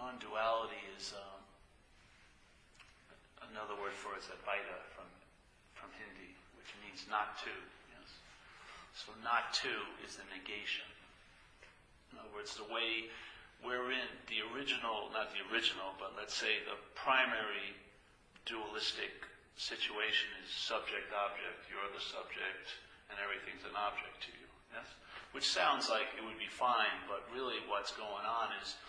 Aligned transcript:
non-duality 0.00 0.80
is 0.96 1.12
um, 1.12 1.40
another 3.52 3.76
word 3.76 3.92
for 3.92 4.16
it 4.16 4.24
is 4.24 4.32
advaita 4.32 4.80
from 4.96 5.04
from 5.76 5.92
Hindi, 6.00 6.32
which 6.56 6.72
means 6.80 7.04
not 7.12 7.36
two. 7.36 7.60
Yes. 7.92 8.08
So 8.96 9.12
not 9.20 9.52
two 9.52 9.84
is 10.04 10.16
the 10.16 10.24
negation. 10.32 10.88
In 12.12 12.20
other 12.20 12.32
words, 12.32 12.56
the 12.56 12.68
way 12.72 13.12
we're 13.60 13.92
in 13.92 14.08
the 14.28 14.40
original, 14.56 15.12
not 15.12 15.32
the 15.36 15.44
original, 15.52 15.92
but 16.00 16.16
let's 16.16 16.32
say 16.32 16.64
the 16.64 16.80
primary 16.96 17.76
dualistic 18.48 19.28
situation 19.60 20.32
is 20.40 20.48
subject 20.48 21.12
object. 21.12 21.68
You're 21.68 21.92
the 21.92 22.00
subject, 22.00 22.72
and 23.12 23.20
everything's 23.20 23.68
an 23.68 23.76
object 23.76 24.24
to 24.28 24.32
you. 24.32 24.48
Yes. 24.72 24.88
Which 25.36 25.44
sounds 25.44 25.92
like 25.92 26.08
it 26.16 26.24
would 26.24 26.40
be 26.40 26.48
fine, 26.48 27.04
but 27.04 27.28
really 27.36 27.60
what's 27.68 27.92
going 27.92 28.24
on 28.24 28.48
is 28.64 28.80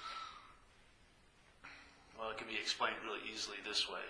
well, 2.21 2.29
it 2.29 2.37
can 2.37 2.45
be 2.45 2.61
explained 2.61 3.01
really 3.01 3.25
easily 3.25 3.57
this 3.65 3.89
way. 3.89 4.05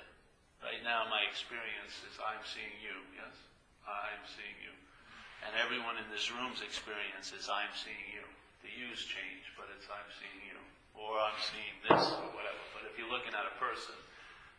Right 0.59 0.83
now, 0.83 1.07
my 1.07 1.23
experience 1.23 1.95
is 2.03 2.19
I'm 2.19 2.43
seeing 2.43 2.75
you, 2.83 2.99
yes? 3.15 3.31
I'm 3.87 4.19
seeing 4.27 4.59
you. 4.59 4.75
And 5.47 5.55
everyone 5.55 5.95
in 5.95 6.03
this 6.11 6.27
room's 6.27 6.59
experience 6.59 7.31
is 7.31 7.47
I'm 7.47 7.71
seeing 7.71 8.11
you. 8.11 8.27
The 8.67 8.69
you's 8.75 9.07
change, 9.07 9.47
but 9.55 9.71
it's 9.71 9.87
I'm 9.87 10.11
seeing 10.19 10.43
you. 10.43 10.59
Or 10.91 11.23
I'm 11.23 11.39
seeing 11.39 11.75
this, 11.87 12.03
or 12.19 12.35
whatever. 12.35 12.61
But 12.75 12.83
if 12.91 12.99
you're 12.99 13.07
looking 13.07 13.31
at 13.31 13.47
a 13.47 13.55
person, 13.55 13.95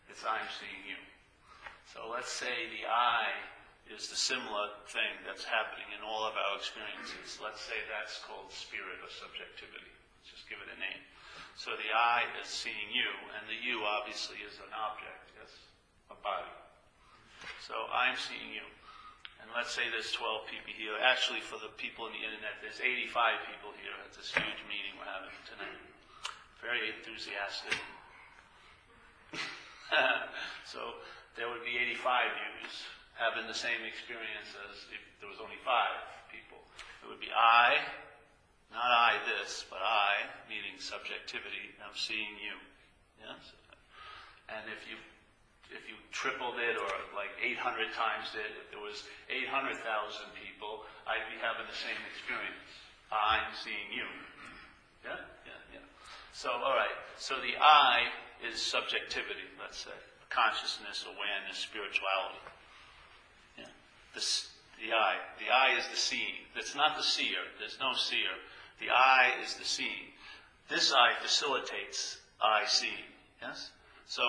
it's 0.08 0.24
I'm 0.24 0.48
seeing 0.56 0.88
you. 0.88 0.98
So 1.92 2.08
let's 2.08 2.32
say 2.32 2.72
the 2.72 2.88
I 2.88 3.36
is 3.92 4.08
the 4.08 4.16
similar 4.16 4.72
thing 4.88 5.12
that's 5.28 5.44
happening 5.44 5.92
in 5.92 6.00
all 6.00 6.24
of 6.24 6.32
our 6.40 6.56
experiences. 6.56 7.36
Let's 7.36 7.60
say 7.60 7.76
that's 7.92 8.24
called 8.24 8.48
spirit 8.48 8.96
or 9.04 9.12
subjectivity. 9.12 9.92
Let's 10.18 10.40
just 10.40 10.48
give 10.48 10.56
it 10.64 10.72
a 10.72 10.78
name. 10.80 11.04
So 11.56 11.76
the 11.76 11.90
I 11.92 12.24
is 12.40 12.48
seeing 12.48 12.90
you, 12.90 13.08
and 13.36 13.44
the 13.46 13.58
you 13.58 13.84
obviously 13.84 14.40
is 14.42 14.56
an 14.58 14.72
object, 14.72 15.30
yes, 15.36 15.52
a 16.10 16.16
body. 16.18 16.48
So 17.60 17.74
I'm 17.92 18.16
seeing 18.16 18.50
you. 18.50 18.64
And 19.42 19.50
let's 19.54 19.74
say 19.74 19.90
there's 19.90 20.14
12 20.14 20.46
people 20.46 20.70
here. 20.70 20.94
Actually, 21.02 21.42
for 21.42 21.58
the 21.58 21.70
people 21.74 22.06
in 22.06 22.14
the 22.14 22.22
internet, 22.22 22.62
there's 22.62 22.78
85 22.78 23.10
people 23.50 23.74
here 23.82 23.94
at 24.06 24.14
this 24.14 24.30
huge 24.30 24.62
meeting 24.70 24.94
we're 24.94 25.10
having 25.10 25.34
tonight. 25.44 25.82
Very 26.62 26.94
enthusiastic. 26.94 27.74
so 30.72 31.02
there 31.34 31.50
would 31.50 31.66
be 31.66 31.74
85 31.74 32.30
yous 32.62 32.86
having 33.18 33.46
the 33.50 33.56
same 33.56 33.82
experience 33.84 34.54
as 34.70 34.88
if 34.94 35.02
there 35.20 35.28
was 35.28 35.42
only 35.42 35.58
five 35.66 36.00
people. 36.30 36.58
It 37.04 37.10
would 37.10 37.20
be 37.20 37.30
I, 37.34 37.82
not 38.72 38.88
I 38.88 39.20
this, 39.28 39.68
but 39.68 39.84
I, 39.84 40.26
meaning 40.48 40.80
subjectivity, 40.80 41.76
I'm 41.84 41.94
seeing 41.94 42.36
you. 42.40 42.56
Yes? 43.20 43.52
And 44.48 44.64
if 44.72 44.82
you 44.88 44.96
if 45.72 45.88
you 45.88 45.96
tripled 46.12 46.60
it 46.60 46.76
or 46.76 46.92
like 47.16 47.32
800 47.40 47.88
times 47.96 48.28
it, 48.36 48.52
if 48.60 48.68
there 48.68 48.84
was 48.84 49.08
800,000 49.32 49.80
people, 50.36 50.84
I'd 51.08 51.24
be 51.32 51.40
having 51.40 51.64
the 51.64 51.72
same 51.72 51.96
experience. 52.12 52.68
I'm 53.08 53.48
seeing 53.56 53.88
you. 53.88 54.04
Yeah? 55.00 55.16
Yeah, 55.48 55.80
yeah. 55.80 55.86
So, 56.36 56.52
all 56.52 56.76
right. 56.76 56.92
So 57.16 57.40
the 57.40 57.56
I 57.56 58.12
is 58.44 58.60
subjectivity, 58.60 59.48
let's 59.56 59.80
say. 59.80 59.96
Consciousness, 60.28 61.04
awareness, 61.08 61.56
spirituality. 61.56 62.40
Yeah. 63.56 63.72
The, 64.12 64.20
the 64.80 64.92
I. 64.92 65.20
The 65.40 65.48
I 65.48 65.76
is 65.76 65.88
the 65.88 65.96
seeing. 65.96 66.48
It's 66.56 66.76
not 66.76 66.96
the 66.96 67.04
seer. 67.04 67.40
There's 67.60 67.80
no 67.80 67.92
seer. 67.96 68.32
The 68.80 68.90
eye 68.90 69.32
is 69.44 69.54
the 69.54 69.64
seeing. 69.64 70.12
This 70.68 70.92
eye 70.92 71.14
facilitates 71.20 72.18
I 72.40 72.64
seeing. 72.66 73.10
Yes? 73.40 73.70
So, 74.06 74.22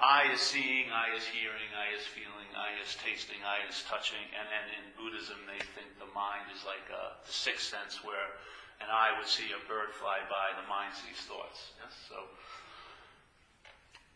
I 0.00 0.32
is 0.32 0.40
seeing, 0.40 0.88
I 0.90 1.14
is 1.14 1.24
hearing, 1.28 1.70
I 1.76 1.94
is 1.94 2.04
feeling, 2.04 2.48
I 2.56 2.74
is 2.80 2.96
tasting, 2.98 3.40
I 3.44 3.64
is 3.68 3.84
touching. 3.88 4.24
And 4.34 4.48
then 4.48 4.66
in 4.80 4.84
Buddhism, 4.96 5.36
they 5.46 5.60
think 5.76 5.92
the 6.00 6.10
mind 6.16 6.48
is 6.50 6.64
like 6.64 6.84
a, 6.90 7.20
the 7.22 7.32
sixth 7.32 7.68
sense 7.68 8.00
where 8.02 8.34
an 8.80 8.88
eye 8.90 9.14
would 9.16 9.28
see 9.28 9.52
a 9.52 9.60
bird 9.68 9.92
fly 9.94 10.24
by, 10.26 10.56
the 10.58 10.66
mind 10.66 10.96
sees 10.96 11.20
thoughts. 11.28 11.76
Yes? 11.78 11.92
So, 12.08 12.26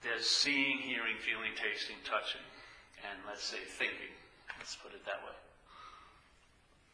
there's 0.02 0.26
seeing, 0.26 0.78
hearing, 0.78 1.16
feeling, 1.20 1.52
tasting, 1.56 1.96
touching, 2.04 2.44
and 3.04 3.16
let's 3.26 3.44
say 3.44 3.60
thinking. 3.64 4.12
Let's 4.58 4.76
put 4.76 4.92
it 4.92 5.04
that 5.04 5.22
way. 5.22 5.36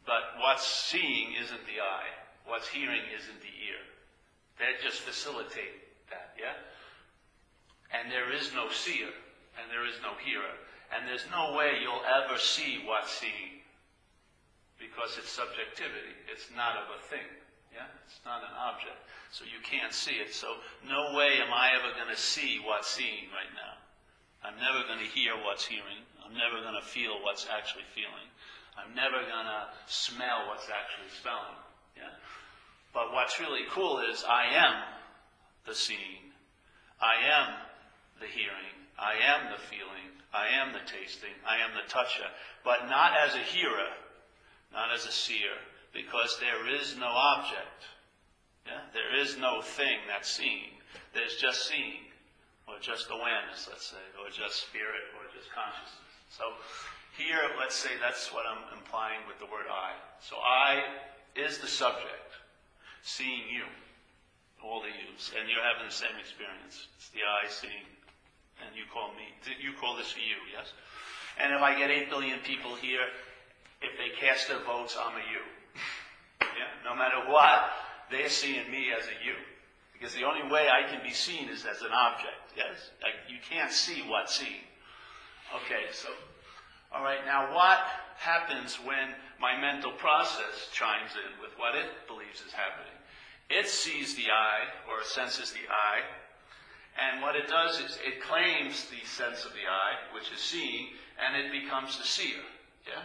But 0.04 0.38
what's 0.43 0.66
seeing 0.66 1.34
isn't 1.38 1.65
the 1.66 1.81
eye. 1.81 2.10
What's 2.47 2.69
hearing 2.69 3.03
isn't 3.12 3.41
the 3.41 3.56
ear. 3.66 3.82
They 4.58 4.76
just 4.82 5.00
facilitate 5.03 6.06
that, 6.10 6.34
yeah? 6.38 6.58
And 7.92 8.10
there 8.10 8.32
is 8.32 8.53
no 8.54 8.70
seer, 8.70 9.10
and 9.60 9.66
there 9.70 9.86
is 9.86 9.97
no 10.03 10.16
hearer, 10.25 10.56
and 10.92 11.06
there's 11.08 11.25
no 11.30 11.56
way 11.56 11.80
you'll 11.80 12.04
ever 12.04 12.38
see 12.38 12.82
what's 12.84 13.12
seeing. 13.12 13.64
Because 14.76 15.14
it's 15.16 15.30
subjectivity. 15.30 16.16
It's 16.26 16.50
not 16.56 16.75
of 16.75 16.91
a 16.98 17.00
thing. 17.06 17.28
Yeah? 17.70 17.88
It's 18.04 18.20
not 18.26 18.42
an 18.42 18.53
object. 18.59 18.98
So 19.30 19.47
you 19.47 19.62
can't 19.62 19.94
see 19.94 20.19
it. 20.19 20.34
So 20.34 20.59
no 20.84 21.16
way 21.16 21.38
am 21.41 21.54
I 21.54 21.72
ever 21.78 21.94
going 21.94 22.10
to 22.10 22.20
see 22.20 22.60
what's 22.60 22.91
seeing 22.91 23.30
right 23.32 23.53
now. 23.54 23.78
I'm 24.42 24.59
never 24.59 24.82
going 24.91 24.98
to 24.98 25.10
hear 25.14 25.38
what's 25.38 25.64
hearing. 25.64 26.03
I'm 26.20 26.34
never 26.34 26.60
going 26.60 26.74
to 26.74 26.84
feel 26.84 27.22
what's 27.22 27.47
actually 27.47 27.86
feeling. 27.94 28.26
I'm 28.74 28.92
never 28.94 29.22
going 29.22 29.47
to 29.47 29.70
smell 29.86 30.50
what's 30.50 30.66
actually 30.66 31.14
smelling. 31.22 31.62
But 32.92 33.12
what's 33.12 33.41
really 33.41 33.64
cool 33.70 34.00
is 34.00 34.25
I 34.28 34.54
am 34.54 34.82
the 35.66 35.75
seeing. 35.75 36.32
I 37.00 37.16
am 37.25 37.54
the 38.20 38.26
hearing. 38.26 38.76
I 38.98 39.14
am 39.25 39.50
the 39.50 39.58
feeling. 39.58 40.12
I 40.32 40.48
am 40.48 40.72
the 40.72 40.84
tasting. 40.84 41.32
I 41.48 41.58
am 41.58 41.72
the 41.75 41.88
toucher. 41.88 42.28
But 42.64 42.88
not 42.88 43.12
as 43.16 43.34
a 43.34 43.44
hearer, 43.44 43.92
not 44.72 44.92
as 44.92 45.06
a 45.06 45.12
seer, 45.12 45.56
because 45.92 46.38
there 46.41 46.69
is 46.69 46.97
no 46.97 47.08
object. 47.08 47.88
Yeah? 48.66 48.80
There 48.92 49.20
is 49.20 49.36
no 49.38 49.60
thing 49.60 49.98
that's 50.09 50.30
seeing. 50.30 50.76
There's 51.14 51.36
just 51.36 51.69
seeing, 51.69 52.09
or 52.69 52.76
just 52.80 53.09
awareness, 53.10 53.69
let's 53.69 53.86
say, 53.86 54.04
or 54.20 54.30
just 54.30 54.69
spirit, 54.69 55.12
or 55.16 55.28
just 55.36 55.53
consciousness. 55.53 56.12
So 56.30 56.44
here, 57.19 57.41
let's 57.59 57.76
say 57.76 57.91
that's 58.00 58.32
what 58.32 58.44
I'm 58.48 58.78
implying 58.78 59.20
with 59.28 59.38
the 59.38 59.47
word 59.47 59.69
I. 59.69 59.92
So 60.20 60.36
I 60.36 60.80
is 61.36 61.59
the 61.59 61.66
subject 61.66 62.32
seeing 63.03 63.51
you, 63.51 63.67
all 64.63 64.81
the 64.81 64.91
yous, 64.91 65.35
and 65.39 65.51
you're 65.51 65.63
having 65.63 65.87
the 65.87 65.95
same 65.95 66.15
experience. 66.19 66.87
It's 66.97 67.11
the 67.11 67.27
I 67.27 67.51
seeing, 67.51 67.87
and 68.63 68.71
you 68.75 68.87
call 68.93 69.11
me, 69.19 69.27
you 69.59 69.75
call 69.79 69.97
this 69.97 70.15
you, 70.15 70.39
yes? 70.55 70.73
And 71.39 71.53
if 71.53 71.61
I 71.61 71.79
get 71.79 71.91
8 71.91 72.11
billion 72.11 72.39
people 72.41 72.75
here, 72.77 73.07
if 73.83 73.99
they 73.99 74.15
cast 74.15 74.49
their 74.49 74.63
votes, 74.63 74.97
I'm 74.99 75.17
a 75.17 75.25
you. 75.27 75.43
Yeah? 76.41 76.71
No 76.85 76.95
matter 76.95 77.27
what, 77.27 77.71
they're 78.11 78.31
seeing 78.31 78.71
me 78.71 78.93
as 78.97 79.07
a 79.07 79.17
you. 79.25 79.34
Because 79.93 80.15
the 80.15 80.25
only 80.25 80.51
way 80.51 80.69
I 80.69 80.89
can 80.91 81.03
be 81.03 81.13
seen 81.13 81.49
is 81.49 81.65
as 81.65 81.83
an 81.83 81.93
object, 81.93 82.55
yes? 82.57 82.91
Like, 83.03 83.15
you 83.31 83.39
can't 83.49 83.73
see 83.73 84.03
what's 84.07 84.39
seen. 84.39 84.63
Okay, 85.55 85.91
so, 85.93 86.09
all 86.95 87.03
right, 87.03 87.25
now 87.27 87.55
what 87.55 87.79
happens 88.22 88.78
when 88.87 89.10
my 89.41 89.59
mental 89.59 89.91
process 89.93 90.71
chimes 90.72 91.10
in 91.19 91.43
with 91.43 91.59
what 91.59 91.75
it 91.75 92.06
believes 92.06 92.38
is 92.47 92.55
happening. 92.55 92.94
It 93.50 93.66
sees 93.69 94.15
the 94.15 94.31
I, 94.31 94.71
or 94.88 95.03
senses 95.03 95.50
the 95.50 95.66
I, 95.66 96.06
and 96.94 97.21
what 97.21 97.34
it 97.34 97.49
does 97.49 97.81
is 97.81 97.99
it 98.06 98.22
claims 98.22 98.87
the 98.87 99.05
sense 99.06 99.44
of 99.44 99.53
the 99.53 99.66
I, 99.66 100.15
which 100.15 100.31
is 100.33 100.41
seeing, 100.41 100.88
and 101.19 101.37
it 101.37 101.50
becomes 101.50 101.99
the 101.99 102.05
seer. 102.05 102.47
Yeah? 102.87 103.03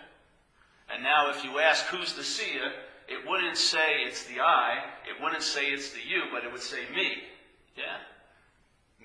And 0.94 1.04
now 1.04 1.32
if 1.32 1.44
you 1.44 1.60
ask 1.60 1.86
who's 1.86 2.14
the 2.14 2.24
seer, 2.24 2.72
it 3.08 3.28
wouldn't 3.28 3.58
say 3.58 4.04
it's 4.06 4.26
the 4.26 4.42
I, 4.42 4.84
it 5.10 5.22
wouldn't 5.22 5.44
say 5.44 5.68
it's 5.68 5.92
the 5.92 6.06
you, 6.06 6.24
but 6.32 6.44
it 6.44 6.52
would 6.52 6.62
say 6.62 6.82
me. 6.94 7.24
Yeah? 7.76 7.98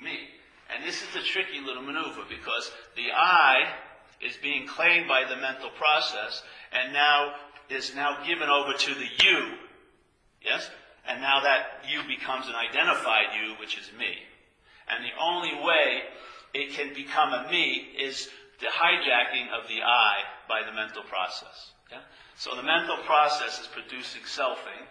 Me. 0.03 0.19
And 0.75 0.85
this 0.85 1.03
is 1.03 1.09
the 1.15 1.23
tricky 1.23 1.61
little 1.65 1.83
maneuver 1.83 2.23
because 2.29 2.71
the 2.97 3.13
I 3.15 3.73
is 4.23 4.37
being 4.43 4.67
claimed 4.67 5.09
by 5.09 5.25
the 5.29 5.37
mental 5.37 5.71
process 5.71 6.43
and 6.73 6.93
now 6.93 7.35
is 7.69 7.95
now 7.95 8.25
given 8.27 8.49
over 8.49 8.73
to 8.73 8.95
the 8.95 9.09
you. 9.25 9.39
Yes? 10.43 10.71
And 11.09 11.21
now 11.21 11.41
that 11.43 11.83
you 11.91 12.01
becomes 12.07 12.47
an 12.47 12.55
identified 12.55 13.35
you, 13.35 13.55
which 13.59 13.77
is 13.77 13.91
me. 13.99 14.15
And 14.89 15.05
the 15.05 15.15
only 15.19 15.55
way 15.63 16.03
it 16.55 16.75
can 16.75 16.95
become 16.95 17.33
a 17.33 17.51
me 17.51 17.91
is 17.99 18.29
the 18.61 18.71
hijacking 18.71 19.51
of 19.51 19.67
the 19.67 19.83
I 19.83 20.23
by 20.49 20.63
the 20.63 20.75
mental 20.75 21.03
process. 21.03 21.73
Yeah? 21.91 22.07
So 22.37 22.55
the 22.55 22.63
mental 22.63 22.99
process 23.03 23.59
is 23.59 23.67
producing 23.67 24.23
selfing, 24.23 24.87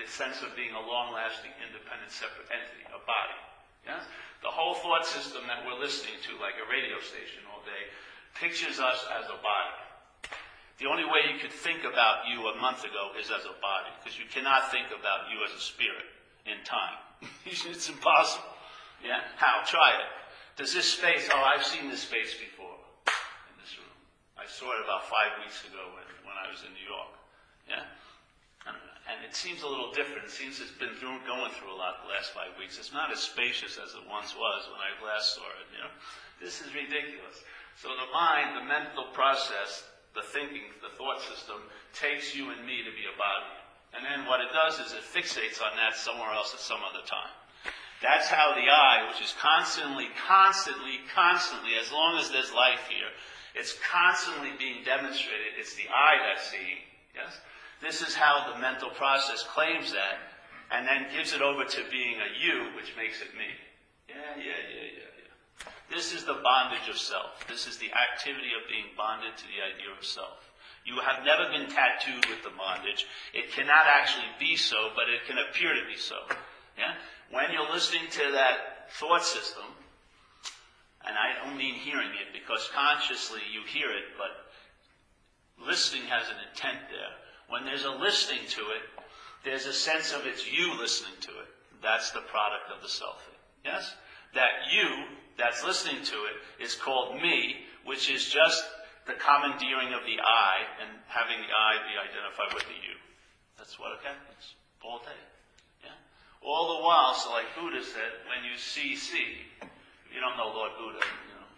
the 0.00 0.08
sense 0.08 0.40
of 0.40 0.56
being 0.56 0.72
a 0.72 0.80
long-lasting, 0.80 1.52
independent, 1.60 2.12
separate 2.12 2.48
entity, 2.48 2.84
a 2.88 3.00
body. 3.04 3.40
Yes? 3.84 4.04
The 4.40 4.52
whole 4.52 4.76
thought 4.80 5.04
system 5.04 5.44
that 5.48 5.64
we're 5.64 5.80
listening 5.80 6.16
to, 6.28 6.40
like 6.40 6.56
a 6.60 6.68
radio 6.68 7.00
station 7.00 7.44
all 7.52 7.64
day, 7.64 7.92
pictures 8.40 8.80
us 8.80 9.00
as 9.18 9.26
a 9.26 9.38
body. 9.40 9.76
The 10.78 10.86
only 10.86 11.04
way 11.04 11.32
you 11.32 11.40
could 11.40 11.52
think 11.52 11.88
about 11.88 12.28
you 12.28 12.52
a 12.52 12.60
month 12.60 12.84
ago 12.84 13.16
is 13.16 13.32
as 13.32 13.48
a 13.48 13.56
body, 13.64 13.88
because 13.96 14.18
you 14.18 14.28
cannot 14.28 14.70
think 14.70 14.92
about 14.92 15.32
you 15.32 15.40
as 15.40 15.52
a 15.56 15.62
spirit 15.62 16.04
in 16.44 16.60
time. 16.68 17.00
it's 17.48 17.88
impossible. 17.88 18.44
Yeah? 19.00 19.24
How? 19.36 19.64
Try 19.64 19.96
it. 19.96 20.10
Does 20.60 20.72
this 20.72 20.88
space, 20.88 21.28
oh, 21.32 21.40
I've 21.40 21.64
seen 21.64 21.88
this 21.88 22.04
space 22.04 22.36
before 22.36 22.76
in 23.48 23.56
this 23.60 23.72
room. 23.76 23.92
I 24.36 24.44
saw 24.48 24.72
it 24.76 24.84
about 24.84 25.08
five 25.08 25.36
weeks 25.40 25.64
ago 25.64 25.80
when, 25.96 26.08
when 26.28 26.36
I 26.36 26.48
was 26.48 26.60
in 26.64 26.72
New 26.76 26.84
York. 26.84 27.12
Yeah? 27.68 27.84
And 29.06 29.22
it 29.22 29.38
seems 29.38 29.62
a 29.62 29.70
little 29.70 29.94
different. 29.94 30.26
It 30.26 30.34
seems 30.34 30.58
it's 30.58 30.74
been 30.74 30.90
through, 30.98 31.22
going 31.30 31.54
through 31.54 31.70
a 31.70 31.78
lot 31.78 32.02
the 32.02 32.10
last 32.10 32.34
five 32.34 32.50
weeks. 32.58 32.74
It's 32.74 32.90
not 32.90 33.14
as 33.14 33.22
spacious 33.22 33.78
as 33.78 33.94
it 33.94 34.02
once 34.10 34.34
was 34.34 34.66
when 34.66 34.82
I 34.82 34.90
last 34.98 35.38
saw 35.38 35.46
it. 35.62 35.70
You 35.70 35.86
know, 35.86 35.92
this 36.42 36.58
is 36.58 36.74
ridiculous. 36.74 37.46
So 37.76 37.92
the 37.92 38.08
mind, 38.08 38.56
the 38.56 38.64
mental 38.64 39.12
process, 39.12 39.84
the 40.16 40.24
thinking, 40.24 40.64
the 40.80 40.96
thought 40.96 41.20
system 41.20 41.60
takes 41.92 42.34
you 42.34 42.48
and 42.48 42.64
me 42.64 42.80
to 42.80 42.92
be 42.96 43.04
a 43.04 43.16
body. 43.20 43.52
And 43.92 44.00
then 44.00 44.24
what 44.24 44.40
it 44.40 44.48
does 44.52 44.80
is 44.80 44.96
it 44.96 45.04
fixates 45.04 45.60
on 45.60 45.76
that 45.76 45.96
somewhere 45.96 46.32
else 46.32 46.52
at 46.56 46.60
some 46.60 46.80
other 46.80 47.04
time. 47.04 47.32
That's 48.00 48.28
how 48.28 48.52
the 48.56 48.68
I, 48.68 49.08
which 49.08 49.20
is 49.20 49.32
constantly, 49.40 50.08
constantly, 50.28 51.00
constantly, 51.12 51.76
as 51.80 51.92
long 51.92 52.16
as 52.18 52.30
there's 52.30 52.52
life 52.52 52.84
here, 52.88 53.08
it's 53.54 53.76
constantly 53.84 54.52
being 54.58 54.84
demonstrated. 54.84 55.56
It's 55.56 55.74
the 55.76 55.88
I 55.88 56.20
that's 56.28 56.48
seeing. 56.48 56.84
Yes? 57.14 57.40
This 57.80 58.00
is 58.00 58.14
how 58.14 58.52
the 58.52 58.60
mental 58.60 58.90
process 58.90 59.44
claims 59.52 59.92
that 59.92 60.20
and 60.72 60.86
then 60.86 61.08
gives 61.12 61.32
it 61.32 61.40
over 61.40 61.64
to 61.64 61.80
being 61.90 62.16
a 62.20 62.28
you, 62.36 62.72
which 62.76 62.92
makes 62.96 63.20
it 63.22 63.32
me. 63.36 63.48
Yeah, 64.08 64.36
yeah, 64.36 64.60
yeah, 64.64 64.88
yeah. 64.96 65.05
This 65.90 66.12
is 66.12 66.24
the 66.24 66.40
bondage 66.42 66.88
of 66.88 66.98
self. 66.98 67.46
This 67.48 67.66
is 67.66 67.78
the 67.78 67.90
activity 67.92 68.50
of 68.58 68.68
being 68.68 68.90
bonded 68.96 69.36
to 69.36 69.44
the 69.46 69.62
idea 69.62 69.94
of 69.96 70.04
self. 70.04 70.50
You 70.84 70.98
have 71.02 71.24
never 71.24 71.50
been 71.50 71.66
tattooed 71.70 72.26
with 72.26 72.42
the 72.42 72.54
bondage. 72.56 73.06
It 73.34 73.52
cannot 73.52 73.86
actually 73.86 74.30
be 74.38 74.56
so, 74.56 74.90
but 74.94 75.08
it 75.08 75.26
can 75.26 75.38
appear 75.38 75.74
to 75.74 75.86
be 75.86 75.96
so. 75.96 76.16
Yeah? 76.78 76.94
When 77.30 77.50
you're 77.52 77.70
listening 77.72 78.06
to 78.10 78.32
that 78.32 78.90
thought 78.98 79.24
system, 79.24 79.64
and 81.06 81.16
I 81.16 81.42
don't 81.42 81.56
mean 81.56 81.74
hearing 81.74 82.10
it 82.10 82.32
because 82.32 82.70
consciously 82.74 83.40
you 83.52 83.62
hear 83.66 83.90
it, 83.90 84.14
but 84.18 85.66
listening 85.66 86.02
has 86.02 86.28
an 86.28 86.36
intent 86.50 86.78
there. 86.90 87.14
When 87.48 87.64
there's 87.64 87.84
a 87.84 87.90
listening 87.90 88.46
to 88.48 88.60
it, 88.74 88.82
there's 89.44 89.66
a 89.66 89.72
sense 89.72 90.12
of 90.12 90.26
it's 90.26 90.50
you 90.50 90.76
listening 90.78 91.14
to 91.20 91.30
it. 91.30 91.50
That's 91.82 92.10
the 92.10 92.22
product 92.22 92.70
of 92.74 92.82
the 92.82 92.88
selfing. 92.88 93.38
Yes? 93.64 93.94
That 94.34 94.70
you 94.72 95.04
that's 95.38 95.64
listening 95.64 96.02
to 96.02 96.16
it 96.32 96.64
is 96.64 96.74
called 96.74 97.20
me, 97.20 97.64
which 97.84 98.10
is 98.10 98.28
just 98.28 98.64
the 99.06 99.14
commandeering 99.14 99.94
of 99.94 100.02
the 100.02 100.18
I 100.18 100.54
and 100.82 100.90
having 101.06 101.38
the 101.38 101.52
I 101.52 101.78
be 101.86 101.94
identified 101.94 102.52
with 102.56 102.66
the 102.66 102.78
you. 102.80 102.96
That's 103.56 103.78
what 103.78 103.94
it 103.94 104.02
happens 104.02 104.56
all 104.82 104.98
day. 105.04 105.22
Yeah? 105.84 105.96
All 106.42 106.76
the 106.76 106.82
while, 106.82 107.14
so 107.14 107.30
like 107.30 107.46
Buddha 107.54 107.80
said, 107.84 108.26
when 108.26 108.42
you 108.42 108.58
see, 108.58 108.96
see. 108.96 109.46
You 110.10 110.18
don't 110.24 110.36
know 110.40 110.50
Lord 110.50 110.72
Buddha, 110.80 111.04
you 111.04 111.34
know. 111.36 111.48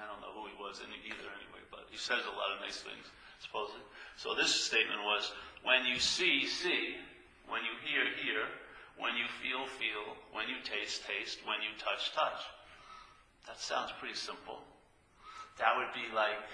I 0.00 0.08
don't 0.08 0.24
know 0.24 0.32
who 0.32 0.48
he 0.48 0.56
was 0.56 0.80
either 0.80 1.28
anyway, 1.28 1.62
but 1.70 1.86
he 1.92 2.00
says 2.00 2.24
a 2.24 2.34
lot 2.34 2.56
of 2.56 2.64
nice 2.64 2.80
things, 2.80 3.04
supposedly. 3.44 3.84
So 4.16 4.32
this 4.32 4.48
statement 4.48 5.04
was, 5.04 5.30
when 5.62 5.84
you 5.84 6.00
see, 6.00 6.48
see. 6.48 6.96
When 7.52 7.62
you 7.68 7.74
hear, 7.84 8.08
hear. 8.24 8.48
When 8.96 9.12
you 9.16 9.28
feel, 9.44 9.68
feel. 9.68 10.16
When 10.32 10.48
you 10.48 10.56
taste, 10.64 11.04
taste. 11.04 11.44
When 11.44 11.60
you 11.60 11.72
touch, 11.76 12.16
touch. 12.16 12.40
That 13.46 13.58
sounds 13.60 13.92
pretty 13.98 14.14
simple. 14.14 14.60
That 15.58 15.76
would 15.76 15.92
be 15.94 16.06
like 16.14 16.46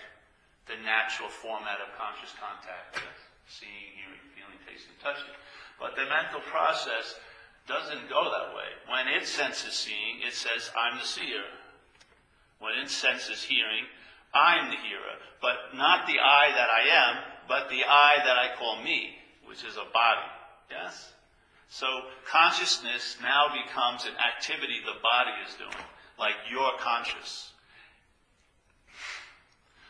the 0.66 0.76
natural 0.84 1.28
format 1.28 1.80
of 1.80 1.96
conscious 1.96 2.34
contact 2.36 2.96
uh, 2.96 3.08
seeing, 3.48 3.96
hearing, 3.96 4.24
feeling, 4.36 4.60
tasting, 4.68 4.96
touching. 5.00 5.32
But 5.80 5.96
the 5.96 6.04
mental 6.08 6.40
process 6.52 7.16
doesn't 7.68 8.08
go 8.08 8.28
that 8.28 8.56
way. 8.56 8.68
When 8.88 9.08
it 9.08 9.28
senses 9.28 9.72
seeing, 9.72 10.24
it 10.26 10.34
says, 10.34 10.72
I'm 10.76 10.98
the 10.98 11.04
seer. 11.04 11.44
When 12.58 12.74
it 12.80 12.90
senses 12.90 13.42
hearing, 13.44 13.86
I'm 14.34 14.70
the 14.70 14.80
hearer. 14.80 15.16
But 15.40 15.76
not 15.76 16.06
the 16.06 16.18
I 16.18 16.50
that 16.52 16.68
I 16.68 16.84
am, 16.90 17.14
but 17.46 17.70
the 17.70 17.84
I 17.84 18.18
that 18.24 18.36
I 18.36 18.56
call 18.58 18.82
me, 18.82 19.16
which 19.46 19.64
is 19.64 19.76
a 19.76 19.88
body. 19.92 20.28
Yes? 20.70 21.12
So 21.68 21.86
consciousness 22.26 23.16
now 23.22 23.48
becomes 23.52 24.04
an 24.04 24.16
activity 24.16 24.80
the 24.84 25.00
body 25.00 25.36
is 25.46 25.54
doing, 25.56 25.84
like 26.18 26.34
you're 26.50 26.76
conscious. 26.78 27.52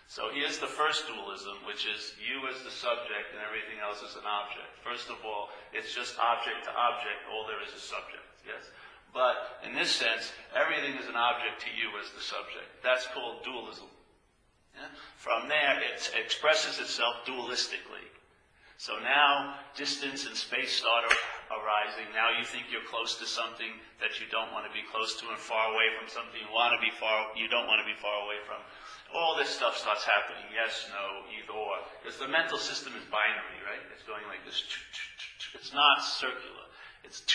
So 0.08 0.32
here's 0.32 0.58
the 0.58 0.66
first 0.66 1.06
dualism, 1.06 1.62
which 1.62 1.86
is 1.86 2.16
you 2.18 2.48
as 2.48 2.64
the 2.64 2.72
subject 2.72 3.30
and 3.30 3.44
everything 3.44 3.78
else 3.78 4.02
is 4.02 4.16
an 4.16 4.26
object. 4.26 4.72
First 4.82 5.12
of 5.12 5.20
all, 5.22 5.52
it's 5.72 5.94
just 5.94 6.18
object 6.18 6.64
to 6.64 6.72
object, 6.74 7.28
all 7.30 7.46
there 7.46 7.62
is 7.62 7.70
is 7.70 7.84
subject. 7.84 8.24
Yes? 8.42 8.72
But 9.14 9.62
in 9.62 9.76
this 9.78 9.92
sense, 9.92 10.32
everything 10.56 10.96
is 10.96 11.06
an 11.06 11.16
object 11.16 11.60
to 11.64 11.70
you 11.70 11.94
as 12.02 12.10
the 12.12 12.24
subject. 12.24 12.66
That's 12.82 13.06
called 13.12 13.44
dualism. 13.44 13.88
From 15.16 15.48
there, 15.48 15.78
it 15.80 16.10
expresses 16.18 16.78
itself 16.78 17.26
dualistically. 17.26 18.07
So 18.78 18.94
now 19.02 19.58
distance 19.74 20.22
and 20.30 20.38
space 20.38 20.70
start 20.70 21.02
arising. 21.50 22.14
Now 22.14 22.30
you 22.30 22.46
think 22.46 22.70
you're 22.70 22.86
close 22.86 23.18
to 23.18 23.26
something 23.26 23.74
that 23.98 24.22
you 24.22 24.30
don't 24.30 24.54
want 24.54 24.70
to 24.70 24.72
be 24.72 24.86
close 24.86 25.18
to 25.18 25.26
and 25.34 25.38
far 25.38 25.74
away 25.74 25.90
from 25.98 26.06
something 26.06 26.38
you 26.38 26.46
want 26.54 26.78
to 26.78 26.80
be 26.80 26.94
far, 26.94 27.34
you 27.34 27.50
don't 27.50 27.66
want 27.66 27.82
to 27.82 27.88
be 27.90 27.98
far 27.98 28.22
away 28.22 28.38
from. 28.46 28.62
All 29.10 29.34
this 29.34 29.50
stuff 29.50 29.74
starts 29.74 30.06
happening. 30.06 30.46
Yes, 30.54 30.86
no, 30.94 31.26
either 31.26 31.58
or. 31.58 31.82
Because 31.98 32.22
the 32.22 32.30
mental 32.30 32.54
system 32.54 32.94
is 32.94 33.02
binary, 33.10 33.58
right? 33.66 33.82
It's 33.90 34.06
going 34.06 34.22
like 34.30 34.46
this. 34.46 34.62
It's 35.58 35.74
not 35.74 35.98
circular. 35.98 36.70
It's 37.02 37.26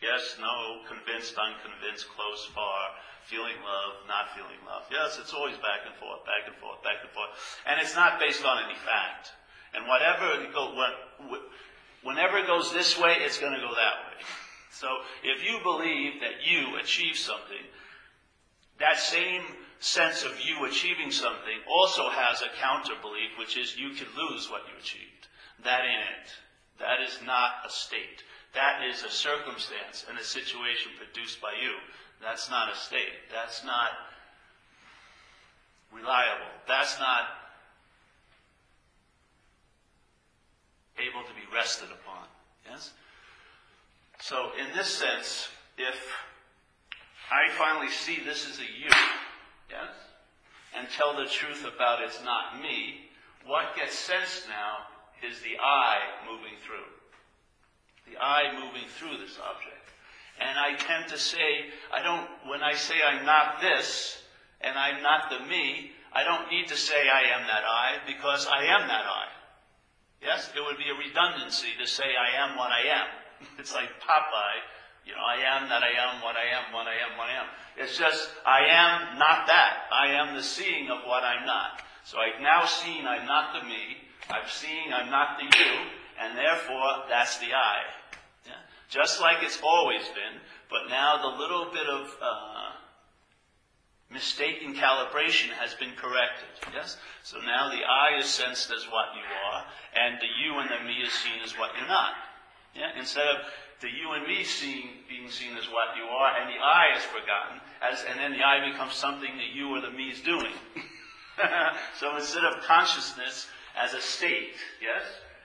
yes, 0.00 0.40
no, 0.40 0.88
convinced, 0.88 1.36
unconvinced, 1.36 2.08
close, 2.16 2.48
far 2.56 2.96
feeling 3.28 3.60
love, 3.60 4.08
not 4.08 4.32
feeling 4.32 4.56
love. 4.64 4.88
Yes, 4.88 5.20
it's 5.20 5.36
always 5.36 5.60
back 5.60 5.84
and 5.84 5.92
forth, 6.00 6.24
back 6.24 6.48
and 6.48 6.56
forth, 6.56 6.80
back 6.80 7.04
and 7.04 7.12
forth. 7.12 7.28
And 7.68 7.76
it's 7.76 7.92
not 7.92 8.16
based 8.16 8.40
on 8.48 8.56
any 8.64 8.78
fact. 8.88 9.36
And 9.74 9.86
whatever 9.86 10.42
it 10.42 10.52
go, 10.52 10.74
whenever 12.02 12.38
it 12.38 12.46
goes 12.46 12.72
this 12.72 12.98
way, 12.98 13.16
it's 13.20 13.38
going 13.38 13.52
to 13.52 13.60
go 13.60 13.74
that 13.74 14.06
way. 14.06 14.18
So 14.70 14.86
if 15.24 15.42
you 15.42 15.58
believe 15.64 16.20
that 16.20 16.46
you 16.46 16.76
achieve 16.76 17.16
something, 17.16 17.66
that 18.78 18.96
same 18.96 19.42
sense 19.80 20.24
of 20.24 20.38
you 20.40 20.64
achieving 20.66 21.10
something 21.10 21.58
also 21.68 22.08
has 22.10 22.42
a 22.42 22.60
counter 22.60 22.94
belief, 23.02 23.34
which 23.38 23.56
is 23.56 23.76
you 23.76 23.90
could 23.90 24.06
lose 24.16 24.48
what 24.48 24.62
you 24.70 24.78
achieved. 24.78 25.26
That 25.64 25.82
ain't 25.82 26.06
it. 26.22 26.30
That 26.78 27.00
is 27.02 27.18
not 27.26 27.66
a 27.66 27.70
state. 27.70 28.22
That 28.54 28.86
is 28.88 29.02
a 29.02 29.10
circumstance 29.10 30.06
and 30.08 30.18
a 30.18 30.24
situation 30.24 30.92
produced 30.96 31.40
by 31.40 31.52
you. 31.60 31.74
That's 32.22 32.50
not 32.50 32.72
a 32.72 32.76
state. 32.76 33.30
That's 33.32 33.64
not 33.64 33.90
reliable. 35.92 36.50
That's 36.66 36.98
not 36.98 37.37
able 40.98 41.22
to 41.22 41.34
be 41.34 41.46
rested 41.54 41.88
upon. 41.88 42.26
Yes? 42.68 42.92
So, 44.20 44.50
in 44.58 44.76
this 44.76 44.88
sense, 44.88 45.48
if 45.76 45.96
I 47.30 47.52
finally 47.56 47.90
see 47.90 48.18
this 48.24 48.48
as 48.48 48.58
a 48.58 48.62
you, 48.62 48.90
yes, 49.70 49.94
and 50.76 50.88
tell 50.90 51.16
the 51.16 51.30
truth 51.30 51.64
about 51.64 52.02
it's 52.02 52.22
not 52.24 52.60
me, 52.60 53.08
what 53.46 53.76
gets 53.76 53.98
sensed 53.98 54.48
now 54.48 55.28
is 55.28 55.40
the 55.40 55.56
I 55.60 55.98
moving 56.26 56.58
through. 56.66 56.88
The 58.10 58.20
I 58.20 58.52
moving 58.54 58.88
through 58.98 59.18
this 59.18 59.38
object. 59.38 59.74
And 60.40 60.58
I 60.58 60.76
tend 60.76 61.10
to 61.10 61.18
say, 61.18 61.66
I 61.92 62.02
don't, 62.02 62.28
when 62.48 62.62
I 62.62 62.74
say 62.74 62.94
I'm 63.02 63.24
not 63.24 63.60
this, 63.60 64.22
and 64.60 64.76
I'm 64.78 65.02
not 65.02 65.30
the 65.30 65.46
me, 65.46 65.92
I 66.12 66.24
don't 66.24 66.50
need 66.50 66.68
to 66.68 66.76
say 66.76 67.08
I 67.08 67.38
am 67.38 67.46
that 67.46 67.64
I, 67.64 67.98
because 68.06 68.46
I 68.46 68.64
am 68.64 68.88
that 68.88 69.04
I. 69.06 69.27
Yes? 70.22 70.50
It 70.54 70.60
would 70.60 70.78
be 70.78 70.90
a 70.90 70.98
redundancy 70.98 71.68
to 71.80 71.86
say 71.86 72.04
I 72.04 72.42
am 72.42 72.56
what 72.56 72.70
I 72.70 72.88
am. 72.88 73.08
It's 73.58 73.72
like 73.72 73.88
Popeye, 74.02 74.60
you 75.06 75.12
know, 75.14 75.22
I 75.22 75.38
am 75.56 75.68
that 75.68 75.82
I 75.82 75.94
am 75.94 76.20
what 76.22 76.34
I 76.36 76.50
am, 76.58 76.72
what 76.74 76.86
I 76.86 76.98
am, 77.00 77.16
what 77.16 77.28
I 77.28 77.38
am. 77.38 77.46
It's 77.76 77.96
just, 77.96 78.28
I 78.44 78.66
am 78.66 79.18
not 79.18 79.46
that. 79.46 79.86
I 79.92 80.08
am 80.18 80.34
the 80.34 80.42
seeing 80.42 80.90
of 80.90 80.98
what 81.06 81.22
I'm 81.22 81.46
not. 81.46 81.82
So 82.04 82.18
I've 82.18 82.42
now 82.42 82.64
seen 82.66 83.06
I'm 83.06 83.26
not 83.26 83.54
the 83.54 83.66
me, 83.68 83.98
I've 84.28 84.50
seen 84.50 84.92
I'm 84.92 85.10
not 85.10 85.38
the 85.38 85.44
you, 85.44 85.72
and 86.20 86.36
therefore 86.36 87.04
that's 87.08 87.38
the 87.38 87.54
I 87.54 87.82
Yeah? 88.46 88.52
just 88.90 89.20
like 89.20 89.38
it's 89.42 89.60
always 89.62 90.02
been, 90.08 90.40
but 90.68 90.88
now 90.88 91.22
the 91.22 91.38
little 91.38 91.70
bit 91.70 91.86
of 91.86 92.16
uh, 92.20 92.72
mistaken 94.10 94.74
calibration 94.74 95.50
has 95.60 95.74
been 95.74 95.92
corrected. 95.96 96.48
Yes? 96.72 96.96
So 97.22 97.38
now 97.38 97.68
the 97.68 97.84
I 97.84 98.18
is 98.18 98.26
sensed 98.26 98.70
as 98.70 98.84
what 98.86 99.14
you 99.14 99.24
are, 99.52 99.64
and 99.94 100.18
the 100.20 100.32
you 100.42 100.58
and 100.58 100.68
the 100.70 100.84
me 100.86 101.02
is 101.04 101.12
seen 101.12 101.40
as 101.44 101.52
what 101.58 101.70
you're 101.78 101.88
not. 101.88 102.14
Yeah? 102.74 102.90
Instead 102.98 103.26
of 103.28 103.46
the 103.80 103.88
you 103.88 104.12
and 104.12 104.26
me 104.26 104.44
seeing, 104.44 104.88
being 105.08 105.30
seen 105.30 105.56
as 105.56 105.66
what 105.66 105.96
you 105.96 106.04
are, 106.04 106.40
and 106.40 106.50
the 106.50 106.58
I 106.58 106.96
is 106.96 107.04
forgotten, 107.04 107.60
as, 107.80 108.04
and 108.10 108.18
then 108.18 108.32
the 108.32 108.44
I 108.44 108.70
becomes 108.70 108.94
something 108.94 109.36
that 109.36 109.54
you 109.54 109.68
or 109.70 109.80
the 109.80 109.90
me 109.90 110.10
is 110.10 110.20
doing. 110.20 110.52
so 112.00 112.16
instead 112.16 112.44
of 112.44 112.64
consciousness 112.64 113.46
as 113.78 113.94
a 113.94 114.00
state, 114.00 114.56
yes, 114.82 115.04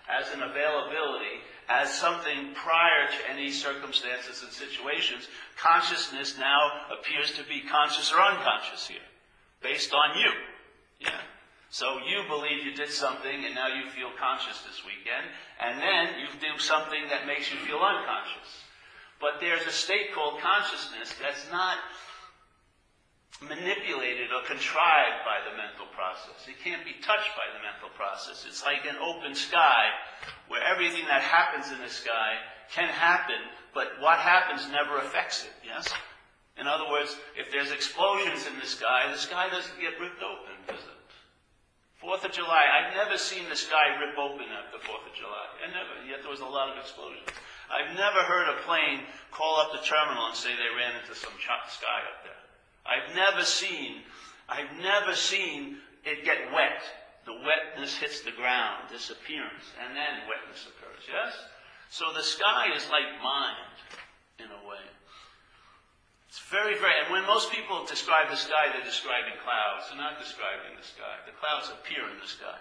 as 0.09 0.33
an 0.33 0.41
availability, 0.41 1.45
as 1.69 1.93
something 1.93 2.53
prior 2.55 3.07
to 3.07 3.31
any 3.31 3.51
circumstances 3.51 4.43
and 4.43 4.51
situations, 4.51 5.27
consciousness 5.57 6.37
now 6.37 6.71
appears 6.97 7.31
to 7.33 7.43
be 7.43 7.61
conscious 7.61 8.11
or 8.11 8.19
unconscious 8.21 8.87
here, 8.87 9.07
based 9.61 9.93
on 9.93 10.17
you. 10.17 10.31
Yeah. 10.99 11.21
So 11.69 11.97
you 12.05 12.27
believe 12.29 12.63
you 12.63 12.75
did 12.75 12.91
something 12.91 13.45
and 13.45 13.55
now 13.55 13.67
you 13.67 13.89
feel 13.89 14.11
conscious 14.19 14.61
this 14.61 14.85
weekend, 14.85 15.25
and 15.59 15.81
then 15.81 16.19
you 16.19 16.27
do 16.39 16.59
something 16.59 17.09
that 17.09 17.25
makes 17.25 17.51
you 17.51 17.57
feel 17.65 17.79
unconscious. 17.81 18.61
But 19.19 19.39
there's 19.39 19.65
a 19.65 19.71
state 19.71 20.13
called 20.13 20.39
consciousness 20.39 21.15
that's 21.21 21.49
not 21.49 21.77
manipulated 23.47 24.31
or 24.31 24.43
contrived 24.47 25.21
by 25.27 25.43
the 25.43 25.55
mental 25.55 25.87
process. 25.95 26.47
It 26.47 26.59
can't 26.63 26.83
be 26.83 26.95
touched 27.03 27.33
by 27.35 27.47
the 27.51 27.61
mental 27.61 27.89
process. 27.95 28.45
It's 28.47 28.63
like 28.63 28.85
an 28.87 28.97
open 28.97 29.35
sky 29.35 29.91
where 30.47 30.63
everything 30.63 31.05
that 31.07 31.21
happens 31.21 31.71
in 31.71 31.79
the 31.79 31.91
sky 31.91 32.39
can 32.71 32.89
happen, 32.89 33.39
but 33.73 33.99
what 33.99 34.19
happens 34.19 34.67
never 34.71 34.97
affects 34.97 35.43
it, 35.43 35.53
yes? 35.63 35.87
In 36.57 36.67
other 36.67 36.85
words, 36.89 37.17
if 37.35 37.51
there's 37.51 37.71
explosions 37.71 38.45
in 38.45 38.59
the 38.59 38.67
sky, 38.67 39.09
the 39.11 39.17
sky 39.17 39.49
doesn't 39.49 39.79
get 39.81 39.99
ripped 39.99 40.21
open, 40.21 40.53
does 40.67 40.83
it? 40.83 41.03
Fourth 42.03 42.27
of 42.27 42.35
July, 42.35 42.67
I've 42.67 42.93
never 42.93 43.17
seen 43.17 43.47
the 43.47 43.55
sky 43.55 43.95
rip 43.95 44.19
open 44.19 44.43
the 44.75 44.83
Fourth 44.83 45.07
of 45.07 45.15
July. 45.15 45.47
I 45.63 45.71
never, 45.71 46.03
yet 46.03 46.19
there 46.19 46.29
was 46.29 46.43
a 46.43 46.51
lot 46.51 46.67
of 46.67 46.75
explosions. 46.75 47.23
I've 47.71 47.95
never 47.95 48.19
heard 48.27 48.51
a 48.51 48.59
plane 48.67 49.07
call 49.31 49.55
up 49.63 49.71
the 49.71 49.79
terminal 49.87 50.27
and 50.27 50.35
say 50.35 50.51
they 50.51 50.67
ran 50.75 50.99
into 50.99 51.15
some 51.15 51.31
sky 51.39 51.99
up 52.11 52.19
there. 52.27 52.42
I've 52.85 53.15
never 53.15 53.43
seen, 53.43 54.03
I've 54.49 54.71
never 54.81 55.15
seen 55.15 55.77
it 56.03 56.25
get 56.25 56.51
wet. 56.51 56.83
The 57.25 57.33
wetness 57.33 57.95
hits 57.95 58.21
the 58.21 58.35
ground, 58.35 58.91
disappearance, 58.91 59.63
and 59.79 59.95
then 59.95 60.27
wetness 60.27 60.67
occurs, 60.67 61.07
yes? 61.07 61.31
So 61.89 62.11
the 62.11 62.23
sky 62.23 62.75
is 62.75 62.89
like 62.89 63.07
mind, 63.23 63.73
in 64.39 64.51
a 64.51 64.67
way. 64.67 64.83
It's 66.27 66.41
very, 66.49 66.73
very, 66.75 66.97
and 66.99 67.13
when 67.13 67.23
most 67.29 67.51
people 67.51 67.85
describe 67.85 68.29
the 68.29 68.35
sky, 68.35 68.73
they're 68.73 68.83
describing 68.83 69.37
clouds. 69.45 69.87
They're 69.87 70.01
not 70.01 70.19
describing 70.19 70.75
the 70.75 70.83
sky. 70.83 71.21
The 71.29 71.37
clouds 71.37 71.69
appear 71.69 72.09
in 72.09 72.19
the 72.19 72.27
sky. 72.27 72.57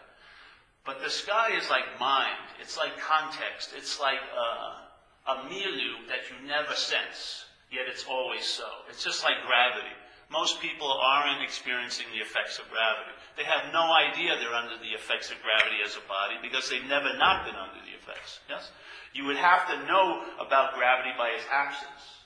But 0.84 1.00
the 1.00 1.10
sky 1.10 1.56
is 1.56 1.70
like 1.70 1.88
mind. 1.98 2.52
It's 2.60 2.76
like 2.76 2.98
context. 2.98 3.72
It's 3.74 3.98
like 3.98 4.20
a, 4.20 5.32
a 5.32 5.44
milieu 5.48 6.04
that 6.12 6.28
you 6.28 6.46
never 6.46 6.74
sense, 6.74 7.46
yet 7.70 7.88
it's 7.88 8.04
always 8.04 8.44
so. 8.44 8.68
It's 8.90 9.02
just 9.02 9.24
like 9.24 9.40
gravity. 9.46 9.96
Most 10.32 10.64
people 10.64 10.88
aren't 10.88 11.44
experiencing 11.44 12.08
the 12.08 12.24
effects 12.24 12.56
of 12.56 12.64
gravity. 12.72 13.12
They 13.36 13.44
have 13.44 13.68
no 13.68 13.92
idea 13.92 14.40
they're 14.40 14.56
under 14.56 14.80
the 14.80 14.96
effects 14.96 15.28
of 15.28 15.36
gravity 15.44 15.84
as 15.84 15.92
a 15.92 16.08
body 16.08 16.40
because 16.40 16.72
they've 16.72 16.88
never 16.88 17.12
not 17.20 17.44
been 17.44 17.54
under 17.54 17.84
the 17.84 17.92
effects. 17.92 18.40
Yes? 18.48 18.72
You 19.12 19.28
would 19.28 19.36
have 19.36 19.68
to 19.68 19.84
know 19.84 20.24
about 20.40 20.72
gravity 20.72 21.12
by 21.20 21.36
its 21.36 21.44
absence. 21.52 22.24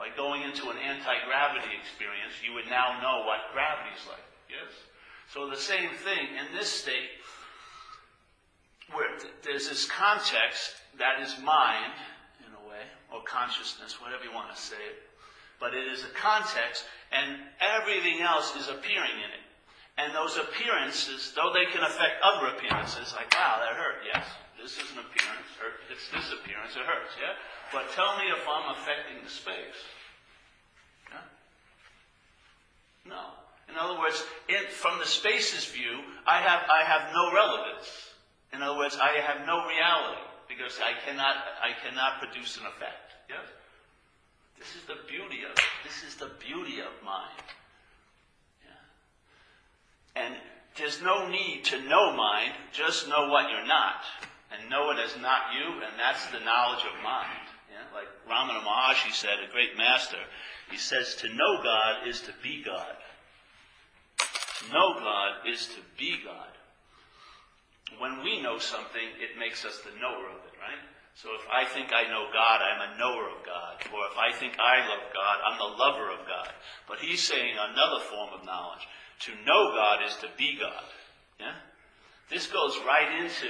By 0.00 0.08
going 0.16 0.42
into 0.48 0.72
an 0.72 0.80
anti-gravity 0.80 1.76
experience, 1.76 2.40
you 2.40 2.56
would 2.56 2.72
now 2.72 2.96
know 3.04 3.28
what 3.28 3.52
gravity 3.52 3.92
is 4.00 4.08
like. 4.08 4.24
Yes? 4.48 4.72
So 5.28 5.44
the 5.44 5.60
same 5.60 5.92
thing 6.08 6.32
in 6.40 6.56
this 6.56 6.72
state, 6.72 7.20
where 8.96 9.12
there's 9.44 9.68
this 9.68 9.84
context 9.84 10.72
that 10.96 11.20
is 11.20 11.36
mind, 11.44 11.92
in 12.40 12.52
a 12.56 12.64
way, 12.68 12.88
or 13.12 13.20
consciousness, 13.28 14.00
whatever 14.00 14.24
you 14.24 14.32
want 14.32 14.48
to 14.48 14.60
say 14.60 14.80
it. 14.80 15.11
But 15.62 15.78
it 15.78 15.86
is 15.86 16.02
a 16.02 16.10
context, 16.18 16.82
and 17.14 17.38
everything 17.62 18.18
else 18.18 18.50
is 18.58 18.66
appearing 18.66 19.14
in 19.14 19.30
it. 19.30 19.46
And 19.94 20.10
those 20.10 20.34
appearances, 20.34 21.30
though 21.38 21.54
they 21.54 21.70
can 21.70 21.86
affect 21.86 22.18
other 22.18 22.50
appearances, 22.50 23.14
like, 23.14 23.30
wow, 23.30 23.62
that 23.62 23.78
hurt, 23.78 24.02
yes. 24.02 24.26
This 24.58 24.74
is 24.74 24.90
an 24.90 25.06
appearance, 25.06 25.46
hurt. 25.62 25.78
It's 25.86 26.10
this 26.10 26.34
appearance, 26.34 26.74
it 26.74 26.82
hurts, 26.82 27.14
yeah? 27.14 27.38
But 27.70 27.94
tell 27.94 28.18
me 28.18 28.26
if 28.34 28.42
I'm 28.42 28.74
affecting 28.74 29.22
the 29.22 29.30
space. 29.30 29.78
No. 33.06 33.38
In 33.70 33.78
other 33.78 33.98
words, 33.98 34.18
from 34.82 34.98
the 34.98 35.06
space's 35.06 35.66
view, 35.66 36.02
I 36.26 36.38
have, 36.42 36.66
I 36.66 36.82
have 36.82 37.14
no 37.14 37.32
relevance. 37.32 37.86
In 38.52 38.62
other 38.62 38.78
words, 38.78 38.98
I 39.00 39.20
have 39.22 39.46
no 39.46 39.62
reality 39.66 40.26
because 40.48 40.78
I 40.82 40.98
cannot, 41.06 41.36
I 41.62 41.70
cannot 41.86 42.18
produce 42.18 42.58
an 42.58 42.66
effect. 42.66 43.14
Yes? 43.30 43.46
This 44.62 44.78
is 44.78 44.86
the 44.86 45.02
beauty 45.10 45.42
of 45.42 45.58
This 45.82 46.06
is 46.06 46.14
the 46.14 46.30
beauty 46.38 46.78
of 46.78 46.94
mind. 47.04 47.42
Yeah. 48.62 50.22
And 50.22 50.34
there's 50.78 51.02
no 51.02 51.28
need 51.28 51.64
to 51.64 51.82
know 51.82 52.14
mind, 52.14 52.52
just 52.70 53.08
know 53.08 53.26
what 53.26 53.50
you're 53.50 53.66
not. 53.66 54.06
And 54.54 54.70
know 54.70 54.90
it 54.92 54.98
as 55.02 55.20
not 55.20 55.50
you, 55.58 55.82
and 55.82 55.98
that's 55.98 56.26
the 56.26 56.38
knowledge 56.44 56.84
of 56.84 57.02
mind. 57.02 57.42
Yeah? 57.72 57.90
Like 57.92 58.06
Ramana 58.30 58.62
Maharshi 58.62 59.12
said, 59.12 59.42
a 59.42 59.50
great 59.50 59.76
master, 59.76 60.22
he 60.70 60.76
says, 60.76 61.16
to 61.16 61.28
know 61.28 61.60
God 61.64 62.06
is 62.06 62.20
to 62.20 62.32
be 62.40 62.62
God. 62.62 62.96
To 64.18 64.72
know 64.72 64.94
God 65.00 65.48
is 65.48 65.66
to 65.66 65.80
be 65.98 66.20
God. 66.24 66.54
When 67.98 68.22
we 68.22 68.40
know 68.40 68.58
something, 68.58 69.10
it 69.18 69.36
makes 69.38 69.64
us 69.64 69.80
the 69.80 69.98
knower 70.00 70.26
of 70.28 70.38
it, 70.46 70.54
right? 70.60 70.78
So 71.14 71.28
if 71.34 71.44
I 71.52 71.68
think 71.68 71.92
I 71.92 72.08
know 72.08 72.26
God, 72.32 72.60
I'm 72.62 72.94
a 72.94 72.98
knower 72.98 73.28
of 73.28 73.44
God. 73.44 73.76
Or 73.92 74.06
if 74.10 74.16
I 74.16 74.32
think 74.32 74.54
I 74.58 74.88
love 74.88 75.12
God, 75.12 75.36
I'm 75.44 75.58
the 75.58 75.76
lover 75.76 76.10
of 76.10 76.26
God. 76.26 76.48
But 76.88 76.98
he's 77.00 77.22
saying 77.22 77.54
another 77.58 78.02
form 78.04 78.30
of 78.32 78.44
knowledge. 78.46 78.88
To 79.28 79.32
know 79.46 79.72
God 79.76 80.00
is 80.04 80.16
to 80.16 80.28
be 80.36 80.58
God. 80.58 80.84
Yeah? 81.38 81.54
This 82.30 82.46
goes 82.46 82.78
right 82.86 83.22
into 83.22 83.48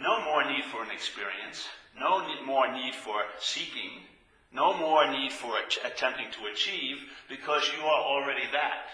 no 0.00 0.24
more 0.24 0.44
need 0.46 0.64
for 0.64 0.82
an 0.82 0.90
experience, 0.90 1.66
no 1.98 2.24
more 2.46 2.72
need 2.72 2.94
for 2.94 3.24
seeking, 3.38 4.06
no 4.52 4.76
more 4.78 5.10
need 5.10 5.32
for 5.32 5.54
attempting 5.84 6.30
to 6.32 6.52
achieve 6.52 6.96
because 7.28 7.70
you 7.76 7.84
are 7.84 8.02
already 8.02 8.46
that. 8.52 8.86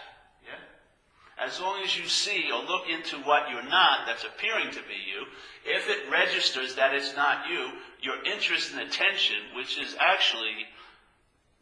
Yeah? 0.43 1.45
As 1.47 1.61
long 1.61 1.83
as 1.85 1.97
you 1.97 2.07
see 2.09 2.51
or 2.51 2.65
look 2.65 2.89
into 2.89 3.17
what 3.19 3.51
you're 3.51 3.63
not 3.63 4.07
that's 4.07 4.25
appearing 4.25 4.71
to 4.71 4.81
be 4.81 4.99
you, 5.07 5.27
if 5.65 5.89
it 5.89 6.11
registers 6.11 6.75
that 6.77 6.95
it's 6.95 7.15
not 7.15 7.49
you, 7.51 7.71
your 8.03 8.23
interest 8.25 8.73
and 8.73 8.81
attention, 8.81 9.37
which 9.57 9.79
is 9.79 9.97
actually 9.99 10.67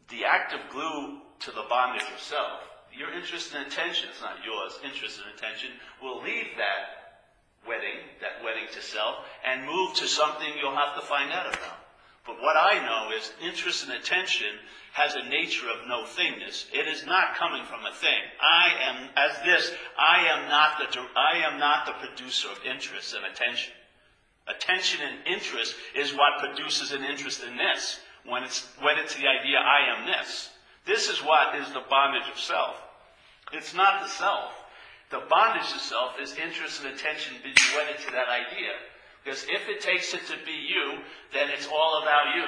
the 0.09 0.25
active 0.25 0.61
glue 0.71 1.19
to 1.39 1.51
the 1.51 1.65
bondage 1.69 2.07
of 2.13 2.19
self, 2.19 2.61
your 2.97 3.13
interest 3.13 3.53
and 3.53 3.67
attention, 3.67 4.09
it's 4.09 4.21
not 4.21 4.37
yours, 4.45 4.79
interest 4.83 5.19
and 5.19 5.35
attention, 5.35 5.69
will 6.01 6.21
leave 6.23 6.47
that 6.57 7.05
wedding, 7.67 7.99
that 8.21 8.43
wedding 8.43 8.67
to 8.71 8.81
self, 8.81 9.25
and 9.45 9.65
move 9.65 9.93
to 9.95 10.07
something 10.07 10.47
you'll 10.59 10.75
have 10.75 10.95
to 10.95 11.05
find 11.05 11.31
out 11.31 11.47
about. 11.47 11.79
But 12.25 12.41
what 12.41 12.57
I 12.57 12.79
know 12.83 13.15
is 13.15 13.31
interest 13.41 13.83
and 13.83 13.93
attention 13.93 14.57
has 14.93 15.13
a 15.13 15.29
nature 15.29 15.67
of 15.69 15.87
no 15.87 16.05
thingness. 16.05 16.65
It 16.73 16.87
is 16.87 17.05
not 17.05 17.35
coming 17.35 17.65
from 17.65 17.85
a 17.85 17.93
thing. 17.93 18.21
I 18.41 18.69
am, 18.89 19.09
as 19.15 19.37
this, 19.45 19.71
I 19.97 20.27
am 20.29 20.49
not 20.49 20.79
the, 20.79 20.99
I 21.15 21.45
am 21.45 21.59
not 21.59 21.85
the 21.85 21.93
producer 21.93 22.47
of 22.49 22.65
interest 22.65 23.13
and 23.13 23.25
attention. 23.25 23.73
Attention 24.47 25.01
and 25.01 25.27
interest 25.27 25.75
is 25.95 26.13
what 26.13 26.39
produces 26.39 26.91
an 26.91 27.03
interest 27.03 27.43
in 27.43 27.57
this. 27.57 27.99
When 28.25 28.43
it's, 28.43 28.67
when 28.81 28.97
it's 28.97 29.15
the 29.15 29.27
idea, 29.27 29.57
I 29.57 29.97
am 29.97 30.05
this. 30.05 30.49
This 30.85 31.09
is 31.09 31.19
what 31.23 31.55
is 31.55 31.67
the 31.73 31.83
bondage 31.89 32.29
of 32.31 32.39
self. 32.39 32.75
It's 33.53 33.73
not 33.73 34.03
the 34.03 34.09
self. 34.09 34.51
The 35.11 35.21
bondage 35.29 35.71
of 35.73 35.81
self 35.81 36.19
is 36.19 36.35
interest 36.35 36.83
and 36.83 36.93
attention 36.93 37.35
being 37.43 37.55
wedded 37.75 38.01
to 38.05 38.11
that 38.11 38.29
idea. 38.29 38.73
Because 39.23 39.43
if 39.43 39.69
it 39.69 39.81
takes 39.81 40.13
it 40.13 40.21
to 40.27 40.37
be 40.45 40.53
you, 40.53 41.01
then 41.33 41.49
it's 41.49 41.67
all 41.67 42.01
about 42.03 42.35
you. 42.35 42.45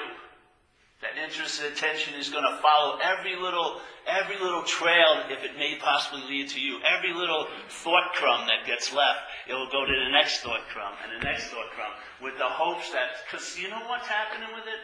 That 1.01 1.17
interest 1.23 1.61
and 1.61 1.73
attention 1.73 2.15
is 2.15 2.29
going 2.29 2.43
to 2.43 2.57
follow 2.57 2.97
every 3.03 3.35
little, 3.35 3.81
every 4.07 4.37
little 4.39 4.63
trail, 4.63 5.25
if 5.29 5.43
it 5.43 5.55
may 5.57 5.75
possibly 5.75 6.21
lead 6.27 6.49
to 6.49 6.59
you. 6.59 6.79
Every 6.81 7.13
little 7.13 7.47
thought 7.69 8.13
crumb 8.13 8.47
that 8.47 8.65
gets 8.65 8.93
left, 8.93 9.19
it 9.49 9.53
will 9.53 9.69
go 9.71 9.85
to 9.85 9.95
the 10.05 10.11
next 10.11 10.39
thought 10.39 10.67
crumb 10.73 10.93
and 11.03 11.21
the 11.21 11.25
next 11.25 11.47
thought 11.47 11.69
crumb, 11.71 11.93
with 12.21 12.37
the 12.37 12.49
hopes 12.49 12.91
that, 12.91 13.23
because 13.25 13.57
you 13.57 13.69
know 13.69 13.81
what's 13.87 14.07
happening 14.07 14.49
with 14.53 14.65
it? 14.67 14.81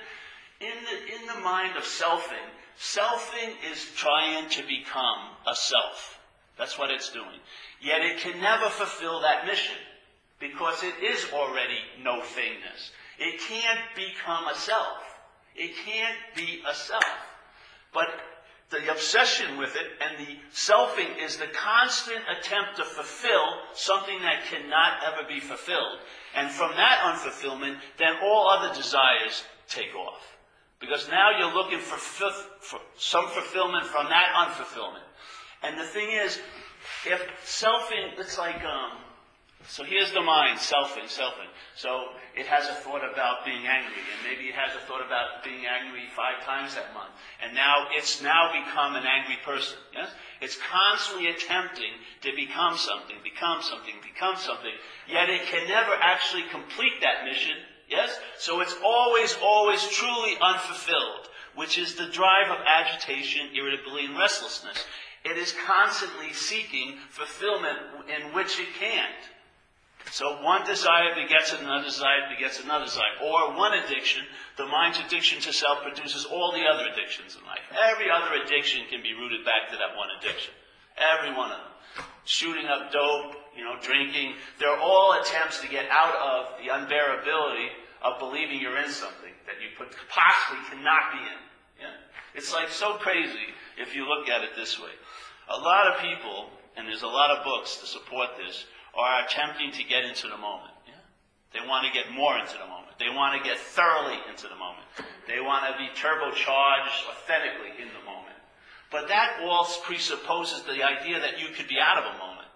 In 0.63 0.77
the, 0.85 1.15
in 1.15 1.27
the 1.27 1.43
mind 1.43 1.75
of 1.75 1.83
selfing, 1.83 2.47
selfing 2.79 3.53
is 3.71 3.85
trying 3.95 4.49
to 4.49 4.61
become 4.63 5.35
a 5.47 5.55
self. 5.55 6.19
That's 6.57 6.77
what 6.77 6.91
it's 6.91 7.11
doing. 7.11 7.41
Yet 7.81 8.01
it 8.01 8.19
can 8.19 8.39
never 8.41 8.69
fulfill 8.69 9.21
that 9.21 9.45
mission 9.45 9.75
because 10.39 10.83
it 10.83 10.93
is 11.03 11.25
already 11.33 11.79
no 12.01 12.21
thingness. 12.21 12.91
It 13.19 13.39
can't 13.41 13.79
become 13.95 14.47
a 14.47 14.55
self. 14.55 14.97
It 15.55 15.71
can't 15.85 16.17
be 16.35 16.61
a 16.69 16.73
self. 16.73 17.03
But 17.93 18.07
the 18.79 18.91
obsession 18.91 19.57
with 19.57 19.75
it 19.75 19.87
and 20.01 20.25
the 20.25 20.37
selfing 20.53 21.23
is 21.23 21.37
the 21.37 21.47
constant 21.53 22.19
attempt 22.37 22.77
to 22.77 22.83
fulfill 22.83 23.59
something 23.73 24.19
that 24.21 24.45
cannot 24.45 25.03
ever 25.05 25.27
be 25.27 25.39
fulfilled. 25.39 25.99
And 26.35 26.49
from 26.49 26.71
that 26.71 26.99
unfulfillment, 27.03 27.77
then 27.97 28.15
all 28.21 28.49
other 28.49 28.73
desires 28.73 29.43
take 29.67 29.95
off. 29.95 30.21
Because 30.79 31.07
now 31.09 31.29
you're 31.37 31.53
looking 31.53 31.79
for, 31.79 31.97
for 31.97 32.79
some 32.97 33.27
fulfillment 33.29 33.85
from 33.85 34.07
that 34.09 34.33
unfulfillment. 34.35 35.05
And 35.63 35.79
the 35.79 35.85
thing 35.85 36.09
is, 36.11 36.39
if 37.05 37.21
selfing, 37.45 38.19
it's 38.19 38.37
like, 38.37 38.61
um, 38.63 38.97
So 39.67 39.83
here's 39.83 40.11
the 40.11 40.21
mind, 40.21 40.59
selfing, 40.59 41.07
selfing. 41.07 41.47
So 41.75 42.07
it 42.35 42.47
has 42.47 42.65
a 42.65 42.73
thought 42.81 43.05
about 43.05 43.45
being 43.45 43.67
angry, 43.67 44.01
and 44.09 44.19
maybe 44.25 44.49
it 44.49 44.55
has 44.55 44.75
a 44.75 44.85
thought 44.87 45.05
about 45.05 45.43
being 45.43 45.65
angry 45.65 46.09
five 46.15 46.43
times 46.43 46.73
that 46.73 46.93
month. 46.93 47.13
And 47.41 47.53
now 47.53 47.87
it's 47.91 48.21
now 48.21 48.49
become 48.49 48.95
an 48.95 49.05
angry 49.05 49.37
person. 49.45 49.77
Yes? 49.93 50.09
It's 50.41 50.57
constantly 50.57 51.27
attempting 51.27 51.93
to 52.21 52.35
become 52.35 52.77
something, 52.77 53.17
become 53.23 53.61
something, 53.61 53.93
become 54.01 54.37
something, 54.37 54.73
yet 55.07 55.29
it 55.29 55.45
can 55.45 55.67
never 55.67 55.93
actually 55.93 56.43
complete 56.49 57.01
that 57.01 57.25
mission. 57.25 57.57
Yes? 57.87 58.17
So 58.39 58.61
it's 58.61 58.75
always, 58.83 59.37
always 59.41 59.81
truly 59.89 60.33
unfulfilled, 60.41 61.29
which 61.53 61.77
is 61.77 61.93
the 61.93 62.07
drive 62.07 62.49
of 62.49 62.65
agitation, 62.65 63.49
irritability, 63.53 64.05
and 64.05 64.17
restlessness. 64.17 64.77
It 65.23 65.37
is 65.37 65.53
constantly 65.65 66.33
seeking 66.33 66.97
fulfillment 67.09 67.77
in 68.09 68.33
which 68.33 68.59
it 68.59 68.73
can't. 68.79 69.21
So 70.13 70.37
one 70.45 70.61
desire 70.63 71.17
begets 71.17 71.57
another 71.57 71.89
desire 71.89 72.29
begets 72.29 72.61
another 72.61 72.85
desire. 72.85 73.17
Or 73.25 73.57
one 73.57 73.73
addiction, 73.73 74.21
the 74.57 74.67
mind's 74.67 74.99
addiction 74.99 75.41
to 75.41 75.51
self 75.51 75.81
produces 75.81 76.23
all 76.25 76.53
the 76.53 76.61
other 76.69 76.85
addictions 76.85 77.33
in 77.33 77.41
life. 77.49 77.65
Every 77.73 78.13
other 78.13 78.37
addiction 78.45 78.85
can 78.91 79.01
be 79.01 79.17
rooted 79.17 79.43
back 79.43 79.73
to 79.73 79.77
that 79.81 79.97
one 79.97 80.13
addiction. 80.21 80.53
Every 81.01 81.33
one 81.33 81.49
of 81.49 81.57
them. 81.57 82.05
Shooting 82.25 82.67
up 82.67 82.93
dope, 82.93 83.41
you 83.57 83.65
know, 83.65 83.81
drinking. 83.81 84.37
They're 84.59 84.77
all 84.77 85.17
attempts 85.19 85.61
to 85.61 85.67
get 85.67 85.89
out 85.89 86.13
of 86.13 86.61
the 86.61 86.69
unbearability 86.69 87.73
of 88.05 88.19
believing 88.19 88.61
you're 88.61 88.77
in 88.77 88.93
something 88.93 89.33
that 89.49 89.57
you 89.65 89.73
possibly 90.13 90.61
cannot 90.69 91.09
be 91.09 91.25
in. 91.25 91.41
Yeah? 91.89 92.37
It's 92.37 92.53
like 92.53 92.69
so 92.69 93.01
crazy 93.01 93.49
if 93.81 93.95
you 93.95 94.05
look 94.05 94.29
at 94.29 94.43
it 94.43 94.51
this 94.55 94.79
way. 94.79 94.93
A 95.49 95.57
lot 95.57 95.87
of 95.87 96.01
people, 96.05 96.53
and 96.77 96.87
there's 96.87 97.01
a 97.01 97.09
lot 97.09 97.31
of 97.31 97.43
books 97.43 97.77
to 97.77 97.87
support 97.87 98.29
this, 98.37 98.65
are 98.93 99.25
attempting 99.25 99.71
to 99.73 99.83
get 99.83 100.05
into 100.05 100.27
the 100.27 100.37
moment. 100.37 100.73
Yeah? 100.87 101.01
They 101.53 101.67
want 101.67 101.85
to 101.85 101.93
get 101.93 102.11
more 102.13 102.37
into 102.37 102.53
the 102.53 102.69
moment. 102.69 102.97
They 102.99 103.09
want 103.09 103.37
to 103.37 103.47
get 103.47 103.57
thoroughly 103.57 104.17
into 104.29 104.47
the 104.47 104.55
moment. 104.55 104.85
They 105.27 105.41
want 105.41 105.65
to 105.65 105.77
be 105.77 105.89
turbocharged 105.97 107.09
authentically 107.09 107.73
in 107.81 107.89
the 107.89 108.05
moment. 108.05 108.37
But 108.91 109.07
that 109.09 109.41
all 109.41 109.65
presupposes 109.83 110.61
the 110.63 110.85
idea 110.85 111.19
that 111.19 111.39
you 111.39 111.47
could 111.55 111.67
be 111.67 111.81
out 111.81 111.97
of 111.97 112.05
a 112.13 112.17
moment. 112.17 112.47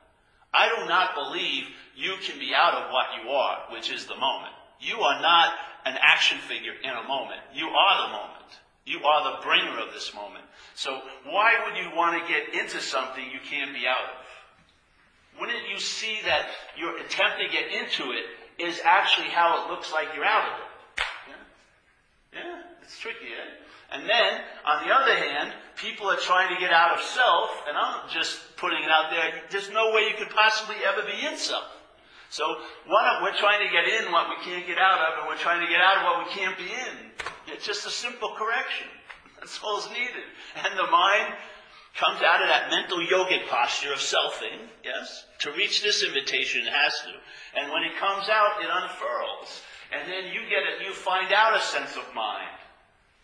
I 0.54 0.70
do 0.70 0.88
not 0.88 1.16
believe 1.16 1.66
you 1.96 2.14
can 2.22 2.40
be 2.40 2.54
out 2.56 2.76
of 2.76 2.92
what 2.92 3.08
you 3.18 3.30
are, 3.32 3.74
which 3.74 3.92
is 3.92 4.06
the 4.06 4.16
moment. 4.16 4.54
You 4.80 5.02
are 5.02 5.20
not 5.22 5.54
an 5.86 5.98
action 6.00 6.38
figure 6.48 6.74
in 6.84 6.90
a 6.90 7.08
moment. 7.08 7.42
You 7.54 7.66
are 7.66 8.08
the 8.08 8.14
moment. 8.14 8.52
You 8.86 9.04
are 9.04 9.32
the 9.32 9.44
bringer 9.44 9.80
of 9.80 9.94
this 9.94 10.14
moment. 10.14 10.46
So 10.76 11.02
why 11.26 11.54
would 11.66 11.76
you 11.76 11.96
want 11.96 12.22
to 12.22 12.32
get 12.32 12.54
into 12.54 12.80
something 12.80 13.24
you 13.26 13.40
can't 13.44 13.74
be 13.74 13.86
out 13.88 14.06
of? 14.06 14.27
Wouldn't 15.40 15.70
you 15.70 15.80
see 15.80 16.20
that 16.26 16.48
your 16.78 16.98
attempt 16.98 17.40
to 17.40 17.48
get 17.50 17.72
into 17.72 18.12
it 18.12 18.26
is 18.58 18.82
actually 18.84 19.28
how 19.28 19.64
it 19.64 19.72
looks 19.72 19.92
like 19.92 20.08
you're 20.16 20.26
out 20.26 20.52
of 20.52 20.60
it? 20.60 21.04
Yeah, 21.30 22.42
yeah 22.42 22.62
it's 22.82 22.98
tricky, 23.00 23.28
eh? 23.28 23.58
And 23.92 24.04
then, 24.04 24.42
on 24.66 24.86
the 24.86 24.94
other 24.94 25.16
hand, 25.16 25.54
people 25.78 26.10
are 26.10 26.18
trying 26.18 26.54
to 26.54 26.60
get 26.60 26.72
out 26.74 26.98
of 26.98 27.04
self, 27.04 27.50
and 27.68 27.78
I'm 27.78 28.10
just 28.10 28.58
putting 28.58 28.84
it 28.84 28.90
out 28.90 29.12
there, 29.12 29.42
there's 29.50 29.72
no 29.72 29.94
way 29.94 30.10
you 30.10 30.16
could 30.18 30.30
possibly 30.30 30.76
ever 30.86 31.04
be 31.04 31.26
in 31.26 31.38
self. 31.38 31.64
So, 32.30 32.44
one 32.88 33.06
of, 33.06 33.24
we're 33.24 33.38
trying 33.38 33.66
to 33.66 33.72
get 33.72 33.88
in 33.88 34.12
what 34.12 34.28
we 34.28 34.44
can't 34.44 34.68
get 34.68 34.78
out 34.78 35.00
of, 35.00 35.20
and 35.20 35.28
we're 35.28 35.40
trying 35.40 35.62
to 35.66 35.72
get 35.72 35.80
out 35.80 35.98
of 36.00 36.04
what 36.04 36.28
we 36.28 36.32
can't 36.34 36.58
be 36.58 36.68
in. 36.68 37.54
It's 37.54 37.66
just 37.66 37.88
a 37.88 37.90
simple 37.90 38.36
correction. 38.36 38.88
That's 39.40 39.60
all 39.64 39.80
that's 39.80 39.94
needed. 39.94 40.28
And 40.58 40.78
the 40.78 40.92
mind 40.92 41.34
comes 41.98 42.22
out 42.22 42.42
of 42.42 42.48
that 42.48 42.70
mental 42.70 43.00
yogic 43.00 43.48
posture 43.50 43.92
of 43.92 44.00
selfing, 44.00 44.70
yes? 44.86 45.26
To 45.40 45.52
reach 45.54 45.82
this 45.82 46.04
invitation, 46.04 46.66
it 46.66 46.74
has 46.74 46.94
to. 47.02 47.14
And 47.60 47.72
when 47.74 47.84
it 47.84 47.98
comes 48.00 48.30
out, 48.30 48.62
it 48.62 48.70
unfurls. 48.70 49.62
And 49.92 50.06
then 50.06 50.34
you 50.34 50.42
get 50.50 50.64
it, 50.64 50.86
you 50.86 50.94
find 50.94 51.34
out 51.34 51.58
a 51.58 51.62
sense 51.62 51.96
of 51.98 52.06
mind 52.14 52.54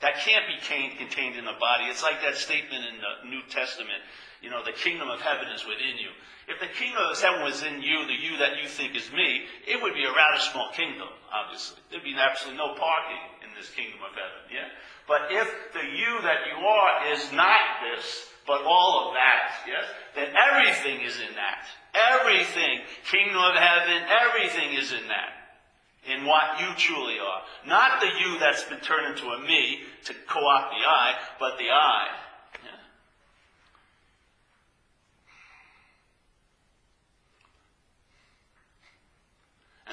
that 0.02 0.20
can't 0.20 0.44
be 0.50 0.60
contained 0.98 1.38
in 1.38 1.46
the 1.46 1.56
body. 1.60 1.86
It's 1.86 2.04
like 2.04 2.22
that 2.24 2.36
statement 2.36 2.84
in 2.84 3.00
the 3.00 3.30
New 3.30 3.42
Testament, 3.48 4.04
you 4.42 4.50
know, 4.50 4.64
the 4.66 4.76
kingdom 4.76 5.08
of 5.08 5.22
heaven 5.22 5.48
is 5.48 5.64
within 5.64 5.96
you. 5.96 6.12
If 6.52 6.60
the 6.60 6.68
kingdom 6.68 7.00
of 7.08 7.16
heaven 7.16 7.44
was 7.44 7.64
in 7.64 7.80
you, 7.80 8.04
the 8.04 8.20
you 8.20 8.36
that 8.44 8.60
you 8.60 8.68
think 8.68 8.98
is 8.98 9.08
me, 9.16 9.48
it 9.64 9.80
would 9.82 9.94
be 9.94 10.04
a 10.04 10.12
rather 10.12 10.44
small 10.44 10.76
kingdom, 10.76 11.08
obviously. 11.32 11.80
There'd 11.88 12.04
be 12.04 12.20
absolutely 12.20 12.60
no 12.60 12.76
parking 12.76 13.48
in 13.48 13.56
this 13.56 13.72
kingdom 13.72 14.04
of 14.04 14.12
heaven, 14.12 14.44
yeah? 14.52 14.68
But 15.08 15.32
if 15.32 15.48
the 15.72 15.88
you 15.88 16.20
that 16.20 16.52
you 16.52 16.60
are 16.60 17.14
is 17.16 17.32
not 17.32 17.80
this, 17.88 18.33
but 18.46 18.62
all 18.64 19.08
of 19.08 19.14
that, 19.14 19.64
yes, 19.68 19.86
then 20.16 20.34
everything 20.36 21.06
is 21.06 21.18
in 21.18 21.36
that. 21.36 21.66
Everything, 21.94 22.82
kingdom 23.10 23.38
of 23.38 23.56
heaven, 23.56 24.04
everything 24.10 24.78
is 24.78 24.92
in 24.92 25.08
that. 25.08 25.32
In 26.06 26.26
what 26.26 26.60
you 26.60 26.68
truly 26.76 27.18
are. 27.20 27.42
Not 27.66 28.02
the 28.02 28.08
you 28.08 28.38
that's 28.40 28.64
been 28.64 28.80
turned 28.80 29.16
into 29.16 29.30
a 29.30 29.40
me 29.40 29.80
to 30.06 30.14
co-opt 30.28 30.74
the 30.74 30.86
I, 30.86 31.14
but 31.40 31.58
the 31.58 31.70
I. 31.72 32.08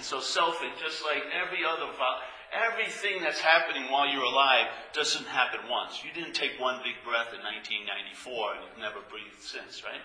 And 0.00 0.04
so 0.06 0.16
selfing, 0.16 0.72
just 0.80 1.04
like 1.04 1.24
every 1.28 1.60
other 1.62 1.92
Everything 2.50 3.22
that's 3.22 3.38
happening 3.38 3.86
while 3.90 4.10
you're 4.10 4.26
alive 4.26 4.66
doesn't 4.92 5.26
happen 5.26 5.60
once. 5.70 6.02
You 6.02 6.10
didn't 6.10 6.34
take 6.34 6.58
one 6.58 6.82
big 6.82 6.98
breath 7.06 7.30
in 7.30 7.38
1994 7.46 8.58
and 8.58 8.60
you've 8.66 8.82
never 8.82 8.98
breathed 9.06 9.38
since, 9.38 9.86
right? 9.86 10.02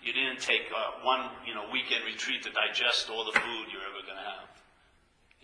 You 0.00 0.12
didn't 0.16 0.40
take 0.40 0.68
uh, 0.72 1.04
one, 1.04 1.28
you 1.44 1.52
know, 1.52 1.68
weekend 1.72 2.04
retreat 2.08 2.44
to 2.44 2.52
digest 2.52 3.12
all 3.12 3.24
the 3.24 3.36
food 3.36 3.64
you're 3.68 3.84
ever 3.84 4.00
going 4.04 4.20
to 4.20 4.28
have. 4.32 4.48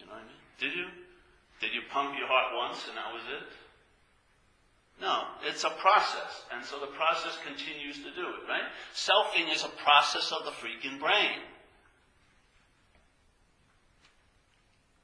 You 0.00 0.09
know 0.09 0.16
what 0.16 0.24
I 0.24 0.33
mean? 0.33 0.40
Did 0.61 0.72
you? 0.76 0.88
Did 1.61 1.76
you 1.76 1.85
pump 1.92 2.16
your 2.16 2.29
heart 2.29 2.57
once 2.57 2.88
and 2.88 2.96
that 2.96 3.12
was 3.12 3.24
it? 3.29 3.44
No, 5.00 5.24
it's 5.44 5.64
a 5.64 5.70
process. 5.76 6.44
And 6.53 6.64
so 6.64 6.81
the 6.81 6.92
process 6.92 7.37
continues 7.44 7.96
to 8.00 8.12
do 8.16 8.29
it, 8.37 8.48
right? 8.48 8.68
Selfing 8.92 9.53
is 9.53 9.64
a 9.64 9.72
process 9.85 10.33
of 10.33 10.44
the 10.44 10.53
freaking 10.53 11.00
brain. 11.00 11.40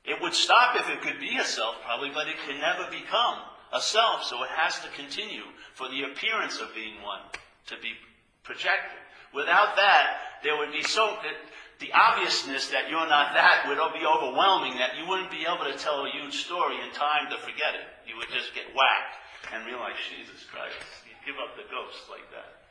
It 0.07 0.23
would 0.23 0.35
stop 0.35 0.77
if 0.77 0.89
it 0.89 1.03
could 1.03 1.19
be 1.19 1.37
a 1.37 1.45
self, 1.45 1.77
probably, 1.85 2.11
but 2.15 2.29
it 2.29 2.37
can 2.47 2.61
never 2.61 2.89
become 2.91 3.43
a 3.73 3.81
self, 3.81 4.23
so 4.23 4.43
it 4.45 4.51
has 4.51 4.79
to 4.81 4.89
continue 4.95 5.43
for 5.75 5.89
the 5.89 6.03
appearance 6.05 6.61
of 6.61 6.75
being 6.75 7.03
one 7.03 7.21
to 7.67 7.75
be 7.83 7.93
projected. 8.45 9.03
Without 9.35 9.75
that, 9.75 10.41
there 10.43 10.57
would 10.57 10.71
be 10.71 10.83
so 10.83 11.19
the 11.81 11.93
obviousness 11.93 12.71
that 12.71 12.89
you're 12.89 13.11
not 13.11 13.35
that 13.35 13.67
would 13.67 13.77
be 13.93 14.07
overwhelming 14.07 14.79
that 14.79 14.97
you 14.97 15.05
wouldn't 15.11 15.31
be 15.31 15.45
able 15.45 15.67
to 15.67 15.77
tell 15.77 16.07
a 16.07 16.11
huge 16.11 16.47
story 16.47 16.79
in 16.81 16.89
time 16.95 17.29
to 17.29 17.37
forget 17.43 17.75
it. 17.75 17.85
You 18.07 18.17
would 18.17 18.31
just 18.31 18.55
get 18.55 18.71
whacked 18.73 19.19
and 19.53 19.67
realize, 19.67 19.99
Jesus 20.07 20.47
Christ, 20.47 20.79
you 21.05 21.13
give 21.27 21.37
up 21.43 21.59
the 21.59 21.67
ghost 21.69 22.07
like 22.09 22.25
that. 22.31 22.65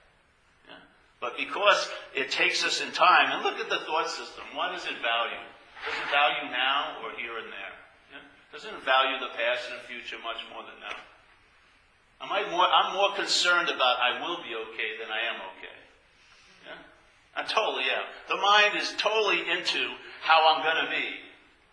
Yeah. 0.72 0.82
But 1.20 1.38
because 1.38 1.92
it 2.16 2.32
takes 2.32 2.64
us 2.64 2.82
in 2.82 2.92
time, 2.96 3.36
and 3.36 3.44
look 3.44 3.60
at 3.60 3.70
the 3.70 3.84
thought 3.86 4.10
system, 4.10 4.48
what 4.56 4.72
does 4.72 4.88
it 4.88 4.98
value? 5.04 5.44
Does 5.84 5.98
it 6.00 6.10
value 6.10 6.48
now 6.50 7.04
or 7.04 7.12
here 7.20 7.38
and 7.38 7.52
there? 7.52 7.76
Yeah? 8.16 8.24
Doesn't 8.56 8.80
value 8.88 9.20
the 9.20 9.36
past 9.36 9.68
and 9.70 9.84
the 9.84 9.86
future 9.92 10.18
much 10.24 10.40
more 10.54 10.64
than 10.64 10.80
now? 10.80 10.98
Am 12.24 12.32
I 12.32 12.48
more, 12.50 12.66
I'm 12.66 12.96
more 12.96 13.14
concerned 13.16 13.70
about 13.70 14.00
I 14.00 14.22
will 14.24 14.40
be 14.40 14.56
okay 14.56 14.96
than 14.98 15.12
I 15.12 15.22
am 15.30 15.38
okay. 15.54 15.78
Yeah? 16.66 16.80
I 17.36 17.44
totally 17.44 17.86
am. 17.92 18.08
The 18.32 18.40
mind 18.40 18.80
is 18.80 18.96
totally 18.98 19.44
into 19.44 19.94
how 20.24 20.56
I'm 20.56 20.64
going 20.64 20.86
to 20.86 20.92
be 20.92 21.08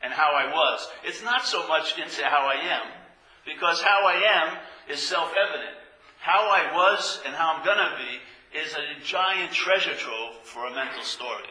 and 0.02 0.12
how 0.12 0.34
I 0.34 0.50
was. 0.50 0.88
It's 1.04 1.22
not 1.22 1.46
so 1.46 1.66
much 1.68 1.96
into 1.96 2.24
how 2.24 2.44
I 2.50 2.58
am, 2.58 2.86
because 3.46 3.80
how 3.80 4.06
I 4.06 4.18
am 4.42 4.58
is 4.90 5.00
self 5.00 5.30
evident. 5.30 5.78
How 6.18 6.50
I 6.50 6.74
was 6.74 7.20
and 7.24 7.34
how 7.34 7.54
I'm 7.54 7.64
going 7.64 7.78
to 7.78 7.96
be 7.96 8.58
is 8.58 8.74
a 8.74 9.04
giant 9.04 9.52
treasure 9.52 9.94
trove 9.94 10.34
for 10.44 10.66
a 10.66 10.74
mental 10.74 11.02
story 11.02 11.48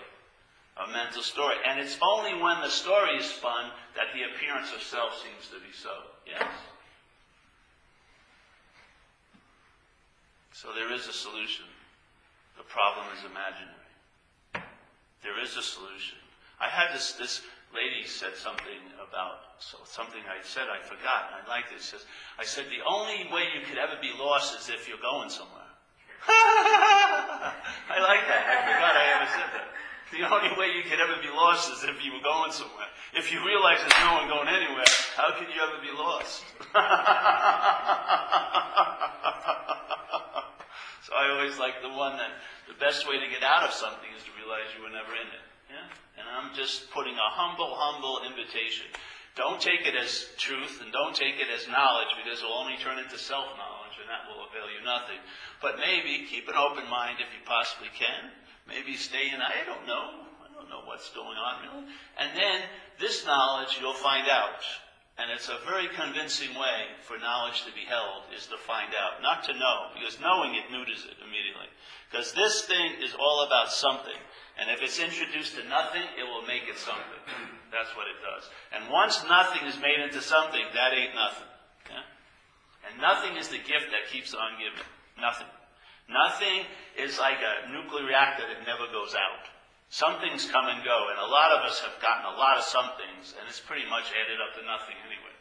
a 0.78 0.92
mental 0.92 1.22
story. 1.22 1.56
And 1.68 1.80
it's 1.80 1.98
only 2.02 2.34
when 2.42 2.62
the 2.62 2.70
story 2.70 3.18
is 3.18 3.26
spun 3.26 3.72
that 3.96 4.14
the 4.14 4.24
appearance 4.24 4.72
of 4.74 4.82
self 4.82 5.14
seems 5.22 5.48
to 5.50 5.60
be 5.60 5.74
so. 5.74 5.92
Yes? 6.26 6.48
So 10.54 10.70
there 10.76 10.94
is 10.94 11.08
a 11.08 11.14
solution. 11.14 11.66
The 12.58 12.64
problem 12.64 13.06
is 13.18 13.26
imaginary. 13.26 13.82
There 15.24 15.42
is 15.42 15.58
a 15.58 15.64
solution. 15.64 16.18
I 16.60 16.68
had 16.68 16.94
this, 16.94 17.14
this 17.14 17.42
lady 17.74 18.06
said 18.06 18.36
something 18.36 18.82
about 19.02 19.52
so 19.60 19.78
something 19.86 20.22
I 20.26 20.42
said 20.44 20.66
I 20.70 20.82
forgot, 20.82 21.34
I 21.34 21.48
like 21.48 21.70
this. 21.70 21.86
Says, 21.86 22.06
I 22.38 22.44
said 22.44 22.66
the 22.70 22.82
only 22.86 23.30
way 23.32 23.46
you 23.54 23.62
could 23.66 23.78
ever 23.78 23.98
be 24.02 24.12
lost 24.18 24.58
is 24.60 24.70
if 24.70 24.88
you're 24.88 25.02
going 25.02 25.30
somewhere. 25.30 25.70
I 26.28 27.98
like 27.98 28.26
that. 28.26 28.44
I 28.46 28.58
forgot 28.70 28.94
I 28.98 29.06
ever 29.18 29.30
said 29.30 29.50
that. 29.58 29.68
The 30.12 30.28
only 30.28 30.52
way 30.60 30.76
you 30.76 30.84
could 30.84 31.00
ever 31.00 31.16
be 31.24 31.32
lost 31.32 31.72
is 31.72 31.88
if 31.88 32.04
you 32.04 32.12
were 32.12 32.20
going 32.20 32.52
somewhere. 32.52 32.92
If 33.16 33.32
you 33.32 33.40
realize 33.48 33.80
there's 33.80 34.04
no 34.04 34.20
one 34.20 34.28
going 34.28 34.52
anywhere, 34.52 34.84
how 35.16 35.32
could 35.40 35.48
you 35.48 35.56
ever 35.64 35.80
be 35.80 35.96
lost? 35.96 36.44
so 41.08 41.16
I 41.16 41.32
always 41.32 41.56
like 41.60 41.80
the 41.82 41.90
one 41.96 42.18
that 42.20 42.36
the 42.68 42.76
best 42.76 43.08
way 43.08 43.24
to 43.24 43.28
get 43.32 43.42
out 43.44 43.64
of 43.64 43.72
something 43.72 44.12
is 44.16 44.24
to 44.28 44.32
realize 44.36 44.68
you 44.76 44.84
were 44.84 44.92
never 44.92 45.16
in 45.16 45.28
it. 45.32 45.46
Yeah? 45.72 45.88
And 46.20 46.28
I'm 46.28 46.52
just 46.56 46.92
putting 46.92 47.16
a 47.16 47.30
humble, 47.32 47.72
humble 47.72 48.20
invitation. 48.28 48.92
Don't 49.40 49.64
take 49.64 49.88
it 49.88 49.96
as 49.96 50.28
truth 50.36 50.84
and 50.84 50.92
don't 50.92 51.16
take 51.16 51.40
it 51.40 51.48
as 51.48 51.72
knowledge 51.72 52.12
because 52.20 52.40
it 52.40 52.44
will 52.44 52.60
only 52.60 52.76
turn 52.84 53.00
into 53.00 53.16
self 53.16 53.48
knowledge 53.56 53.96
and 53.96 54.12
that 54.12 54.28
will 54.28 54.44
avail 54.52 54.68
you 54.68 54.84
nothing. 54.84 55.24
But 55.64 55.80
maybe 55.80 56.28
keep 56.28 56.52
an 56.52 56.60
open 56.60 56.84
mind 56.92 57.24
if 57.24 57.32
you 57.32 57.40
possibly 57.48 57.88
can. 57.96 58.36
Maybe 58.68 58.96
stay 58.96 59.30
in, 59.34 59.42
I 59.42 59.66
don't 59.66 59.86
know. 59.88 60.26
I 60.42 60.54
don't 60.54 60.70
know 60.70 60.82
what's 60.86 61.10
going 61.12 61.38
on 61.38 61.62
really. 61.64 61.86
And 62.20 62.38
then 62.38 62.62
this 63.00 63.26
knowledge 63.26 63.78
you'll 63.80 63.94
find 63.94 64.28
out. 64.30 64.64
And 65.18 65.30
it's 65.30 65.50
a 65.50 65.60
very 65.68 65.86
convincing 65.94 66.56
way 66.56 66.98
for 67.06 67.20
knowledge 67.20 67.62
to 67.66 67.74
be 67.74 67.86
held 67.86 68.26
is 68.34 68.48
to 68.48 68.58
find 68.58 68.90
out, 68.96 69.22
not 69.22 69.44
to 69.46 69.54
know, 69.54 69.92
because 69.94 70.18
knowing 70.18 70.56
it 70.56 70.72
neuters 70.72 71.06
it 71.06 71.20
immediately. 71.22 71.70
Because 72.10 72.34
this 72.34 72.66
thing 72.66 72.98
is 73.04 73.14
all 73.20 73.46
about 73.46 73.70
something. 73.72 74.18
And 74.58 74.72
if 74.72 74.82
it's 74.82 75.00
introduced 75.00 75.56
to 75.56 75.68
nothing, 75.68 76.02
it 76.18 76.26
will 76.26 76.42
make 76.48 76.64
it 76.66 76.78
something. 76.78 77.22
That's 77.72 77.94
what 77.96 78.08
it 78.08 78.20
does. 78.24 78.50
And 78.74 78.92
once 78.92 79.24
nothing 79.30 79.68
is 79.68 79.78
made 79.80 80.00
into 80.00 80.22
something, 80.22 80.64
that 80.74 80.94
ain't 80.94 81.16
nothing. 81.16 81.48
Yeah? 81.92 82.04
And 82.90 83.00
nothing 83.00 83.38
is 83.38 83.48
the 83.48 83.62
gift 83.62 83.94
that 83.94 84.12
keeps 84.12 84.34
on 84.34 84.58
giving. 84.58 84.86
Nothing. 85.20 85.48
Nothing 86.12 86.68
is 87.00 87.18
like 87.18 87.40
a 87.40 87.72
nuclear 87.72 88.04
reactor 88.04 88.44
that 88.44 88.68
never 88.68 88.92
goes 88.92 89.16
out. 89.16 89.48
Some 89.88 90.20
things 90.20 90.48
come 90.48 90.68
and 90.68 90.84
go, 90.84 91.08
and 91.12 91.20
a 91.20 91.28
lot 91.28 91.52
of 91.56 91.64
us 91.64 91.80
have 91.80 91.96
gotten 92.04 92.28
a 92.28 92.36
lot 92.36 92.60
of 92.60 92.64
some 92.64 92.92
things, 93.00 93.36
and 93.40 93.48
it's 93.48 93.60
pretty 93.60 93.88
much 93.88 94.12
added 94.12 94.40
up 94.44 94.56
to 94.60 94.64
nothing 94.64 94.96
anyway. 95.08 95.36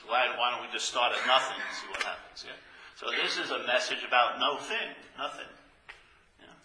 So 0.00 0.08
why, 0.08 0.28
why 0.36 0.52
don't 0.52 0.64
we 0.64 0.72
just 0.72 0.88
start 0.88 1.12
at 1.12 1.20
nothing 1.26 1.56
and 1.56 1.72
see 1.76 1.88
what 1.88 2.04
happens? 2.04 2.44
Yeah? 2.44 2.56
So 2.96 3.08
this 3.12 3.36
is 3.40 3.48
a 3.52 3.64
message 3.64 4.04
about 4.04 4.40
no 4.40 4.56
thing, 4.60 4.92
nothing. 5.16 5.48
Yeah? 6.40 6.56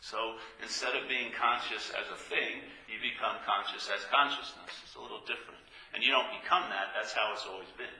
So 0.00 0.36
instead 0.60 0.96
of 0.96 1.08
being 1.08 1.32
conscious 1.36 1.92
as 1.96 2.08
a 2.12 2.20
thing, 2.20 2.64
you 2.88 3.00
become 3.00 3.36
conscious 3.44 3.88
as 3.92 4.04
consciousness. 4.08 4.72
It's 4.84 4.96
a 4.96 5.00
little 5.00 5.20
different. 5.24 5.55
And 5.96 6.04
you 6.04 6.12
don't 6.12 6.28
become 6.28 6.68
that, 6.68 6.92
that's 6.92 7.16
how 7.16 7.32
it's 7.32 7.48
always 7.48 7.72
been. 7.80 7.96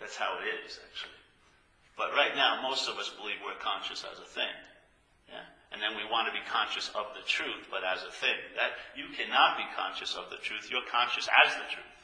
That's 0.00 0.16
how 0.16 0.40
it 0.40 0.48
is, 0.64 0.80
actually. 0.80 1.20
But 1.92 2.16
right 2.16 2.32
now, 2.32 2.64
most 2.64 2.88
of 2.88 2.96
us 2.96 3.12
believe 3.20 3.36
we're 3.44 3.60
conscious 3.60 4.00
as 4.00 4.16
a 4.16 4.24
thing. 4.24 4.56
Yeah? 5.28 5.44
And 5.68 5.76
then 5.76 5.92
we 5.92 6.08
want 6.08 6.24
to 6.24 6.32
be 6.32 6.40
conscious 6.48 6.88
of 6.96 7.12
the 7.12 7.20
truth, 7.28 7.68
but 7.68 7.84
as 7.84 8.00
a 8.00 8.12
thing. 8.16 8.38
That 8.56 8.80
you 8.96 9.12
cannot 9.12 9.60
be 9.60 9.68
conscious 9.76 10.16
of 10.16 10.32
the 10.32 10.40
truth. 10.40 10.72
You're 10.72 10.88
conscious 10.88 11.28
as 11.28 11.52
the 11.52 11.68
truth. 11.68 12.00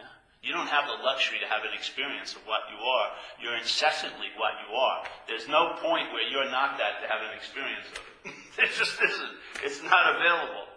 Yeah? 0.00 0.08
You 0.40 0.56
don't 0.56 0.72
have 0.72 0.88
the 0.88 1.04
luxury 1.04 1.36
to 1.44 1.48
have 1.50 1.68
an 1.68 1.76
experience 1.76 2.32
of 2.32 2.40
what 2.48 2.64
you 2.72 2.80
are. 2.80 3.08
You're 3.44 3.60
incessantly 3.60 4.32
what 4.40 4.56
you 4.64 4.72
are. 4.72 5.04
There's 5.28 5.52
no 5.52 5.76
point 5.84 6.16
where 6.16 6.24
you're 6.24 6.48
not 6.48 6.80
that 6.80 7.04
to 7.04 7.06
have 7.12 7.20
an 7.20 7.36
experience 7.36 7.92
of 7.92 8.00
it. 8.24 8.32
it 8.64 8.72
just 8.72 8.96
isn't. 8.96 9.34
It's 9.68 9.84
not 9.84 10.16
available. 10.16 10.69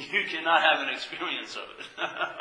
You 0.12 0.24
cannot 0.28 0.62
have 0.62 0.80
an 0.80 0.88
experience 0.88 1.56
of 1.56 1.64
it. 1.78 1.86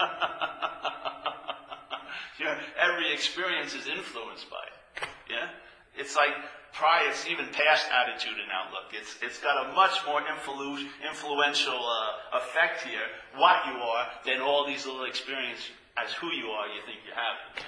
every 2.80 3.14
experience 3.14 3.76
is 3.76 3.88
influenced 3.88 4.50
by 4.50 4.64
it. 4.64 5.10
Yeah? 5.30 5.50
It's 5.98 6.16
like 6.16 6.32
prior, 6.74 7.10
it's 7.10 7.28
even 7.28 7.48
past 7.52 7.88
attitude 7.92 8.40
and 8.40 8.52
outlook. 8.52 8.94
It's, 8.94 9.18
it's 9.22 9.40
got 9.40 9.70
a 9.70 9.74
much 9.74 10.00
more 10.06 10.22
influ- 10.22 10.88
influential 11.08 11.80
uh, 11.80 12.38
effect 12.40 12.84
here, 12.84 13.08
what 13.36 13.66
you 13.68 13.74
are, 13.74 14.08
than 14.26 14.42
all 14.42 14.66
these 14.66 14.86
little 14.86 15.06
experiences 15.06 15.70
as 15.98 16.14
who 16.14 16.28
you 16.32 16.48
are 16.48 16.68
you 16.68 16.82
think 16.86 17.00
you 17.06 17.12
have. 17.14 17.66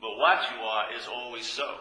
But 0.00 0.16
what 0.18 0.40
you 0.52 0.60
are 0.62 0.92
is 0.96 1.08
always 1.08 1.46
so. 1.46 1.76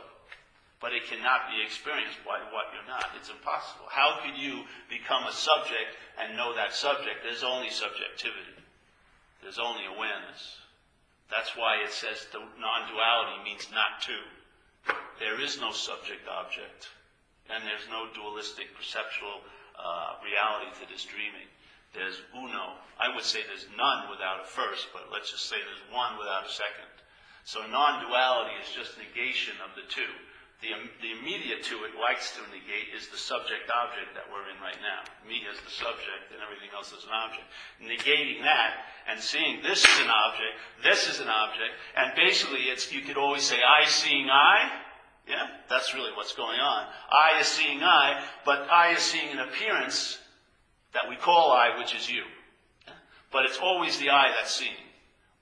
But 0.80 0.96
it 0.96 1.08
cannot 1.12 1.52
be 1.52 1.60
experienced 1.60 2.24
by 2.24 2.39
what 2.56 2.72
you're 2.72 2.88
not. 2.88 3.12
It's 3.20 3.30
impossible. 3.30 3.92
How 3.92 4.24
could 4.24 4.39
you 4.39 4.63
become 4.88 5.28
a 5.28 5.36
subject 5.36 5.92
and 6.15 6.39
know 6.39 6.56
that 6.56 6.74
subject? 6.74 7.20
There's 7.24 7.44
only 7.44 7.70
subjectivity. 7.70 8.63
There's 9.44 9.60
only 9.60 9.84
awareness. 9.86 10.60
That's 11.30 11.56
why 11.56 11.84
it 11.84 11.92
says 11.92 12.26
the 12.32 12.39
non-duality 12.39 13.44
means 13.44 13.68
not 13.76 14.02
two. 14.02 14.24
There 15.20 15.39
is 15.39 15.60
no 15.60 15.72
subject 15.72 16.28
object, 16.32 16.88
and 17.52 17.62
there's 17.68 17.86
no 17.92 18.08
dualistic 18.15 18.72
perceptual 18.74 19.44
uh, 19.76 20.15
reality 20.24 20.72
to 20.80 20.88
this 20.88 21.04
dreaming. 21.04 21.48
There's 21.94 22.24
uno. 22.32 22.80
I 22.98 23.13
would 23.13 23.26
say 23.28 23.44
there's 23.44 23.68
none 23.76 24.10
without 24.10 24.42
a 24.42 24.48
first, 24.48 24.88
but 24.94 25.12
let's 25.12 25.32
just 25.32 25.50
say 25.50 25.58
there's 25.60 25.86
one 25.92 26.18
without 26.18 26.48
a 26.48 26.52
second. 26.52 26.89
So 27.44 27.65
non 27.68 28.06
duality 28.06 28.56
is 28.62 28.72
just 28.72 28.98
negation 28.98 29.60
of 29.62 29.76
the 29.76 29.86
two. 29.89 30.13
The, 30.60 30.76
the 31.00 31.15
immediate 31.15 31.63
to 31.72 31.88
it 31.88 31.95
likes 31.95 32.36
to 32.36 32.43
negate 32.52 32.91
is 32.91 33.08
the 33.08 33.17
subject 33.17 33.72
object 33.72 34.12
that 34.12 34.28
we're 34.28 34.43
in 34.52 34.60
right 34.60 34.76
now. 34.84 35.08
Me 35.24 35.48
as 35.48 35.56
the 35.63 35.72
subject 35.72 36.36
and 36.36 36.43
everything 36.43 36.67
else 36.76 36.91
is 36.91 37.08
an 37.08 37.15
object. 37.15 37.48
Negating 37.80 38.43
that 38.43 38.84
and 39.08 39.24
seeing 39.24 39.63
this 39.63 39.88
is 39.88 40.00
an 40.04 40.12
object, 40.12 40.54
this 40.84 41.08
is 41.08 41.24
an 41.24 41.32
object, 41.32 41.72
and 41.95 42.12
basically 42.15 42.67
it's, 42.67 42.91
you 42.91 43.02
could 43.02 43.15
always 43.15 43.43
say 43.43 43.56
I 43.63 43.88
seeing 43.88 44.28
I, 44.28 44.84
yeah? 45.30 45.48
That's 45.69 45.93
really 45.93 46.12
what's 46.12 46.34
going 46.34 46.60
on. 46.60 46.88
I 47.12 47.39
is 47.39 47.48
seeing 47.48 47.82
I, 47.84 48.26
but 48.43 48.67
I 48.69 48.93
is 48.93 49.00
seeing 49.00 49.32
an 49.32 49.39
appearance 49.39 50.17
that 50.93 51.08
we 51.08 51.15
call 51.15 51.52
I, 51.52 51.78
which 51.78 51.95
is 51.95 52.10
you. 52.10 52.24
But 53.32 53.45
it's 53.45 53.60
always 53.60 53.98
the 54.00 54.10
I 54.10 54.34
that's 54.36 54.54
seeing. 54.54 54.88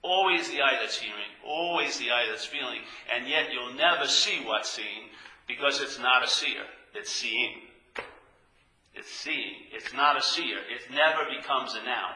Always 0.04 0.50
the 0.50 0.62
eye 0.62 0.78
that's 0.82 0.98
hearing, 0.98 1.32
always 1.46 1.98
the 1.98 2.12
eye 2.12 2.28
that's 2.30 2.46
feeling, 2.46 2.82
and 3.14 3.28
yet 3.28 3.52
you'll 3.52 3.74
never 3.74 4.08
see 4.08 4.42
what's 4.46 4.70
seeing 4.70 5.10
because 5.48 5.82
it's 5.82 6.00
not 6.00 6.24
a 6.24 6.28
seer. 6.28 6.64
It's 6.94 7.12
seeing. 7.12 7.54
It's 8.94 9.12
seeing. 9.12 9.56
It's 9.72 9.94
not 9.94 10.18
a 10.18 10.22
seer. 10.22 10.58
It 10.58 10.94
never 10.94 11.30
becomes 11.30 11.74
a 11.74 11.84
noun. 11.84 12.14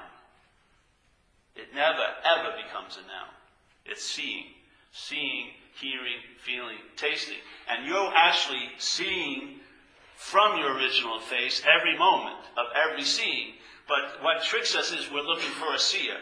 It 1.56 1.74
never, 1.76 2.06
ever 2.38 2.56
becomes 2.64 2.98
a 2.98 3.02
noun. 3.02 3.30
It's 3.86 4.04
seeing. 4.04 4.46
Seeing, 4.92 5.52
hearing, 5.80 6.22
feeling, 6.40 6.78
tasting. 6.96 7.38
And 7.70 7.86
you're 7.86 8.12
actually 8.16 8.70
seeing 8.78 9.60
from 10.16 10.58
your 10.58 10.76
original 10.78 11.20
face 11.20 11.62
every 11.66 11.98
moment 11.98 12.38
of 12.58 12.66
every 12.76 13.04
seeing. 13.04 13.54
But 13.88 14.24
what 14.24 14.44
tricks 14.44 14.76
us 14.76 14.92
is 14.92 15.12
we're 15.12 15.22
looking 15.22 15.52
for 15.52 15.74
a 15.74 15.80
seer. 15.80 16.18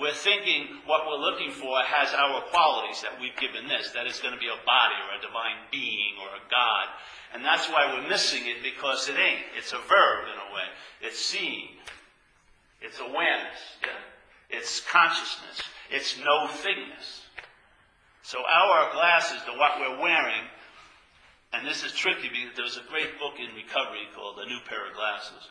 We're 0.00 0.16
thinking 0.16 0.80
what 0.86 1.06
we're 1.06 1.20
looking 1.20 1.50
for 1.50 1.76
has 1.84 2.14
our 2.14 2.40
qualities 2.48 3.02
that 3.02 3.20
we've 3.20 3.36
given 3.36 3.68
this, 3.68 3.92
that 3.92 4.06
it's 4.06 4.20
going 4.20 4.32
to 4.32 4.40
be 4.40 4.48
a 4.48 4.64
body 4.64 4.96
or 4.96 5.18
a 5.18 5.20
divine 5.20 5.60
being 5.70 6.16
or 6.24 6.32
a 6.32 6.42
God. 6.48 6.88
And 7.34 7.44
that's 7.44 7.68
why 7.68 7.92
we're 7.92 8.08
missing 8.08 8.48
it 8.48 8.64
because 8.64 9.08
it 9.10 9.20
ain't. 9.20 9.44
It's 9.58 9.72
a 9.72 9.82
verb 9.84 10.24
in 10.24 10.40
a 10.40 10.48
way. 10.56 10.68
It's 11.02 11.20
seeing. 11.20 11.76
It's 12.80 12.98
awareness. 12.98 13.60
Yeah? 13.84 14.56
It's 14.56 14.80
consciousness. 14.90 15.60
It's 15.90 16.16
no 16.18 16.48
thingness. 16.48 17.28
So 18.22 18.38
our 18.40 18.92
glasses, 18.92 19.42
to 19.44 19.52
what 19.58 19.80
we're 19.80 20.00
wearing, 20.00 20.48
and 21.52 21.66
this 21.66 21.84
is 21.84 21.92
tricky 21.92 22.30
because 22.32 22.56
there's 22.56 22.76
a 22.78 22.88
great 22.88 23.18
book 23.18 23.34
in 23.38 23.54
recovery 23.54 24.08
called 24.16 24.38
A 24.38 24.46
New 24.46 24.60
Pair 24.66 24.88
of 24.88 24.94
Glasses. 24.94 25.50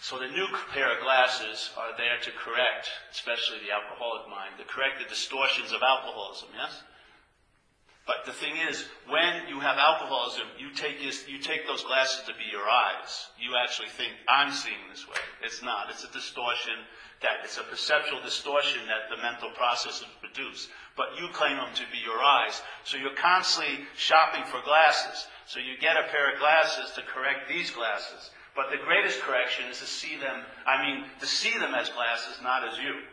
So 0.00 0.18
the 0.18 0.28
new 0.28 0.46
pair 0.72 0.94
of 0.94 1.02
glasses 1.02 1.70
are 1.76 1.96
there 1.98 2.18
to 2.22 2.30
correct, 2.38 2.88
especially 3.10 3.58
the 3.66 3.74
alcoholic 3.74 4.30
mind, 4.30 4.54
to 4.58 4.64
correct 4.64 5.02
the 5.02 5.08
distortions 5.08 5.72
of 5.72 5.82
alcoholism, 5.82 6.48
yes? 6.54 6.82
But 8.06 8.24
the 8.24 8.32
thing 8.32 8.56
is, 8.56 8.86
when 9.06 9.48
you 9.52 9.60
have 9.60 9.76
alcoholism, 9.76 10.48
you 10.56 10.72
take, 10.72 10.96
you 11.02 11.38
take 11.38 11.66
those 11.66 11.84
glasses 11.84 12.24
to 12.24 12.32
be 12.32 12.48
your 12.50 12.64
eyes. 12.64 13.28
You 13.36 13.52
actually 13.60 13.92
think, 13.92 14.12
I'm 14.26 14.50
seeing 14.50 14.80
this 14.88 15.06
way. 15.06 15.20
It's 15.44 15.60
not. 15.60 15.90
It's 15.90 16.04
a 16.04 16.12
distortion 16.12 16.88
that 17.20 17.44
it's 17.44 17.58
a 17.58 17.68
perceptual 17.68 18.22
distortion 18.22 18.86
that 18.88 19.12
the 19.14 19.20
mental 19.20 19.50
processes 19.50 20.06
produce. 20.22 20.68
But 20.96 21.20
you 21.20 21.28
claim 21.34 21.56
them 21.58 21.74
to 21.74 21.84
be 21.92 21.98
your 22.00 22.22
eyes. 22.22 22.62
So 22.84 22.96
you're 22.96 23.12
constantly 23.12 23.84
shopping 23.94 24.44
for 24.44 24.62
glasses. 24.64 25.26
So 25.44 25.60
you 25.60 25.76
get 25.76 26.00
a 26.00 26.08
pair 26.08 26.32
of 26.32 26.40
glasses 26.40 26.94
to 26.94 27.02
correct 27.02 27.46
these 27.46 27.70
glasses. 27.70 28.30
But 28.58 28.74
the 28.74 28.84
greatest 28.84 29.20
correction 29.20 29.70
is 29.70 29.78
to 29.78 29.86
see 29.86 30.18
them, 30.18 30.42
I 30.66 30.82
mean, 30.82 31.04
to 31.20 31.26
see 31.26 31.56
them 31.56 31.74
as 31.78 31.90
glasses, 31.90 32.42
not 32.42 32.66
as 32.66 32.76
you. 32.76 33.06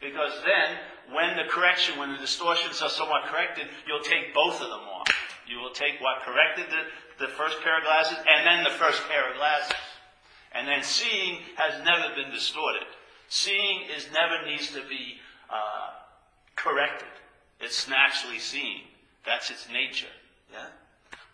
Because 0.00 0.32
then, 0.42 1.14
when 1.14 1.36
the 1.36 1.48
correction, 1.48 1.96
when 2.00 2.10
the 2.10 2.18
distortions 2.18 2.82
are 2.82 2.90
somewhat 2.90 3.30
corrected, 3.30 3.68
you'll 3.86 4.02
take 4.02 4.34
both 4.34 4.54
of 4.54 4.66
them 4.66 4.82
off. 4.90 5.06
You 5.46 5.58
will 5.58 5.70
take 5.70 6.00
what 6.00 6.26
corrected 6.26 6.66
the, 6.66 7.26
the 7.26 7.30
first 7.34 7.62
pair 7.62 7.78
of 7.78 7.84
glasses 7.84 8.18
and 8.18 8.44
then 8.44 8.64
the 8.64 8.76
first 8.76 9.00
pair 9.08 9.30
of 9.30 9.36
glasses. 9.36 9.76
And 10.50 10.66
then 10.66 10.82
seeing 10.82 11.42
has 11.54 11.84
never 11.84 12.12
been 12.16 12.32
distorted. 12.34 12.88
Seeing 13.28 13.82
is 13.96 14.08
never 14.12 14.50
needs 14.50 14.72
to 14.72 14.82
be 14.88 15.20
uh, 15.48 15.90
corrected. 16.56 17.14
It's 17.60 17.86
naturally 17.86 18.40
seeing. 18.40 18.82
That's 19.24 19.48
its 19.48 19.68
nature. 19.72 20.10
Yeah? 20.52 20.66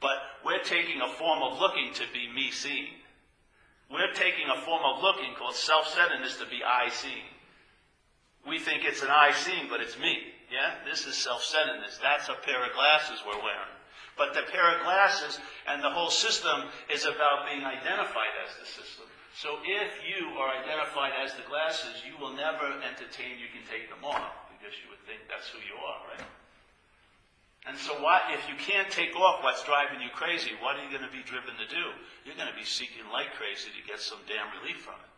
But 0.03 0.19
we're 0.45 0.63
taking 0.63 1.01
a 1.01 1.09
form 1.09 1.41
of 1.43 1.59
looking 1.59 1.95
to 1.95 2.05
be 2.13 2.31
me 2.31 2.51
seeing. 2.51 2.89
We're 3.93 4.17
taking 4.17 4.49
a 4.49 4.61
form 4.65 4.81
of 4.89 5.03
looking 5.03 5.37
called 5.37 5.55
self-centeredness 5.55 6.41
to 6.41 6.47
be 6.49 6.65
I 6.65 6.89
seeing. 6.89 7.29
We 8.49 8.59
think 8.59 8.85
it's 8.85 9.03
an 9.03 9.13
I 9.13 9.33
seeing, 9.33 9.69
but 9.69 9.85
it's 9.85 9.99
me. 10.01 10.33
Yeah? 10.49 10.81
This 10.89 11.07
is 11.07 11.15
self-centeredness. 11.21 12.01
That's 12.01 12.33
a 12.33 12.41
pair 12.41 12.65
of 12.65 12.73
glasses 12.73 13.21
we're 13.21 13.37
wearing. 13.37 13.77
But 14.17 14.33
the 14.33 14.49
pair 14.49 14.65
of 14.77 14.85
glasses 14.85 15.39
and 15.69 15.85
the 15.85 15.93
whole 15.93 16.11
system 16.11 16.73
is 16.89 17.05
about 17.05 17.49
being 17.49 17.65
identified 17.65 18.33
as 18.41 18.57
the 18.57 18.67
system. 18.67 19.07
So 19.37 19.61
if 19.65 19.93
you 20.05 20.37
are 20.41 20.53
identified 20.53 21.13
as 21.17 21.33
the 21.37 21.45
glasses, 21.49 22.01
you 22.05 22.17
will 22.21 22.33
never 22.33 22.69
entertain 22.85 23.41
you 23.41 23.49
can 23.53 23.65
take 23.69 23.89
them 23.89 24.05
off 24.05 24.53
because 24.53 24.77
you 24.81 24.89
would 24.89 25.01
think 25.09 25.21
that's 25.29 25.49
who 25.49 25.61
you 25.65 25.77
are, 25.81 26.01
right? 26.13 26.29
And 27.63 27.79
so 27.79 27.95
if 28.35 28.43
you 28.51 28.59
can't 28.59 28.91
take 28.91 29.15
off 29.15 29.43
what's 29.47 29.63
driving 29.63 30.03
you 30.03 30.11
crazy, 30.11 30.51
what 30.59 30.75
are 30.75 30.83
you 30.83 30.91
going 30.91 31.07
to 31.07 31.15
be 31.15 31.23
driven 31.23 31.55
to 31.63 31.69
do? 31.71 31.95
You're 32.27 32.35
going 32.35 32.51
to 32.51 32.59
be 32.59 32.67
seeking 32.67 33.07
like 33.15 33.39
crazy 33.39 33.71
to 33.71 33.83
get 33.87 34.03
some 34.03 34.19
damn 34.27 34.51
relief 34.59 34.83
from 34.83 34.99
it. 34.99 35.13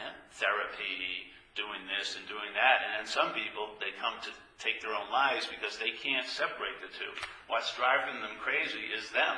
Yeah? 0.00 0.16
Therapy, 0.40 1.28
doing 1.52 1.84
this 1.84 2.16
and 2.16 2.24
doing 2.24 2.56
that. 2.56 2.80
And 2.88 2.90
then 2.96 3.06
some 3.06 3.36
people, 3.36 3.76
they 3.76 3.92
come 4.00 4.16
to 4.24 4.32
take 4.56 4.80
their 4.80 4.96
own 4.96 5.12
lives 5.12 5.52
because 5.52 5.76
they 5.76 5.92
can't 5.92 6.24
separate 6.24 6.80
the 6.80 6.88
two. 6.96 7.12
What's 7.52 7.76
driving 7.76 8.24
them 8.24 8.40
crazy 8.40 8.88
is 8.96 9.12
them. 9.12 9.36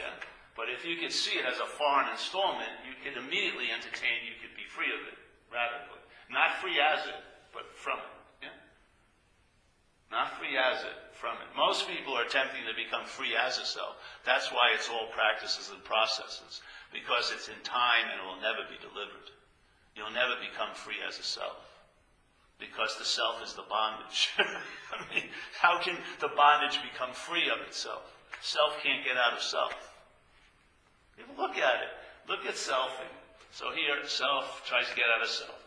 Yeah? 0.00 0.16
But 0.56 0.72
if 0.72 0.86
you 0.86 0.96
could 0.96 1.12
see 1.12 1.36
it 1.36 1.44
as 1.44 1.60
a 1.60 1.68
foreign 1.76 2.08
installment, 2.08 2.70
you 2.86 2.96
could 3.04 3.20
immediately 3.20 3.68
entertain, 3.68 4.24
you 4.24 4.38
could 4.40 4.54
be 4.56 4.64
free 4.70 4.88
of 4.88 5.02
it, 5.12 5.18
radically. 5.52 6.00
Not 6.30 6.56
free 6.62 6.78
as 6.80 7.04
it, 7.04 7.20
but 7.52 7.68
from 7.74 8.00
it. 8.00 8.13
Not 10.14 10.38
free 10.38 10.54
as 10.54 10.78
it, 10.86 10.94
from 11.18 11.34
it. 11.42 11.50
Most 11.58 11.90
people 11.90 12.14
are 12.14 12.22
attempting 12.22 12.62
to 12.70 12.74
become 12.78 13.02
free 13.02 13.34
as 13.34 13.58
a 13.58 13.66
self. 13.66 13.98
That's 14.22 14.54
why 14.54 14.70
it's 14.70 14.86
all 14.86 15.10
practices 15.10 15.74
and 15.74 15.82
processes, 15.82 16.62
because 16.94 17.34
it's 17.34 17.50
in 17.50 17.58
time 17.66 18.06
and 18.06 18.22
it 18.22 18.26
will 18.26 18.38
never 18.38 18.62
be 18.70 18.78
delivered. 18.78 19.34
You'll 19.98 20.14
never 20.14 20.38
become 20.38 20.70
free 20.78 21.02
as 21.02 21.18
a 21.18 21.26
self. 21.26 21.58
Because 22.62 22.94
the 22.94 23.04
self 23.04 23.42
is 23.42 23.58
the 23.58 23.66
bondage. 23.66 24.30
I 24.94 25.02
mean, 25.10 25.26
how 25.58 25.82
can 25.82 25.98
the 26.22 26.30
bondage 26.30 26.78
become 26.86 27.10
free 27.10 27.50
of 27.50 27.58
itself? 27.66 28.06
Self 28.38 28.78
can't 28.86 29.02
get 29.02 29.18
out 29.18 29.34
of 29.34 29.42
self. 29.42 29.74
You 31.18 31.26
look 31.34 31.58
at 31.58 31.82
it. 31.82 31.94
Look 32.30 32.46
at 32.46 32.54
selfing. 32.54 33.10
So 33.50 33.74
here, 33.74 33.98
self 34.06 34.62
tries 34.62 34.86
to 34.86 34.94
get 34.94 35.10
out 35.10 35.26
of 35.26 35.28
self. 35.28 35.58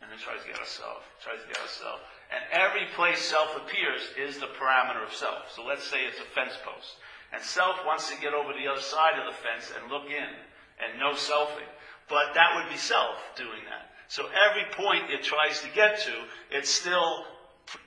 And 0.00 0.08
then 0.08 0.16
tries 0.16 0.40
to 0.40 0.48
get 0.48 0.56
out 0.56 0.64
of 0.64 0.72
self. 0.72 1.04
Tries 1.20 1.44
to 1.44 1.48
get 1.52 1.60
out 1.60 1.68
of 1.68 1.76
self. 1.76 2.00
And 2.30 2.44
every 2.52 2.86
place 2.94 3.20
self 3.20 3.56
appears 3.56 4.02
is 4.18 4.38
the 4.38 4.52
parameter 4.60 5.06
of 5.06 5.14
self. 5.14 5.50
So 5.54 5.64
let's 5.64 5.86
say 5.86 6.04
it's 6.04 6.20
a 6.20 6.34
fence 6.34 6.52
post. 6.64 6.96
And 7.32 7.42
self 7.42 7.76
wants 7.86 8.10
to 8.10 8.20
get 8.20 8.34
over 8.34 8.52
the 8.52 8.68
other 8.68 8.80
side 8.80 9.18
of 9.18 9.26
the 9.26 9.40
fence 9.40 9.72
and 9.72 9.90
look 9.90 10.06
in 10.06 10.32
and 10.80 10.98
no 10.98 11.12
selfing. 11.12 11.68
But 12.08 12.34
that 12.34 12.56
would 12.56 12.70
be 12.70 12.76
self 12.76 13.16
doing 13.36 13.64
that. 13.68 13.92
So 14.08 14.24
every 14.48 14.64
point 14.72 15.10
it 15.10 15.22
tries 15.22 15.60
to 15.60 15.68
get 15.74 16.00
to, 16.00 16.14
it's 16.50 16.70
still 16.70 17.24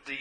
the 0.05 0.17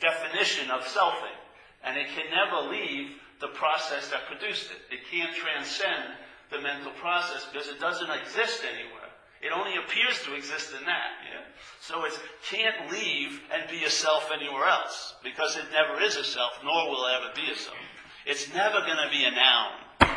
definition 0.00 0.70
of 0.70 0.82
selfing. 0.82 1.38
And 1.84 1.96
it 1.98 2.06
can 2.14 2.26
never 2.30 2.70
leave 2.70 3.10
the 3.40 3.48
process 3.48 4.08
that 4.10 4.26
produced 4.26 4.70
it. 4.70 4.94
It 4.94 5.00
can't 5.10 5.34
transcend 5.34 6.14
the 6.50 6.60
mental 6.60 6.92
process 6.92 7.46
because 7.52 7.68
it 7.68 7.80
doesn't 7.80 8.10
exist 8.10 8.62
anywhere. 8.64 9.10
It 9.44 9.52
only 9.52 9.76
appears 9.76 10.22
to 10.22 10.34
exist 10.34 10.72
in 10.72 10.86
that. 10.86 11.10
Yeah? 11.30 11.44
So 11.82 12.06
it 12.06 12.18
can't 12.48 12.90
leave 12.90 13.42
and 13.52 13.68
be 13.68 13.84
a 13.84 13.90
self 13.90 14.30
anywhere 14.32 14.64
else 14.64 15.14
because 15.22 15.56
it 15.56 15.64
never 15.70 16.00
is 16.00 16.16
a 16.16 16.24
self, 16.24 16.52
nor 16.64 16.88
will 16.88 17.04
it 17.04 17.12
ever 17.20 17.34
be 17.36 17.52
a 17.52 17.54
self. 17.54 17.76
It's 18.24 18.54
never 18.54 18.80
going 18.80 18.96
to 18.96 19.10
be 19.12 19.24
a 19.24 19.30
noun. 19.30 20.16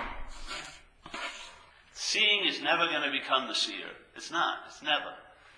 Seeing 1.93 2.45
is 2.45 2.61
never 2.61 2.87
going 2.87 3.01
to 3.01 3.11
become 3.11 3.49
the 3.49 3.53
seer. 3.53 3.89
It's 4.15 4.31
not. 4.31 4.59
It's 4.67 4.81
never. 4.81 5.13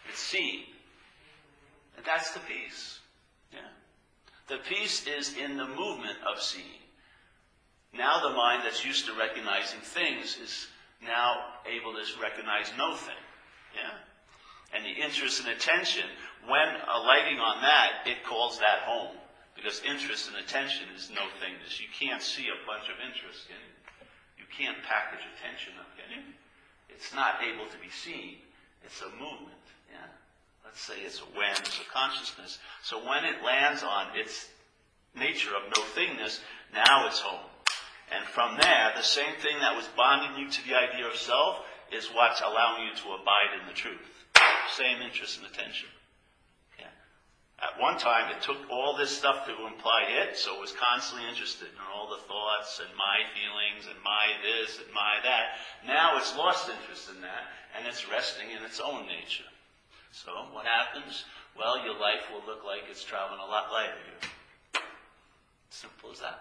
It's 0.09 0.19
seeing. 0.19 0.63
And 1.95 2.03
that's 2.03 2.31
the 2.31 2.39
peace. 2.39 2.97
Yeah? 3.53 3.59
The 4.47 4.57
peace 4.67 5.05
is 5.05 5.37
in 5.37 5.57
the 5.57 5.67
movement 5.67 6.17
of 6.25 6.41
seeing. 6.41 6.65
Now 7.93 8.27
the 8.27 8.35
mind 8.35 8.63
that's 8.65 8.83
used 8.83 9.05
to 9.05 9.13
recognizing 9.13 9.81
things 9.81 10.39
is 10.41 10.67
now 11.03 11.35
able 11.71 11.93
to 11.93 12.19
recognize 12.19 12.71
no 12.75 12.95
thing. 12.95 13.13
Yeah? 13.75 13.95
And 14.73 14.85
the 14.85 15.01
interest 15.01 15.41
and 15.41 15.49
attention, 15.49 16.05
when 16.45 16.69
alighting 16.87 17.39
on 17.39 17.61
that, 17.61 18.05
it 18.05 18.23
calls 18.23 18.59
that 18.59 18.85
home. 18.85 19.17
Because 19.55 19.81
interest 19.83 20.29
and 20.29 20.37
attention 20.37 20.87
is 20.95 21.09
no 21.09 21.27
thingness. 21.43 21.81
You 21.81 21.91
can't 21.91 22.21
see 22.21 22.47
a 22.47 22.65
bunch 22.65 22.87
of 22.87 22.95
interest 23.03 23.49
in 23.49 23.59
it. 23.59 23.75
You 24.39 24.45
can't 24.55 24.77
package 24.87 25.25
attention 25.35 25.73
up, 25.79 25.91
can 25.99 26.15
you? 26.15 26.23
It's 26.87 27.13
not 27.13 27.43
able 27.43 27.67
to 27.67 27.77
be 27.77 27.91
seen. 27.91 28.39
It's 28.85 29.01
a 29.01 29.11
movement. 29.19 29.65
Yeah? 29.91 30.07
Let's 30.63 30.79
say 30.79 31.01
it's 31.03 31.21
awareness 31.35 31.79
or 31.79 31.83
consciousness. 31.91 32.59
So 32.83 32.99
when 32.99 33.25
it 33.25 33.43
lands 33.43 33.83
on 33.83 34.15
its 34.15 34.47
nature 35.15 35.51
of 35.51 35.67
no 35.75 35.83
thingness, 35.91 36.39
now 36.73 37.07
it's 37.07 37.19
home. 37.19 37.49
And 38.15 38.25
from 38.25 38.57
there, 38.57 38.93
the 38.95 39.03
same 39.03 39.35
thing 39.39 39.59
that 39.59 39.75
was 39.75 39.87
bonding 39.95 40.39
you 40.39 40.49
to 40.49 40.67
the 40.67 40.75
idea 40.75 41.07
of 41.07 41.15
self 41.15 41.59
is 41.91 42.07
what's 42.13 42.41
allowing 42.41 42.87
you 42.87 42.93
to 42.95 43.21
abide 43.21 43.59
in 43.61 43.67
the 43.67 43.73
truth. 43.73 44.25
Same 44.75 45.01
interest 45.01 45.37
and 45.37 45.47
attention. 45.47 45.89
At 47.59 47.75
one 47.75 47.99
time, 47.99 48.31
it 48.31 48.41
took 48.41 48.71
all 48.71 48.95
this 48.95 49.11
stuff 49.11 49.45
to 49.45 49.67
imply 49.67 50.07
it, 50.07 50.37
so 50.37 50.55
it 50.55 50.61
was 50.61 50.71
constantly 50.71 51.27
interested 51.27 51.67
in 51.67 51.83
all 51.91 52.07
the 52.07 52.23
thoughts 52.23 52.79
and 52.79 52.87
my 52.95 53.19
feelings 53.35 53.83
and 53.83 53.99
my 53.99 54.31
this 54.39 54.79
and 54.79 54.87
my 54.95 55.19
that. 55.23 55.59
Now 55.85 56.15
it's 56.17 56.37
lost 56.37 56.71
interest 56.71 57.11
in 57.11 57.19
that, 57.19 57.51
and 57.75 57.85
it's 57.85 58.07
resting 58.07 58.47
in 58.55 58.63
its 58.63 58.79
own 58.79 59.05
nature. 59.07 59.51
So 60.11 60.31
what 60.55 60.65
happens? 60.65 61.25
Well, 61.57 61.83
your 61.83 61.99
life 61.99 62.31
will 62.31 62.47
look 62.47 62.63
like 62.63 62.87
it's 62.89 63.03
traveling 63.03 63.43
a 63.43 63.51
lot 63.51 63.73
lighter 63.73 63.99
here. 64.07 64.81
Simple 65.69 66.11
as 66.15 66.23
that. 66.23 66.39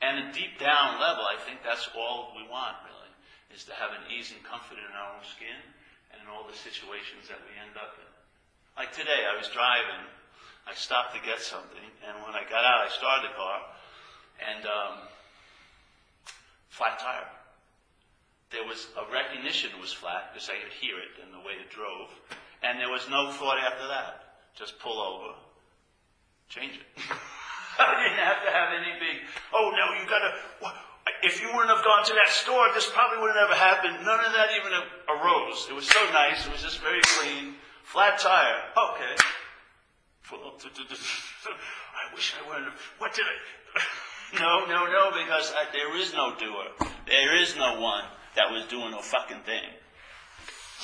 And 0.00 0.30
a 0.30 0.32
deep 0.32 0.62
down 0.62 1.00
level, 1.00 1.26
I 1.26 1.42
think 1.42 1.58
that's 1.66 1.90
all 1.98 2.32
we 2.38 2.46
want, 2.48 2.76
really 2.86 3.01
is 3.54 3.64
to 3.68 3.74
have 3.76 3.92
an 3.92 4.04
ease 4.08 4.32
and 4.32 4.40
comfort 4.42 4.80
in 4.80 4.90
our 4.96 5.12
own 5.12 5.24
skin 5.28 5.60
and 6.12 6.20
in 6.24 6.26
all 6.28 6.48
the 6.48 6.56
situations 6.56 7.28
that 7.28 7.40
we 7.44 7.52
end 7.60 7.76
up 7.76 7.96
in. 8.00 8.10
Like 8.76 8.92
today, 8.96 9.28
I 9.28 9.36
was 9.36 9.52
driving, 9.52 10.08
I 10.64 10.72
stopped 10.72 11.12
to 11.12 11.20
get 11.20 11.40
something, 11.40 11.84
and 12.08 12.16
when 12.24 12.32
I 12.32 12.48
got 12.48 12.64
out, 12.64 12.88
I 12.88 12.90
started 12.92 13.28
the 13.28 13.36
car, 13.36 13.60
and 14.40 14.64
um, 14.64 14.94
flat 16.72 16.98
tire. 16.98 17.28
There 18.48 18.64
was 18.64 18.88
a 18.96 19.04
recognition 19.12 19.72
it 19.76 19.80
was 19.80 19.92
flat 19.92 20.32
because 20.32 20.48
I 20.48 20.56
could 20.60 20.72
hear 20.72 20.96
it 20.96 21.20
in 21.20 21.32
the 21.32 21.40
way 21.44 21.56
it 21.60 21.68
drove, 21.68 22.08
and 22.64 22.80
there 22.80 22.92
was 22.92 23.04
no 23.08 23.32
thought 23.32 23.60
after 23.60 23.88
that. 23.88 24.40
Just 24.56 24.78
pull 24.80 25.00
over, 25.00 25.36
change 26.48 26.76
it. 26.76 26.88
I 27.80 28.04
didn't 28.04 28.20
have 28.20 28.44
to 28.44 28.50
have 28.52 28.68
any 28.76 28.92
big, 29.00 29.24
oh 29.52 29.72
no, 29.72 29.96
you 29.96 30.04
gotta, 30.08 30.36
if 31.22 31.40
you 31.40 31.48
wouldn't 31.54 31.70
have 31.70 31.84
gone 31.84 32.04
to 32.04 32.14
that 32.14 32.28
store, 32.28 32.68
this 32.74 32.90
probably 32.90 33.18
wouldn't 33.22 33.38
have 33.38 33.56
happened. 33.56 34.04
None 34.04 34.20
of 34.20 34.32
that 34.32 34.50
even 34.58 34.72
arose. 35.08 35.66
It 35.70 35.74
was 35.74 35.86
so 35.86 36.02
nice. 36.12 36.46
It 36.46 36.52
was 36.52 36.62
just 36.62 36.80
very 36.80 37.00
clean. 37.18 37.54
Flat 37.84 38.18
tire. 38.18 38.62
Okay. 38.76 39.14
I 40.32 42.14
wish 42.14 42.34
I 42.34 42.48
wouldn't 42.48 42.66
have. 42.66 42.80
What 42.98 43.14
did 43.14 43.24
I? 43.24 43.80
No, 44.40 44.64
no, 44.64 44.86
no, 44.86 45.10
because 45.10 45.52
I, 45.52 45.70
there 45.74 45.94
is 45.94 46.14
no 46.14 46.34
doer. 46.34 46.88
There 47.06 47.36
is 47.36 47.54
no 47.54 47.78
one 47.78 48.04
that 48.34 48.50
was 48.50 48.64
doing 48.64 48.94
a 48.94 49.02
fucking 49.02 49.42
thing. 49.44 49.68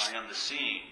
I 0.05 0.14
am 0.18 0.29
the 0.29 0.35
seeing. 0.35 0.83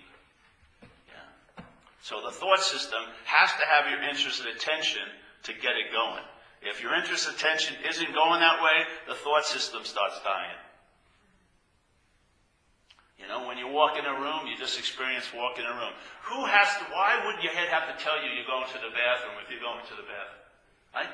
Yeah. 0.81 1.65
So 2.01 2.23
the 2.25 2.31
thought 2.31 2.61
system 2.61 3.03
has 3.27 3.51
to 3.51 3.67
have 3.67 3.91
your 3.91 4.03
interest 4.09 4.41
and 4.41 4.57
attention 4.57 5.03
to 5.43 5.53
get 5.53 5.77
it 5.77 5.93
going. 5.93 6.25
If 6.67 6.83
your 6.83 6.95
interest 6.95 7.31
attention 7.31 7.77
isn't 7.89 8.13
going 8.13 8.41
that 8.41 8.63
way, 8.63 8.85
the 9.07 9.15
thought 9.15 9.47
system 9.47 9.85
starts 9.85 10.21
dying. 10.23 10.59
You 13.19 13.27
know, 13.29 13.47
when 13.49 13.57
you 13.57 13.67
walk 13.67 13.97
in 13.97 14.05
a 14.05 14.13
room, 14.21 14.47
you 14.47 14.59
just 14.59 14.79
experience 14.79 15.31
walking 15.35 15.65
in 15.65 15.71
a 15.71 15.75
room. 15.75 15.95
Who 16.31 16.45
has 16.45 16.69
to, 16.79 16.85
why 16.93 17.23
would 17.25 17.43
your 17.43 17.55
head 17.55 17.69
have 17.73 17.89
to 17.89 17.97
tell 18.03 18.21
you 18.21 18.29
you're 18.35 18.47
going 18.47 18.69
to 18.71 18.79
the 18.79 18.93
bathroom 18.93 19.41
if 19.41 19.49
you're 19.49 19.65
going 19.65 19.83
to 19.83 19.97
the 19.97 20.07
bathroom? 20.07 20.47
Right? 20.95 21.13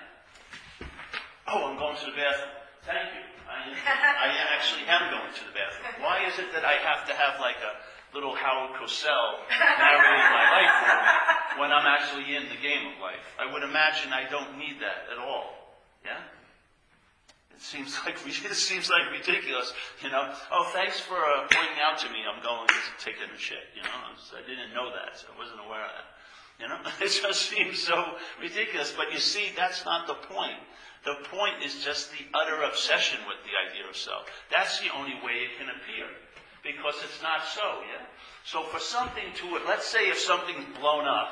Oh, 1.47 1.71
I'm 1.71 1.79
going 1.79 1.97
to 2.01 2.07
the 2.11 2.17
bathroom. 2.17 2.53
Thank 2.83 3.15
you. 3.15 3.23
I, 3.47 3.71
I 3.77 4.29
actually 4.57 4.89
am 4.89 5.13
going 5.13 5.31
to 5.31 5.45
the 5.47 5.55
bathroom. 5.55 6.03
Why 6.03 6.27
is 6.27 6.35
it 6.41 6.51
that 6.57 6.65
I 6.65 6.81
have 6.83 7.07
to 7.07 7.15
have 7.15 7.39
like 7.39 7.61
a 7.63 7.73
little 8.15 8.35
Howard 8.35 8.77
Cosell 8.77 9.41
narrating 9.49 10.29
my 10.29 10.45
life 10.53 10.73
for 10.81 10.95
me 10.97 11.61
when 11.61 11.73
I'm 11.73 11.87
actually 11.87 12.37
in 12.37 12.49
the 12.49 12.61
game 12.61 12.93
of 12.93 13.01
life. 13.01 13.25
I 13.41 13.53
would 13.53 13.63
imagine 13.63 14.13
I 14.13 14.29
don't 14.29 14.59
need 14.59 14.81
that 14.81 15.09
at 15.13 15.19
all. 15.19 15.53
Yeah? 16.05 16.21
It 17.55 17.61
seems 17.61 17.97
like 18.05 18.17
it 18.27 18.57
seems 18.57 18.91
like 18.91 19.11
ridiculous, 19.13 19.73
you 20.03 20.11
know. 20.11 20.35
Oh, 20.51 20.69
thanks 20.73 21.01
for 21.01 21.17
uh, 21.17 21.49
pointing 21.51 21.81
out 21.81 21.99
to 22.01 22.09
me. 22.11 22.21
I'm 22.27 22.43
going 22.43 22.69
to 22.69 23.05
take 23.05 23.17
a 23.17 23.39
shit, 23.39 23.73
you 23.77 23.83
know. 23.83 23.91
I 23.93 24.43
didn't 24.49 24.75
know 24.75 24.91
that, 24.91 25.19
so 25.19 25.29
I 25.35 25.39
wasn't 25.39 25.61
aware 25.65 25.85
of 25.85 25.93
that. 25.97 26.09
You 26.61 26.69
know, 26.69 26.79
it 27.01 27.11
just 27.11 27.51
seems 27.51 27.81
so 27.81 28.17
ridiculous. 28.41 28.93
But 28.97 29.13
you 29.13 29.19
see, 29.19 29.51
that's 29.57 29.85
not 29.85 30.07
the 30.07 30.15
point. 30.15 30.61
The 31.05 31.17
point 31.31 31.65
is 31.65 31.83
just 31.83 32.13
the 32.13 32.25
utter 32.33 32.63
obsession 32.63 33.19
with 33.27 33.39
the 33.43 33.55
idea 33.59 33.89
of 33.89 33.97
self. 33.97 34.27
That's 34.55 34.79
the 34.79 34.95
only 34.95 35.15
way 35.25 35.51
it 35.51 35.59
can 35.59 35.67
appear 35.67 36.07
because 36.63 36.95
it's 37.03 37.23
not 37.23 37.43
so, 37.47 37.83
yeah? 37.91 38.07
So 38.45 38.65
for 38.65 38.79
something 38.79 39.25
to, 39.43 39.59
let's 39.67 39.87
say 39.87 40.09
if 40.09 40.19
something's 40.19 40.67
blown 40.79 41.07
up, 41.07 41.31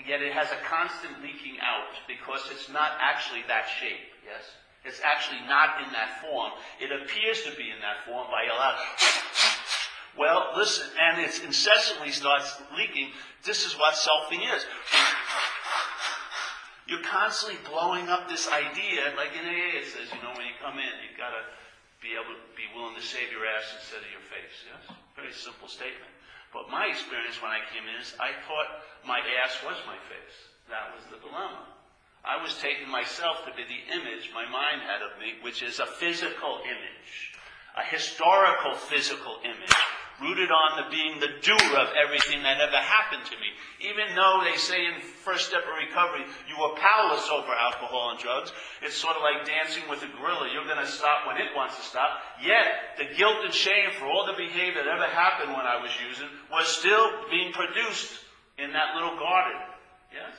yet 0.00 0.20
it 0.20 0.32
has 0.32 0.48
a 0.52 0.60
constant 0.64 1.22
leaking 1.22 1.56
out 1.60 1.92
because 2.08 2.40
it's 2.50 2.68
not 2.68 2.92
actually 3.00 3.44
that 3.48 3.68
shape, 3.80 4.12
yes? 4.24 4.44
It's 4.84 5.00
actually 5.04 5.40
not 5.48 5.80
in 5.80 5.92
that 5.92 6.20
form. 6.20 6.52
It 6.80 6.92
appears 6.92 7.42
to 7.44 7.56
be 7.56 7.70
in 7.72 7.80
that 7.80 8.04
form 8.04 8.28
by 8.30 8.44
a 8.44 8.56
lot. 8.56 8.76
Well, 10.16 10.52
listen, 10.56 10.86
and 10.94 11.20
it 11.20 11.42
incessantly 11.44 12.10
starts 12.10 12.54
leaking. 12.76 13.10
This 13.42 13.66
is 13.66 13.74
what 13.74 13.94
selfing 13.94 14.42
is. 14.54 14.64
You're 16.86 17.02
constantly 17.02 17.58
blowing 17.68 18.08
up 18.08 18.28
this 18.28 18.46
idea, 18.46 19.10
like 19.16 19.34
in 19.34 19.44
AA 19.44 19.80
it 19.80 19.86
says, 19.86 20.06
you 20.14 20.22
know, 20.22 20.30
when 20.36 20.46
you 20.46 20.54
come 20.62 20.78
in, 20.78 20.92
you've 21.02 21.18
got 21.18 21.30
to 21.30 21.42
be 22.04 22.12
able 22.12 22.36
to 22.36 22.44
be 22.52 22.68
willing 22.76 22.94
to 22.94 23.02
save 23.02 23.32
your 23.32 23.48
ass 23.48 23.64
instead 23.80 24.04
of 24.04 24.10
your 24.12 24.26
face. 24.28 24.56
Yes? 24.68 24.84
Very 25.16 25.32
simple 25.32 25.72
statement. 25.72 26.12
But 26.52 26.68
my 26.68 26.86
experience 26.86 27.40
when 27.40 27.50
I 27.50 27.64
came 27.72 27.88
in 27.88 27.96
is 27.96 28.12
I 28.20 28.36
thought 28.44 28.84
my 29.08 29.24
ass 29.40 29.56
was 29.64 29.80
my 29.88 29.96
face. 30.12 30.36
That 30.68 30.92
was 30.92 31.02
the 31.08 31.18
dilemma. 31.24 31.64
I 32.24 32.40
was 32.40 32.56
taking 32.60 32.88
myself 32.88 33.44
to 33.44 33.52
be 33.56 33.64
the 33.64 33.84
image 33.92 34.32
my 34.32 34.48
mind 34.48 34.84
had 34.84 35.00
of 35.00 35.16
me, 35.20 35.40
which 35.40 35.64
is 35.64 35.80
a 35.80 35.88
physical 35.88 36.60
image, 36.64 37.36
a 37.76 37.84
historical 37.84 38.76
physical 38.76 39.40
image, 39.44 39.76
rooted 40.20 40.50
on 40.50 40.78
the 40.78 40.86
being 40.90 41.18
the 41.18 41.34
doer 41.42 41.74
of 41.78 41.90
everything 41.98 42.42
that 42.42 42.60
ever 42.60 42.78
happened 42.78 43.24
to 43.26 43.36
me. 43.42 43.50
Even 43.82 44.14
though 44.14 44.42
they 44.44 44.56
say 44.56 44.86
in 44.86 45.00
first 45.00 45.48
step 45.48 45.66
of 45.66 45.74
recovery, 45.74 46.24
you 46.46 46.54
were 46.54 46.76
powerless 46.78 47.26
over 47.32 47.50
alcohol 47.50 48.14
and 48.14 48.18
drugs, 48.20 48.52
it's 48.82 48.94
sort 48.94 49.16
of 49.16 49.22
like 49.22 49.46
dancing 49.46 49.82
with 49.90 50.02
a 50.02 50.10
gorilla. 50.20 50.48
You're 50.52 50.68
going 50.68 50.82
to 50.82 50.90
stop 50.90 51.26
when 51.26 51.36
it 51.36 51.50
wants 51.56 51.76
to 51.76 51.82
stop. 51.82 52.22
Yet, 52.42 52.98
the 52.98 53.10
guilt 53.16 53.42
and 53.44 53.52
shame 53.52 53.90
for 53.98 54.06
all 54.06 54.26
the 54.26 54.38
behavior 54.38 54.82
that 54.84 54.90
ever 54.90 55.10
happened 55.10 55.52
when 55.52 55.66
I 55.66 55.82
was 55.82 55.90
using 56.06 56.28
was 56.50 56.68
still 56.68 57.26
being 57.30 57.52
produced 57.52 58.12
in 58.58 58.72
that 58.72 58.94
little 58.94 59.18
garden. 59.18 59.58
Yes? 60.12 60.36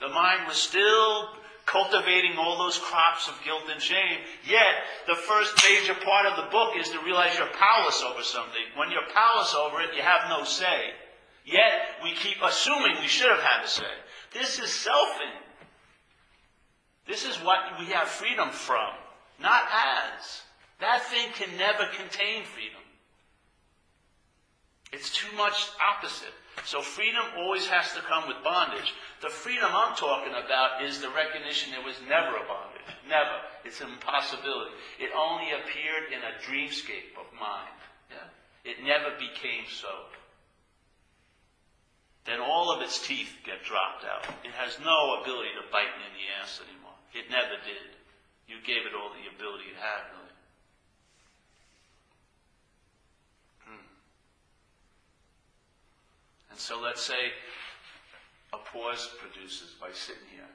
The 0.00 0.08
mind 0.08 0.46
was 0.46 0.56
still 0.56 1.39
cultivating 1.70 2.36
all 2.36 2.58
those 2.58 2.78
crops 2.78 3.28
of 3.28 3.34
guilt 3.44 3.62
and 3.70 3.80
shame. 3.80 4.18
Yet, 4.44 4.82
the 5.06 5.14
first 5.14 5.54
major 5.70 5.94
part 5.94 6.26
of 6.26 6.36
the 6.36 6.50
book 6.50 6.74
is 6.76 6.90
to 6.90 7.00
realize 7.00 7.38
you're 7.38 7.46
powerless 7.46 8.02
over 8.02 8.22
something. 8.22 8.62
When 8.76 8.90
you're 8.90 9.08
powerless 9.14 9.54
over 9.54 9.80
it, 9.80 9.94
you 9.94 10.02
have 10.02 10.28
no 10.28 10.44
say. 10.44 10.90
Yet, 11.44 12.02
we 12.02 12.12
keep 12.14 12.36
assuming 12.44 12.96
we 13.00 13.08
should 13.08 13.30
have 13.30 13.40
had 13.40 13.64
a 13.64 13.68
say. 13.68 13.94
This 14.32 14.58
is 14.58 14.68
selfing. 14.68 15.36
This 17.06 17.24
is 17.24 17.36
what 17.36 17.58
we 17.78 17.86
have 17.86 18.08
freedom 18.08 18.50
from, 18.50 18.94
not 19.40 19.62
as. 19.64 20.42
That 20.80 21.04
thing 21.04 21.28
can 21.34 21.56
never 21.56 21.86
contain 21.96 22.44
freedom. 22.44 22.80
It's 24.92 25.10
too 25.10 25.30
much 25.36 25.70
opposite. 25.78 26.34
So 26.64 26.82
freedom 26.82 27.22
always 27.38 27.66
has 27.66 27.94
to 27.94 28.02
come 28.02 28.26
with 28.26 28.42
bondage. 28.42 28.92
The 29.22 29.30
freedom 29.30 29.70
I'm 29.72 29.94
talking 29.96 30.34
about 30.34 30.82
is 30.82 31.00
the 31.00 31.10
recognition 31.10 31.70
there 31.70 31.84
was 31.84 31.96
never 32.08 32.36
a 32.36 32.46
bondage. 32.46 32.90
Never. 33.08 33.38
It's 33.64 33.80
an 33.80 33.94
impossibility. 33.94 34.74
It 34.98 35.10
only 35.14 35.54
appeared 35.54 36.10
in 36.10 36.20
a 36.20 36.38
dreamscape 36.42 37.14
of 37.14 37.30
mind. 37.38 37.78
Yeah? 38.10 38.70
It 38.70 38.82
never 38.82 39.14
became 39.14 39.70
so. 39.70 40.10
Then 42.26 42.40
all 42.40 42.74
of 42.74 42.82
its 42.82 42.98
teeth 43.06 43.32
get 43.46 43.62
dropped 43.64 44.04
out. 44.04 44.26
It 44.44 44.52
has 44.52 44.78
no 44.82 45.22
ability 45.22 45.54
to 45.54 45.70
bite 45.72 45.94
me 45.96 46.04
in 46.04 46.14
the 46.18 46.28
ass 46.42 46.60
anymore. 46.66 46.98
It 47.14 47.30
never 47.30 47.56
did. 47.62 47.94
You 48.50 48.58
gave 48.66 48.84
it 48.84 48.92
all 48.92 49.14
the 49.14 49.30
ability 49.30 49.70
it 49.70 49.78
had, 49.78 50.02
really. 50.12 50.20
And 56.50 56.58
so 56.58 56.80
let's 56.80 57.02
say 57.02 57.32
a 58.52 58.58
pause 58.58 59.08
produces 59.22 59.78
by 59.80 59.94
sitting 59.94 60.26
here, 60.34 60.50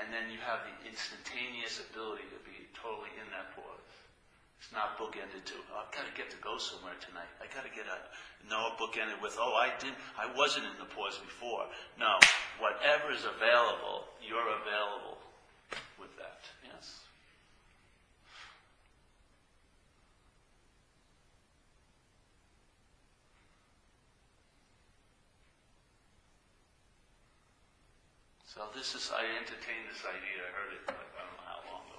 and 0.00 0.08
then 0.08 0.32
you 0.32 0.40
have 0.40 0.64
the 0.64 0.88
instantaneous 0.88 1.84
ability 1.92 2.24
to 2.32 2.40
be 2.48 2.66
totally 2.72 3.12
in 3.20 3.28
that 3.30 3.52
pause. 3.52 3.84
It's 4.64 4.72
not 4.72 4.96
bookended 4.96 5.44
to, 5.44 5.56
oh, 5.76 5.84
I've 5.84 5.92
got 5.92 6.08
to 6.08 6.14
get 6.16 6.32
to 6.32 6.40
go 6.40 6.56
somewhere 6.56 6.96
tonight. 6.96 7.28
I 7.36 7.44
got 7.52 7.68
to 7.68 7.72
get 7.76 7.84
a, 7.84 8.00
no, 8.48 8.72
bookended 8.80 9.20
with, 9.20 9.36
oh, 9.36 9.52
I 9.52 9.68
didn't, 9.76 10.00
I 10.16 10.24
wasn't 10.32 10.64
in 10.64 10.76
the 10.80 10.88
pause 10.88 11.20
before. 11.20 11.68
No, 12.00 12.16
whatever 12.56 13.12
is 13.12 13.28
available, 13.28 14.08
you're 14.24 14.40
available 14.40 15.20
with 16.00 16.16
that. 16.16 16.48
Yes? 16.64 17.04
So 28.54 28.70
this 28.70 28.94
is, 28.94 29.10
I 29.10 29.26
entertained 29.34 29.90
this 29.90 30.06
idea. 30.06 30.38
I 30.38 30.50
heard 30.54 30.72
it, 30.78 30.86
like, 30.86 31.10
I 31.18 31.26
don't 31.26 31.38
know 31.42 31.50
how 31.50 31.60
long 31.74 31.82
ago. 31.90 31.98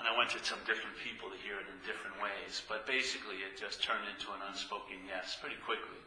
And 0.00 0.08
I 0.08 0.16
went 0.16 0.32
to 0.32 0.40
some 0.40 0.64
different 0.64 0.96
people 0.96 1.28
to 1.28 1.36
hear 1.44 1.60
it 1.60 1.68
in 1.68 1.76
different 1.84 2.16
ways. 2.24 2.64
But 2.64 2.88
basically, 2.88 3.44
it 3.44 3.60
just 3.60 3.84
turned 3.84 4.08
into 4.08 4.32
an 4.32 4.40
unspoken 4.48 5.04
yes 5.04 5.36
pretty 5.36 5.60
quickly. 5.60 6.00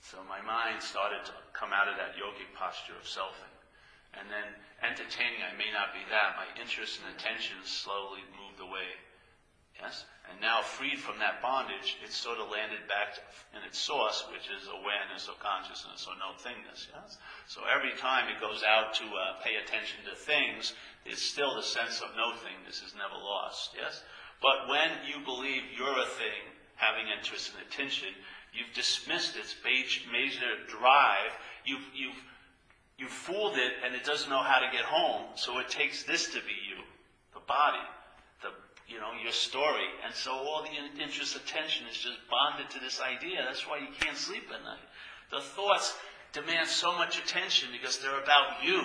So 0.00 0.24
my 0.24 0.40
mind 0.40 0.80
started 0.80 1.20
to 1.28 1.36
come 1.52 1.76
out 1.76 1.84
of 1.84 2.00
that 2.00 2.16
yogic 2.16 2.48
posture 2.56 2.96
of 2.96 3.04
selfing. 3.04 3.52
And 4.16 4.24
then 4.32 4.56
entertaining, 4.80 5.44
I 5.44 5.52
may 5.60 5.68
not 5.68 5.92
be 5.92 6.00
that. 6.08 6.40
My 6.40 6.48
interest 6.56 7.04
and 7.04 7.12
attention 7.12 7.60
slowly 7.68 8.24
moved 8.40 8.64
away 8.64 8.88
Yes? 9.80 10.04
And 10.30 10.40
now 10.40 10.60
freed 10.60 10.98
from 10.98 11.18
that 11.20 11.40
bondage, 11.40 11.96
it's 12.04 12.16
sort 12.16 12.38
of 12.38 12.50
landed 12.50 12.86
back 12.88 13.16
in 13.54 13.62
its 13.62 13.78
source, 13.78 14.26
which 14.30 14.50
is 14.50 14.68
awareness 14.68 15.28
or 15.28 15.38
consciousness 15.40 16.06
or 16.06 16.18
no 16.18 16.34
thingness. 16.36 16.86
Yes? 16.92 17.18
So 17.46 17.62
every 17.64 17.96
time 17.96 18.28
it 18.28 18.40
goes 18.40 18.62
out 18.62 18.92
to 18.94 19.04
uh, 19.04 19.40
pay 19.42 19.56
attention 19.56 20.04
to 20.10 20.14
things, 20.14 20.74
it's 21.06 21.22
still 21.22 21.54
the 21.54 21.62
sense 21.62 22.02
of 22.02 22.10
no 22.16 22.34
thingness 22.42 22.84
is 22.84 22.94
never 22.98 23.14
lost. 23.14 23.72
Yes? 23.78 24.02
But 24.42 24.68
when 24.68 24.90
you 25.06 25.24
believe 25.24 25.62
you're 25.76 25.98
a 25.98 26.10
thing, 26.18 26.44
having 26.74 27.06
interest 27.08 27.52
and 27.54 27.64
attention, 27.66 28.10
you've 28.52 28.74
dismissed 28.74 29.36
its 29.36 29.54
major 29.64 30.58
drive. 30.68 31.32
You've, 31.64 31.86
you've, 31.94 32.22
you've 32.98 33.14
fooled 33.14 33.56
it 33.56 33.72
and 33.84 33.94
it 33.94 34.04
doesn't 34.04 34.28
know 34.28 34.42
how 34.42 34.58
to 34.58 34.68
get 34.70 34.84
home. 34.84 35.24
So 35.36 35.58
it 35.58 35.68
takes 35.68 36.02
this 36.02 36.26
to 36.34 36.40
be 36.42 36.58
you, 36.68 36.82
the 37.32 37.40
body 37.46 37.86
you 38.88 38.98
know, 38.98 39.12
your 39.22 39.32
story. 39.32 39.86
And 40.04 40.14
so 40.14 40.32
all 40.32 40.64
the 40.64 41.02
interest 41.02 41.36
attention 41.36 41.86
is 41.90 41.96
just 41.96 42.18
bonded 42.30 42.70
to 42.70 42.80
this 42.80 43.00
idea. 43.00 43.44
That's 43.46 43.68
why 43.68 43.78
you 43.78 43.88
can't 44.00 44.16
sleep 44.16 44.44
at 44.48 44.64
night. 44.64 44.82
The 45.30 45.40
thoughts 45.40 45.94
demand 46.32 46.68
so 46.68 46.96
much 46.96 47.18
attention 47.18 47.68
because 47.70 47.98
they're 47.98 48.22
about 48.22 48.64
you. 48.64 48.82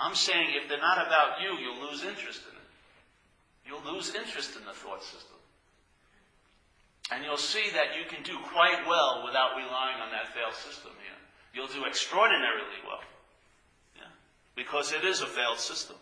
I'm 0.00 0.14
saying 0.14 0.48
if 0.60 0.68
they're 0.68 0.78
not 0.78 1.06
about 1.06 1.40
you, 1.40 1.56
you'll 1.58 1.88
lose 1.88 2.02
interest 2.02 2.42
in 2.50 2.56
it. 2.58 2.68
You'll 3.66 3.94
lose 3.94 4.14
interest 4.14 4.56
in 4.56 4.64
the 4.66 4.72
thought 4.72 5.02
system. 5.02 5.38
And 7.12 7.24
you'll 7.24 7.36
see 7.36 7.70
that 7.72 7.96
you 7.96 8.04
can 8.08 8.22
do 8.24 8.36
quite 8.52 8.86
well 8.88 9.22
without 9.24 9.56
relying 9.56 10.00
on 10.00 10.10
that 10.10 10.34
failed 10.34 10.54
system 10.54 10.90
here. 11.04 11.18
You'll 11.54 11.68
do 11.68 11.86
extraordinarily 11.86 12.82
well. 12.84 13.02
Yeah? 13.96 14.10
Because 14.56 14.92
it 14.92 15.04
is 15.04 15.20
a 15.20 15.26
failed 15.26 15.60
system. 15.60 15.96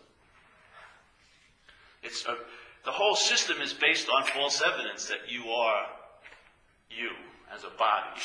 It's 2.01 2.25
a, 2.25 2.35
the 2.85 2.91
whole 2.91 3.15
system 3.15 3.61
is 3.61 3.73
based 3.73 4.07
on 4.09 4.25
false 4.25 4.61
evidence 4.61 5.07
that 5.07 5.29
you 5.31 5.45
are 5.49 5.85
you 6.89 7.09
as 7.53 7.63
a 7.63 7.73
body. 7.77 8.19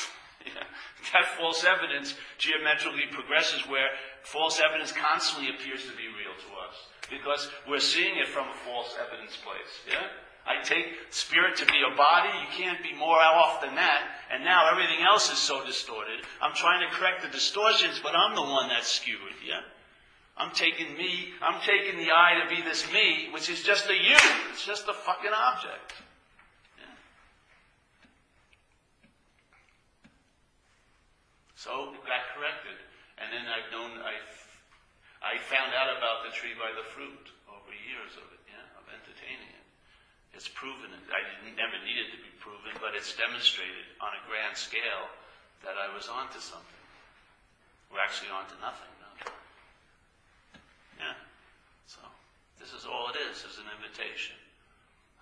that 1.13 1.25
false 1.37 1.63
evidence 1.63 2.15
geometrically 2.37 3.07
progresses 3.11 3.61
where 3.67 3.89
false 4.23 4.61
evidence 4.63 4.91
constantly 4.91 5.49
appears 5.49 5.83
to 5.83 5.95
be 5.95 6.07
real 6.07 6.35
to 6.35 6.49
us 6.63 6.75
because 7.09 7.49
we're 7.67 7.79
seeing 7.79 8.17
it 8.17 8.27
from 8.27 8.47
a 8.47 8.57
false 8.65 8.95
evidence 8.99 9.35
place. 9.37 9.73
Yeah? 9.87 10.07
I 10.45 10.63
take 10.63 10.85
spirit 11.09 11.57
to 11.57 11.65
be 11.65 11.79
a 11.85 11.95
body, 11.95 12.29
you 12.29 12.49
can't 12.55 12.81
be 12.81 12.95
more 12.95 13.19
off 13.19 13.61
than 13.61 13.75
that, 13.75 14.01
and 14.31 14.43
now 14.43 14.71
everything 14.71 15.03
else 15.05 15.31
is 15.31 15.37
so 15.37 15.63
distorted. 15.65 16.21
I'm 16.41 16.55
trying 16.55 16.87
to 16.87 16.95
correct 16.95 17.21
the 17.21 17.29
distortions, 17.29 17.99
but 18.01 18.15
I'm 18.15 18.35
the 18.35 18.41
one 18.41 18.69
that's 18.69 18.87
skewed, 18.87 19.37
yeah? 19.45 19.61
I'm 20.39 20.55
taking 20.55 20.95
me, 20.95 21.35
I'm 21.43 21.59
taking 21.59 21.99
the 21.99 22.15
I 22.15 22.39
to 22.39 22.47
be 22.47 22.63
this 22.63 22.87
me, 22.95 23.27
which 23.35 23.51
is 23.51 23.59
just 23.61 23.91
a 23.91 23.93
you. 23.93 24.15
It's 24.55 24.63
just 24.63 24.87
a 24.87 24.95
fucking 24.95 25.35
object. 25.35 25.99
So 31.59 31.91
it 31.91 31.99
got 32.07 32.23
corrected. 32.31 32.79
And 33.19 33.35
then 33.35 33.51
I've 33.51 33.67
known, 33.67 33.99
I, 33.99 34.15
I 35.19 35.43
found 35.51 35.75
out 35.75 35.91
about 35.99 36.23
the 36.23 36.31
tree 36.31 36.55
by 36.55 36.71
the 36.71 36.87
fruit 36.87 37.27
over 37.51 37.75
years 37.75 38.15
of 38.15 38.23
it, 38.31 38.39
yeah, 38.47 38.79
of 38.79 38.87
entertaining 38.87 39.51
it. 39.51 39.67
It's 40.31 40.47
proven, 40.47 40.87
I 41.11 41.19
didn't, 41.19 41.59
never 41.59 41.75
needed 41.83 42.15
to 42.15 42.19
be 42.23 42.31
proven, 42.39 42.71
but 42.79 42.95
it's 42.95 43.11
demonstrated 43.11 43.91
on 43.99 44.15
a 44.15 44.21
grand 44.23 44.55
scale 44.55 45.11
that 45.67 45.75
I 45.75 45.91
was 45.91 46.07
onto 46.07 46.39
something. 46.39 46.79
We're 47.91 47.99
actually 47.99 48.31
onto 48.31 48.55
nothing. 48.63 48.87
Yeah. 50.99 51.15
So 51.87 51.99
this 52.69 52.85
is 52.85 52.85
all 52.85 53.09
it 53.09 53.17
is, 53.17 53.41
is 53.41 53.57
an 53.57 53.65
invitation, 53.81 54.37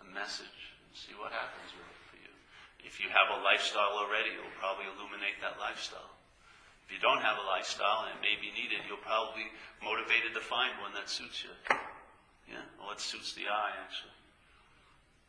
a 0.04 0.08
message. 0.12 0.76
See 0.92 1.16
what 1.16 1.32
happens 1.32 1.72
for 1.72 2.20
you. 2.20 2.34
If 2.84 3.00
you 3.00 3.08
have 3.08 3.32
a 3.32 3.40
lifestyle 3.40 3.96
already, 3.96 4.36
it 4.36 4.44
will 4.44 4.60
probably 4.60 4.84
illuminate 4.92 5.40
that 5.40 5.56
lifestyle. 5.56 6.12
If 6.84 6.92
you 6.92 7.00
don't 7.00 7.24
have 7.24 7.40
a 7.40 7.48
lifestyle 7.48 8.04
and 8.04 8.20
it 8.20 8.20
may 8.20 8.36
be 8.36 8.52
needed, 8.52 8.84
you'll 8.84 9.00
probably 9.00 9.48
be 9.48 9.56
motivated 9.80 10.36
to 10.36 10.44
find 10.44 10.76
one 10.84 10.92
that 11.00 11.08
suits 11.08 11.40
you. 11.48 11.56
Yeah, 12.52 12.68
or 12.84 12.92
it 12.92 13.00
suits 13.00 13.32
the 13.32 13.48
eye, 13.48 13.80
actually. 13.80 14.20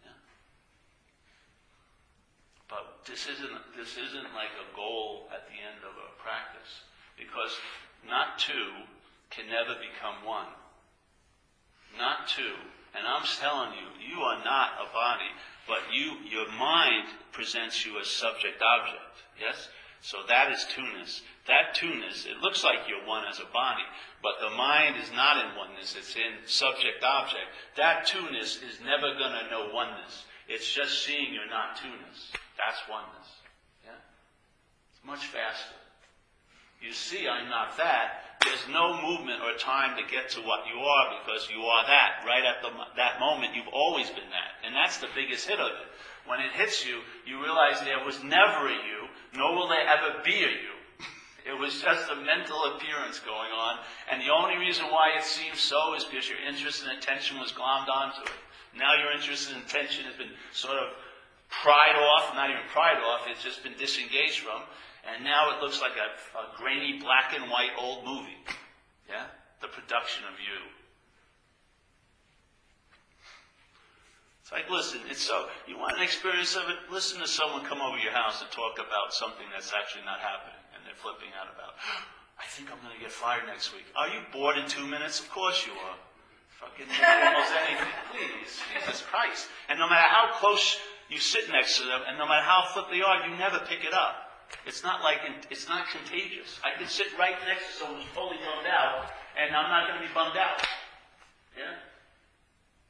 Yeah. 0.03 0.19
But 2.67 3.07
this 3.07 3.31
isn't 3.31 3.59
this 3.79 3.95
isn't 3.95 4.35
like 4.35 4.55
a 4.59 4.67
goal 4.75 5.31
at 5.31 5.47
the 5.47 5.59
end 5.59 5.87
of 5.87 5.95
a 5.95 6.11
practice, 6.19 6.83
because 7.15 7.55
not 8.03 8.43
two 8.43 8.75
can 9.31 9.47
never 9.47 9.79
become 9.79 10.27
one. 10.27 10.51
Not 11.97 12.29
two. 12.29 12.59
And 12.95 13.07
I'm 13.07 13.25
telling 13.41 13.73
you, 13.73 13.89
you 14.11 14.21
are 14.23 14.43
not 14.45 14.71
a 14.83 14.93
body, 14.93 15.31
but 15.67 15.79
you 15.93 16.17
your 16.29 16.51
mind 16.53 17.09
presents 17.33 17.87
you 17.87 18.01
as 18.01 18.09
subject 18.09 18.61
object. 18.61 19.25
Yes? 19.41 19.69
So 20.01 20.19
that 20.29 20.53
is 20.53 20.65
two-ness. 20.75 21.23
That 21.47 21.75
two-ness, 21.75 22.27
it 22.27 22.39
looks 22.39 22.63
like 22.63 22.89
you're 22.89 23.07
one 23.07 23.25
as 23.29 23.41
a 23.41 23.53
body, 23.53 23.83
but 24.23 24.35
the 24.41 24.55
mind 24.55 24.97
is 25.03 25.11
not 25.13 25.45
in 25.45 25.57
oneness, 25.57 25.97
it's 25.99 26.15
in 26.15 26.47
subject-object. 26.47 27.49
That 27.77 28.07
two-ness 28.07 28.57
is 28.63 28.81
never 28.85 29.13
to 29.15 29.51
know 29.51 29.71
oneness. 29.73 30.25
It's 30.49 30.73
just 30.73 31.05
seeing 31.05 31.33
you're 31.33 31.51
not 31.51 31.77
two-ness. 31.77 32.33
That's 32.57 32.79
oneness. 32.89 33.29
Yeah? 33.85 34.01
It's 34.93 35.05
much 35.05 35.27
faster. 35.27 35.77
You 36.81 36.93
see 36.93 37.29
I'm 37.29 37.49
not 37.49 37.77
that. 37.77 38.28
There's 38.45 38.69
no 38.71 39.01
movement 39.03 39.43
or 39.43 39.59
time 39.59 39.97
to 39.97 40.05
get 40.07 40.31
to 40.31 40.41
what 40.41 40.67
you 40.67 40.79
are 40.79 41.07
because 41.21 41.49
you 41.51 41.63
are 41.63 41.87
that. 41.87 42.23
Right 42.27 42.45
at 42.45 42.63
the, 42.63 42.71
that 42.97 43.19
moment, 43.21 43.55
you've 43.55 43.73
always 43.73 44.09
been 44.09 44.31
that. 44.31 44.63
And 44.65 44.75
that's 44.75 44.99
the 44.99 45.09
biggest 45.15 45.49
hit 45.49 45.59
of 45.59 45.67
it. 45.67 45.89
When 46.27 46.41
it 46.41 46.53
hits 46.53 46.87
you, 46.87 47.01
you 47.27 47.43
realize 47.43 47.81
there 47.81 48.05
was 48.05 48.23
never 48.23 48.69
a 48.69 48.73
you, 48.73 49.09
nor 49.35 49.57
will 49.57 49.69
there 49.69 49.89
ever 49.89 50.23
be 50.25 50.45
a 50.45 50.53
you. 50.53 50.77
It 51.49 51.57
was 51.57 51.81
just 51.81 52.11
a 52.13 52.17
mental 52.17 52.77
appearance 52.77 53.19
going 53.25 53.49
on, 53.49 53.81
and 54.13 54.21
the 54.21 54.29
only 54.29 54.61
reason 54.61 54.85
why 54.93 55.17
it 55.17 55.25
seems 55.25 55.59
so 55.59 55.95
is 55.97 56.05
because 56.05 56.29
your 56.29 56.37
interest 56.45 56.85
and 56.85 56.93
attention 56.99 57.41
was 57.41 57.53
glommed 57.53 57.89
onto 57.89 58.21
it. 58.21 58.37
Now 58.77 58.93
your 59.01 59.13
interest 59.17 59.49
and 59.51 59.65
attention 59.65 60.05
has 60.05 60.15
been 60.15 60.37
sort 60.53 60.77
of 60.77 60.93
pried 61.49 61.97
off, 61.97 62.35
not 62.35 62.51
even 62.51 62.61
pried 62.69 63.01
off, 63.01 63.25
it's 63.33 63.43
just 63.43 63.65
been 63.65 63.73
disengaged 63.79 64.41
from, 64.41 64.61
and 65.07 65.25
now 65.25 65.55
it 65.57 65.63
looks 65.63 65.81
like 65.81 65.95
a, 65.97 66.09
a 66.39 66.57
grainy 66.57 66.99
black 66.99 67.35
and 67.35 67.51
white 67.51 67.75
old 67.79 68.05
movie. 68.05 68.43
Yeah? 69.09 69.27
The 69.61 69.69
production 69.69 70.25
of 70.27 70.39
you. 70.39 70.59
It's 74.43 74.53
like, 74.53 74.71
listen, 74.71 75.01
it's 75.11 75.21
so, 75.21 75.45
you 75.69 75.77
want 75.77 75.97
an 75.97 76.03
experience 76.03 76.57
of 76.57 76.73
it? 76.73 76.89
Listen 76.89 77.21
to 77.21 77.29
someone 77.29 77.65
come 77.65 77.85
over 77.85 77.99
your 77.99 78.13
house 78.17 78.41
and 78.41 78.51
talk 78.51 78.81
about 78.81 79.13
something 79.13 79.45
that's 79.53 79.73
actually 79.77 80.09
not 80.09 80.21
happening 80.25 80.57
and 80.73 80.81
they're 80.89 80.97
flipping 80.97 81.29
out 81.37 81.53
about, 81.53 81.77
I 82.41 82.49
think 82.49 82.73
I'm 82.73 82.81
going 82.81 82.97
to 82.97 83.03
get 83.03 83.13
fired 83.13 83.45
next 83.45 83.77
week. 83.77 83.85
Are 83.93 84.09
you 84.09 84.25
bored 84.33 84.57
in 84.57 84.65
two 84.65 84.87
minutes? 84.87 85.21
Of 85.21 85.29
course 85.29 85.67
you 85.69 85.73
are. 85.77 85.99
Fucking 86.65 86.89
almost 86.89 87.53
anything. 87.55 87.93
Please. 88.11 88.57
Jesus 88.73 89.05
Christ. 89.05 89.47
And 89.69 89.79
no 89.79 89.89
matter 89.89 90.09
how 90.09 90.33
close 90.41 90.81
you 91.09 91.19
sit 91.21 91.51
next 91.53 91.79
to 91.79 91.85
them 91.85 92.01
and 92.09 92.17
no 92.17 92.27
matter 92.27 92.43
how 92.43 92.65
flip 92.73 92.87
they 92.91 93.03
are, 93.03 93.29
you 93.29 93.37
never 93.37 93.61
pick 93.69 93.85
it 93.85 93.93
up. 93.93 94.28
It's 94.67 94.83
not 94.83 95.03
like, 95.03 95.19
it's 95.51 95.69
not 95.69 95.89
contagious. 95.89 96.61
I 96.65 96.77
can 96.79 96.89
sit 96.89 97.07
right 97.19 97.37
next 97.47 97.67
to 97.67 97.73
someone 97.85 98.01
who's 98.01 98.13
totally 98.15 98.39
bummed 98.45 98.67
out 98.67 99.11
and 99.39 99.55
I'm 99.55 99.71
not 99.71 99.89
going 99.89 100.01
to 100.01 100.07
be 100.07 100.13
bummed 100.13 100.37
out. 100.37 100.61
Yeah? 101.57 101.77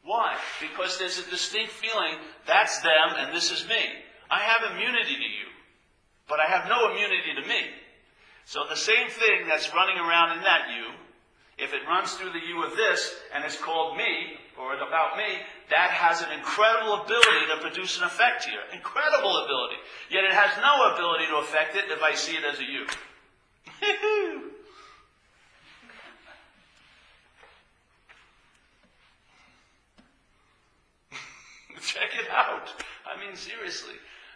Why? 0.03 0.37
Because 0.61 0.99
there's 0.99 1.19
a 1.19 1.31
distinct 1.31 1.73
feeling 1.73 2.19
that's 2.47 2.81
them 2.81 3.15
and 3.19 3.35
this 3.35 3.51
is 3.51 3.69
me. 3.69 3.83
I 4.31 4.41
have 4.41 4.73
immunity 4.73 5.17
to 5.17 5.31
you, 5.31 5.49
but 6.29 6.41
I 6.41 6.47
have 6.47 6.69
no 6.69 6.91
immunity 6.91 7.35
to 7.41 7.49
me. 7.49 7.63
So 8.45 8.65
the 8.69 8.77
same 8.77 9.09
thing 9.09 9.47
that's 9.47 9.75
running 9.75 9.99
around 9.99 10.39
in 10.39 10.45
that 10.45 10.73
you, 10.75 10.93
if 11.59 11.75
it 11.75 11.87
runs 11.87 12.15
through 12.15 12.33
the 12.33 12.47
you 12.47 12.65
of 12.65 12.77
this 12.77 13.15
and 13.35 13.45
it's 13.45 13.61
called 13.61 13.97
me 13.97 14.39
or 14.59 14.75
about 14.75 15.17
me, 15.17 15.25
that 15.71 15.91
has 15.91 16.21
an 16.23 16.33
incredible 16.33 16.95
ability 17.03 17.47
to 17.55 17.57
produce 17.61 17.99
an 17.99 18.05
effect 18.05 18.45
here. 18.45 18.61
Incredible 18.73 19.45
ability. 19.45 19.77
Yet 20.11 20.25
it 20.25 20.33
has 20.33 20.51
no 20.59 20.93
ability 20.95 21.27
to 21.31 21.37
affect 21.37 21.77
it 21.77 21.85
if 21.89 22.03
I 22.03 22.15
see 22.15 22.37
it 22.37 22.45
as 22.45 22.59
a 22.59 22.65
you. 22.65 22.87
Check 31.81 32.11
it 32.19 32.29
out. 32.31 32.69
I 33.07 33.17
mean, 33.25 33.37
seriously. 33.37 33.95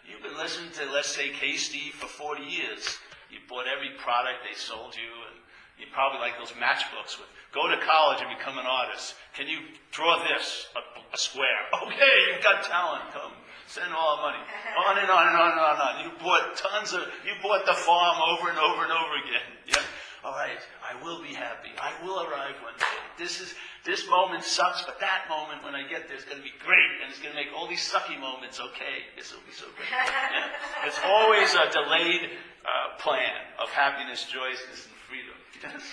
You've 0.09 0.23
been 0.23 0.37
listening 0.37 0.71
to, 0.71 0.91
let's 0.91 1.13
say, 1.13 1.29
KSTEVE 1.29 1.91
for 1.93 2.07
40 2.07 2.43
years. 2.43 2.97
You 3.29 3.39
bought 3.47 3.65
every 3.67 3.91
product 3.97 4.43
they 4.43 4.55
sold 4.55 4.95
you, 4.95 5.11
and 5.31 5.42
you 5.79 5.85
probably 5.91 6.19
like 6.19 6.37
those 6.37 6.51
matchbooks 6.57 7.17
with, 7.17 7.29
go 7.53 7.67
to 7.67 7.77
college 7.81 8.21
and 8.21 8.29
become 8.37 8.57
an 8.57 8.65
artist. 8.65 9.15
Can 9.35 9.47
you 9.47 9.59
draw 9.91 10.21
this, 10.23 10.67
a, 10.75 10.81
a 11.13 11.17
square? 11.17 11.69
Okay, 11.83 12.13
you've 12.29 12.43
got 12.43 12.63
talent, 12.63 13.11
come. 13.11 13.33
Send 13.67 13.93
all 13.93 14.17
the 14.17 14.21
money. 14.21 14.43
On 14.87 14.97
and 14.97 15.09
on 15.09 15.27
and 15.27 15.37
on 15.37 15.51
and 15.51 15.59
on 15.59 15.73
and 15.73 15.81
on. 15.81 15.93
You 16.05 16.09
bought 16.21 16.55
tons 16.57 16.93
of, 16.93 17.01
you 17.25 17.33
bought 17.41 17.65
the 17.65 17.73
farm 17.73 18.17
over 18.21 18.49
and 18.49 18.59
over 18.59 18.83
and 18.83 18.91
over 18.91 19.15
again. 19.23 19.47
Yeah? 19.65 19.81
All 20.23 20.31
right, 20.31 20.59
I 20.79 20.95
will 21.03 21.21
be 21.21 21.33
happy. 21.35 21.67
I 21.75 21.91
will 22.01 22.23
arrive 22.23 22.55
one 22.63 22.75
day. 22.79 22.95
This 23.17 23.41
is 23.41 23.53
this 23.83 24.07
moment 24.07 24.45
sucks, 24.45 24.81
but 24.83 24.97
that 25.01 25.27
moment 25.27 25.63
when 25.65 25.75
I 25.75 25.83
get 25.83 26.07
there 26.07 26.15
is 26.15 26.23
going 26.23 26.37
to 26.37 26.43
be 26.43 26.55
great, 26.63 26.91
and 27.03 27.11
it's 27.11 27.19
going 27.19 27.35
to 27.35 27.39
make 27.39 27.51
all 27.51 27.67
these 27.67 27.83
sucky 27.83 28.15
moments 28.15 28.61
okay. 28.71 29.03
This 29.19 29.35
will 29.35 29.43
be 29.43 29.51
so 29.51 29.67
great. 29.75 29.91
Yeah? 29.91 30.87
It's 30.87 30.99
always 31.03 31.51
a 31.51 31.67
delayed 31.67 32.31
uh, 32.63 32.95
plan 33.03 33.35
of 33.59 33.67
happiness, 33.75 34.23
joyousness, 34.31 34.87
and 34.87 34.95
freedom. 35.11 35.35
Yes? 35.61 35.83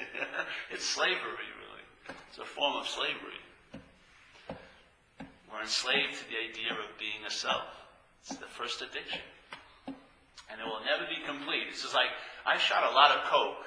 it's 0.70 0.84
slavery, 0.84 1.48
really. 1.60 2.16
It's 2.28 2.38
a 2.38 2.44
form 2.44 2.76
of 2.76 2.88
slavery. 2.88 3.40
We're 5.50 5.62
enslaved 5.62 6.18
to 6.18 6.24
the 6.28 6.38
idea 6.50 6.72
of 6.72 6.98
being 6.98 7.22
a 7.26 7.30
self. 7.30 7.68
It's 8.22 8.36
the 8.36 8.46
first 8.46 8.82
addiction. 8.82 9.20
And 9.86 10.60
it 10.60 10.66
will 10.66 10.82
never 10.84 11.06
be 11.08 11.22
complete. 11.26 11.70
It's 11.70 11.82
just 11.82 11.94
like, 11.94 12.10
I 12.44 12.58
shot 12.58 12.90
a 12.90 12.94
lot 12.94 13.10
of 13.16 13.24
coke 13.30 13.64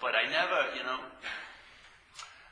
but 0.00 0.12
I 0.12 0.28
never, 0.28 0.76
you 0.76 0.84
know, 0.84 1.00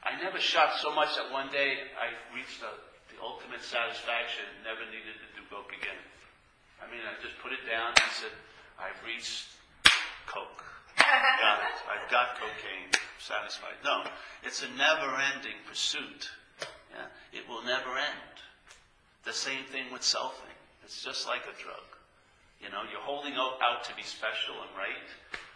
I 0.03 0.17
never 0.21 0.41
shot 0.41 0.77
so 0.81 0.95
much 0.95 1.17
that 1.17 1.33
one 1.33 1.49
day 1.53 1.77
I 1.97 2.13
reached 2.35 2.61
the, 2.61 2.73
the 3.13 3.21
ultimate 3.21 3.61
satisfaction, 3.61 4.49
never 4.65 4.85
needed 4.89 5.17
to 5.21 5.29
do 5.37 5.45
coke 5.49 5.73
again. 5.73 6.01
I 6.81 6.89
mean, 6.91 7.05
I 7.05 7.17
just 7.21 7.37
put 7.41 7.53
it 7.53 7.65
down 7.69 7.93
and 7.93 8.11
said, 8.13 8.33
I've 8.81 8.97
reached 9.05 9.49
coke. 10.27 10.74
Got 11.41 11.59
it. 11.61 11.77
I've 11.89 12.11
got 12.11 12.37
cocaine. 12.37 12.91
Satisfied. 13.19 13.81
No, 13.85 14.05
it's 14.43 14.63
a 14.63 14.69
never-ending 14.77 15.57
pursuit. 15.67 16.29
Yeah? 16.93 17.09
It 17.33 17.49
will 17.49 17.65
never 17.65 17.97
end. 17.97 18.35
The 19.25 19.33
same 19.33 19.65
thing 19.73 19.89
with 19.93 20.03
selfing. 20.03 20.53
It's 20.85 21.03
just 21.03 21.27
like 21.27 21.41
a 21.49 21.57
drug. 21.57 21.89
You 22.61 22.69
know, 22.69 22.85
you're 22.93 23.01
holding 23.01 23.33
out, 23.35 23.57
out 23.65 23.85
to 23.89 23.97
be 23.97 24.05
special 24.05 24.61
and 24.61 24.73
right, 24.77 25.09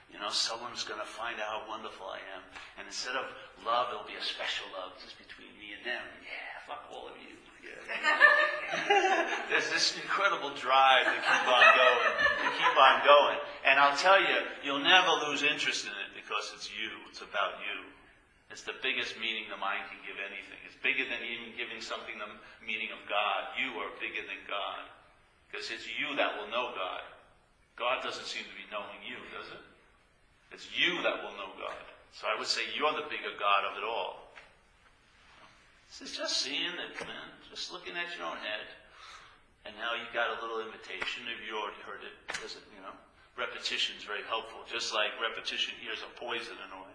you 0.09 0.17
know, 0.17 0.33
someone's 0.33 0.85
going 0.85 1.01
to 1.01 1.07
find 1.07 1.37
out 1.37 1.61
how 1.61 1.63
wonderful 1.69 2.09
I 2.09 2.21
am. 2.33 2.43
And 2.81 2.89
instead 2.89 3.17
of 3.17 3.29
love, 3.65 3.93
it'll 3.93 4.09
be 4.09 4.17
a 4.17 4.25
special 4.25 4.65
love 4.73 4.97
just 5.05 5.21
between 5.21 5.53
me 5.61 5.77
and 5.77 5.85
them. 5.85 6.05
Yeah, 6.25 6.65
fuck 6.65 6.89
all 6.89 7.13
of 7.13 7.17
you. 7.21 7.37
Yeah. 7.61 9.29
There's 9.53 9.69
this 9.69 9.97
incredible 10.01 10.57
drive 10.57 11.05
to 11.05 11.21
keep 11.21 11.45
on 11.49 11.67
going, 11.77 12.13
to 12.17 12.49
keep 12.57 12.77
on 12.77 12.97
going. 13.05 13.39
And 13.79 13.87
I'll 13.87 14.03
tell 14.03 14.19
you, 14.19 14.43
you'll 14.67 14.83
never 14.83 15.31
lose 15.31 15.47
interest 15.47 15.87
in 15.87 15.95
it 15.95 16.11
because 16.19 16.51
it's 16.51 16.67
you. 16.67 16.91
It's 17.07 17.23
about 17.23 17.63
you. 17.63 17.87
It's 18.51 18.67
the 18.67 18.75
biggest 18.83 19.15
meaning 19.23 19.47
the 19.47 19.55
mind 19.55 19.87
can 19.87 20.03
give 20.03 20.19
anything. 20.19 20.59
It's 20.67 20.75
bigger 20.83 21.07
than 21.07 21.23
even 21.23 21.55
giving 21.55 21.79
something 21.79 22.19
the 22.19 22.27
meaning 22.59 22.91
of 22.91 22.99
God. 23.07 23.55
You 23.55 23.79
are 23.79 23.95
bigger 24.03 24.27
than 24.27 24.43
God. 24.51 24.83
Because 25.47 25.71
it's 25.71 25.87
you 25.87 26.11
that 26.19 26.35
will 26.35 26.51
know 26.51 26.75
God. 26.75 27.07
God 27.79 28.03
doesn't 28.03 28.27
seem 28.27 28.43
to 28.51 28.57
be 28.59 28.67
knowing 28.67 28.99
you, 29.07 29.15
does 29.31 29.47
it? 29.47 29.63
It's 30.51 30.67
you 30.75 30.99
that 31.07 31.23
will 31.23 31.39
know 31.39 31.55
God. 31.55 31.79
So 32.11 32.27
I 32.27 32.35
would 32.35 32.51
say 32.51 32.67
you're 32.75 32.99
the 32.99 33.07
bigger 33.07 33.31
God 33.39 33.63
of 33.63 33.79
it 33.79 33.87
all. 33.87 34.35
This 35.87 36.11
is 36.11 36.19
just 36.19 36.43
seeing 36.43 36.75
it, 36.83 36.99
man. 36.99 37.31
Just 37.47 37.71
looking 37.71 37.95
at 37.95 38.11
your 38.19 38.27
own 38.27 38.43
head. 38.43 38.67
And 39.71 39.79
now 39.79 39.95
you've 39.95 40.11
got 40.11 40.35
a 40.35 40.43
little 40.43 40.67
invitation. 40.67 41.31
If 41.31 41.47
you 41.47 41.55
already 41.55 41.79
heard 41.87 42.03
it, 42.03 42.19
does 42.43 42.59
it, 42.59 42.67
you 42.75 42.83
know? 42.83 42.99
Repetition 43.39 43.95
is 43.95 44.03
very 44.03 44.27
helpful. 44.27 44.67
Just 44.67 44.91
like 44.91 45.15
repetition 45.23 45.79
here 45.79 45.95
is 45.95 46.03
a 46.03 46.13
poison 46.19 46.59
in 46.59 46.71
a 46.75 46.81
way. 46.83 46.95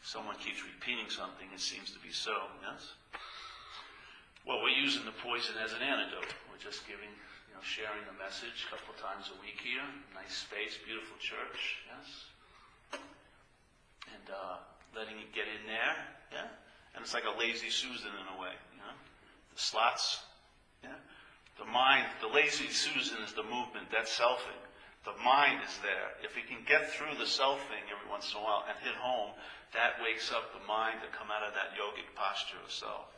Someone 0.00 0.36
keeps 0.40 0.64
repeating 0.64 1.08
something, 1.12 1.48
it 1.52 1.60
seems 1.60 1.92
to 1.92 2.00
be 2.00 2.12
so, 2.12 2.48
yes? 2.60 2.92
Well, 4.44 4.60
we're 4.60 4.76
using 4.76 5.04
the 5.04 5.16
poison 5.24 5.56
as 5.60 5.72
an 5.72 5.80
antidote. 5.80 6.28
We're 6.52 6.60
just 6.60 6.84
giving, 6.84 7.08
you 7.48 7.52
know, 7.56 7.64
sharing 7.64 8.04
the 8.04 8.16
message 8.20 8.68
a 8.68 8.76
couple 8.76 8.92
times 9.00 9.32
a 9.32 9.36
week 9.40 9.60
here. 9.64 9.84
Nice 10.12 10.44
space, 10.44 10.76
beautiful 10.84 11.16
church, 11.20 11.80
yes? 11.88 12.08
and 14.24 14.26
uh, 14.32 14.56
letting 14.96 15.18
it 15.20 15.32
get 15.32 15.44
in 15.48 15.62
there. 15.66 15.94
Yeah, 16.32 16.48
and 16.94 17.02
it's 17.02 17.14
like 17.14 17.28
a 17.28 17.38
lazy 17.38 17.70
Susan 17.70 18.10
in 18.12 18.26
a 18.36 18.40
way. 18.40 18.54
You 18.72 18.80
know, 18.80 18.94
the 19.52 19.60
slots. 19.60 20.22
Yeah, 20.82 20.96
the 21.58 21.64
mind. 21.64 22.06
The 22.20 22.28
lazy 22.28 22.68
Susan 22.68 23.18
is 23.24 23.32
the 23.32 23.44
movement. 23.44 23.88
That's 23.92 24.12
selfing. 24.16 24.60
The 25.04 25.16
mind 25.20 25.60
is 25.60 25.76
there. 25.84 26.16
If 26.24 26.32
we 26.32 26.42
can 26.42 26.64
get 26.64 26.88
through 26.88 27.20
the 27.20 27.28
self 27.28 27.60
thing 27.68 27.84
every 27.92 28.08
once 28.08 28.32
in 28.32 28.40
a 28.40 28.44
while 28.44 28.64
and 28.64 28.76
hit 28.80 28.96
home, 28.96 29.36
that 29.76 30.00
wakes 30.00 30.32
up 30.32 30.54
the 30.56 30.64
mind 30.64 31.04
to 31.04 31.12
come 31.12 31.28
out 31.28 31.44
of 31.44 31.52
that 31.52 31.76
yogic 31.76 32.08
posture 32.16 32.56
of 32.64 32.72
self. 32.72 33.12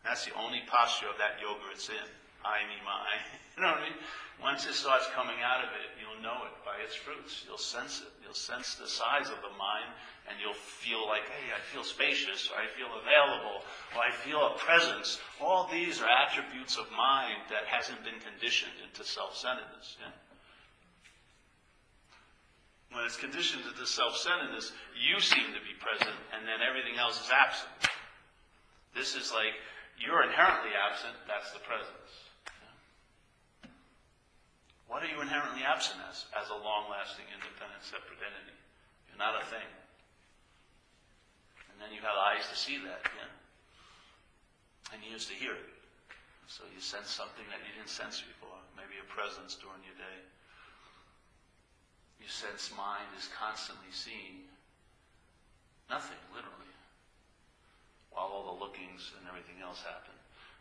And 0.00 0.14
that's 0.14 0.24
the 0.24 0.32
only 0.38 0.62
posture 0.70 1.10
of 1.10 1.18
that 1.18 1.36
yoga 1.42 1.66
it's 1.74 1.90
in. 1.90 2.08
I, 2.44 2.64
me, 2.64 2.78
my. 2.84 3.20
You 3.56 3.64
know 3.64 3.72
what 3.72 3.80
I 3.80 3.88
mean? 3.88 3.98
Once 4.36 4.68
it 4.68 4.76
starts 4.76 5.08
coming 5.16 5.40
out 5.40 5.64
of 5.64 5.72
it, 5.80 5.96
you'll 5.96 6.20
know 6.20 6.44
it 6.44 6.52
by 6.60 6.76
its 6.84 6.94
fruits. 6.94 7.40
You'll 7.48 7.56
sense 7.56 8.04
it. 8.04 8.12
You'll 8.20 8.36
sense 8.36 8.76
the 8.76 8.86
size 8.86 9.32
of 9.32 9.40
the 9.40 9.56
mind, 9.56 9.88
and 10.28 10.36
you'll 10.36 10.52
feel 10.52 11.08
like, 11.08 11.24
hey, 11.24 11.56
I 11.56 11.60
feel 11.72 11.82
spacious, 11.82 12.52
or 12.52 12.60
I 12.60 12.68
feel 12.76 12.92
available, 13.00 13.64
or 13.96 14.04
I 14.04 14.12
feel 14.12 14.44
a 14.44 14.58
presence. 14.60 15.18
All 15.40 15.72
these 15.72 16.02
are 16.02 16.08
attributes 16.08 16.76
of 16.76 16.84
mind 16.92 17.48
that 17.48 17.64
hasn't 17.64 18.04
been 18.04 18.20
conditioned 18.20 18.76
into 18.84 19.08
self-centeredness. 19.08 19.96
Yeah? 20.04 20.12
When 22.96 23.04
it's 23.04 23.20
conditioned 23.20 23.68
into 23.68 23.84
self-centeredness, 23.84 24.72
you 24.96 25.20
seem 25.20 25.52
to 25.52 25.60
be 25.60 25.76
present, 25.76 26.16
and 26.32 26.48
then 26.48 26.64
everything 26.64 26.96
else 26.96 27.20
is 27.20 27.28
absent. 27.28 27.92
This 28.96 29.12
is 29.12 29.28
like 29.36 29.52
you're 30.00 30.24
inherently 30.24 30.72
absent. 30.72 31.12
That's 31.28 31.52
the 31.52 31.60
presence. 31.60 32.12
What 34.88 35.04
are 35.04 35.12
you 35.12 35.20
inherently 35.20 35.60
absent 35.60 36.00
as? 36.08 36.24
As 36.32 36.48
a 36.48 36.56
long 36.56 36.88
lasting, 36.88 37.28
independent, 37.28 37.84
separate 37.84 38.16
entity. 38.16 38.56
You're 39.12 39.20
not 39.20 39.36
a 39.36 39.44
thing. 39.44 39.68
And 41.68 41.76
then 41.76 41.92
you 41.92 42.00
have 42.00 42.16
eyes 42.16 42.48
to 42.48 42.56
see 42.56 42.80
that, 42.80 43.04
yeah? 43.12 43.28
And 44.96 45.04
ears 45.12 45.28
to 45.28 45.36
hear 45.36 45.52
it. 45.52 45.68
So 46.48 46.64
you 46.72 46.80
sense 46.80 47.12
something 47.12 47.44
that 47.52 47.60
you 47.60 47.76
didn't 47.76 47.92
sense 47.92 48.24
before, 48.24 48.56
maybe 48.72 48.96
a 48.96 49.06
presence 49.12 49.52
during 49.60 49.84
your 49.84 50.00
day. 50.00 50.18
You 52.20 52.28
sense 52.28 52.72
mind 52.76 53.10
is 53.18 53.28
constantly 53.32 53.92
seeing 53.92 54.48
nothing, 55.88 56.18
literally, 56.34 56.74
while 58.10 58.32
all 58.32 58.56
the 58.56 58.58
lookings 58.60 59.12
and 59.18 59.24
everything 59.28 59.62
else 59.62 59.82
happen. 59.84 60.16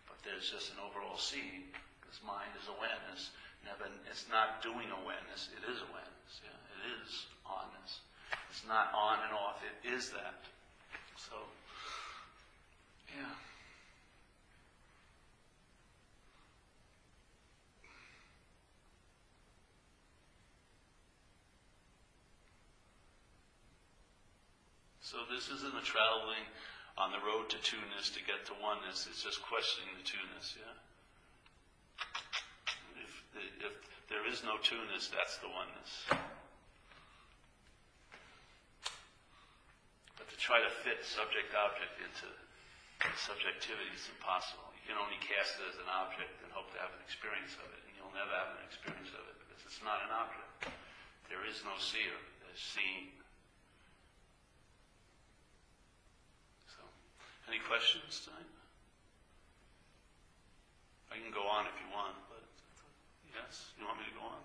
But 0.05 0.21
there's 0.21 0.51
just 0.51 0.75
an 0.75 0.83
overall 0.83 1.17
seeing, 1.17 1.71
because 1.99 2.19
mind 2.21 2.53
is 2.59 2.69
awareness 2.69 3.33
Never, 3.65 3.89
it's 4.05 4.29
not 4.29 4.61
doing 4.61 4.85
awareness, 5.01 5.49
it 5.49 5.65
is 5.65 5.81
awareness. 5.89 6.31
Yeah? 6.45 6.53
It 6.53 6.81
is 7.01 7.25
onness. 7.49 8.05
It's 8.53 8.61
not 8.69 8.93
on 8.93 9.17
and 9.25 9.33
off, 9.33 9.57
it 9.65 9.89
is 9.89 10.13
that. 10.13 10.45
So, 11.17 11.33
yeah. 13.09 13.33
So 25.05 25.21
this 25.29 25.53
isn't 25.53 25.77
a 25.77 25.85
traveling 25.85 26.49
on 26.97 27.13
the 27.13 27.21
road 27.21 27.45
to 27.53 27.61
two-ness 27.61 28.09
to 28.17 28.25
get 28.25 28.41
to 28.49 28.57
oneness. 28.57 29.05
It's 29.05 29.21
just 29.21 29.37
questioning 29.45 29.93
the 30.01 30.07
two-ness, 30.07 30.57
yeah? 30.57 30.73
if 33.37 33.75
there 34.09 34.25
is 34.25 34.41
no 34.41 34.57
two-ness, 34.65 35.13
that's 35.13 35.37
the 35.45 35.49
oneness. 35.51 35.91
But 40.17 40.25
to 40.25 40.37
try 40.41 40.57
to 40.65 40.71
fit 40.81 41.05
subject-object 41.05 42.01
into 42.01 42.25
subjectivity 43.13 43.93
is 43.93 44.09
impossible. 44.09 44.73
You 44.81 44.89
can 44.89 44.97
only 44.97 45.21
cast 45.21 45.61
it 45.61 45.69
as 45.69 45.77
an 45.77 45.89
object 45.91 46.33
and 46.41 46.49
hope 46.49 46.73
to 46.73 46.79
have 46.81 46.89
an 46.97 47.01
experience 47.05 47.53
of 47.61 47.67
it, 47.69 47.81
and 47.85 47.93
you'll 47.93 48.15
never 48.17 48.33
have 48.33 48.57
an 48.57 48.63
experience 48.65 49.13
of 49.13 49.21
it 49.29 49.37
because 49.45 49.61
it's 49.69 49.81
not 49.85 50.01
an 50.01 50.09
object. 50.13 50.73
There 51.29 51.45
is 51.45 51.61
no 51.61 51.77
seer, 51.77 52.17
there's 52.41 52.61
seeing. 52.61 53.13
So, 56.69 56.85
any 57.47 57.59
questions 57.59 58.21
tonight? 58.25 58.49
I 61.11 61.15
can 61.21 61.31
go 61.31 61.45
on 61.47 61.65
if 61.69 61.73
you 61.79 61.87
want. 61.93 62.15
But 62.29 62.43
yes? 63.31 63.71
You 63.79 63.85
want 63.85 63.99
me 63.99 64.05
to 64.09 64.15
go 64.17 64.25
on? 64.25 64.41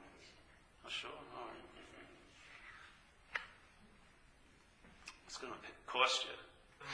Oh, 0.86 0.90
sure. 0.92 1.10
All 1.10 1.46
right. 1.48 1.64
It's 5.26 5.38
going 5.38 5.52
to 5.52 5.58
cost 5.86 6.24
you. 6.24 6.36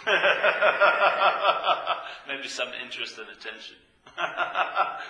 Maybe 2.28 2.48
some 2.48 2.68
interest 2.84 3.18
and 3.18 3.28
attention. 3.28 3.76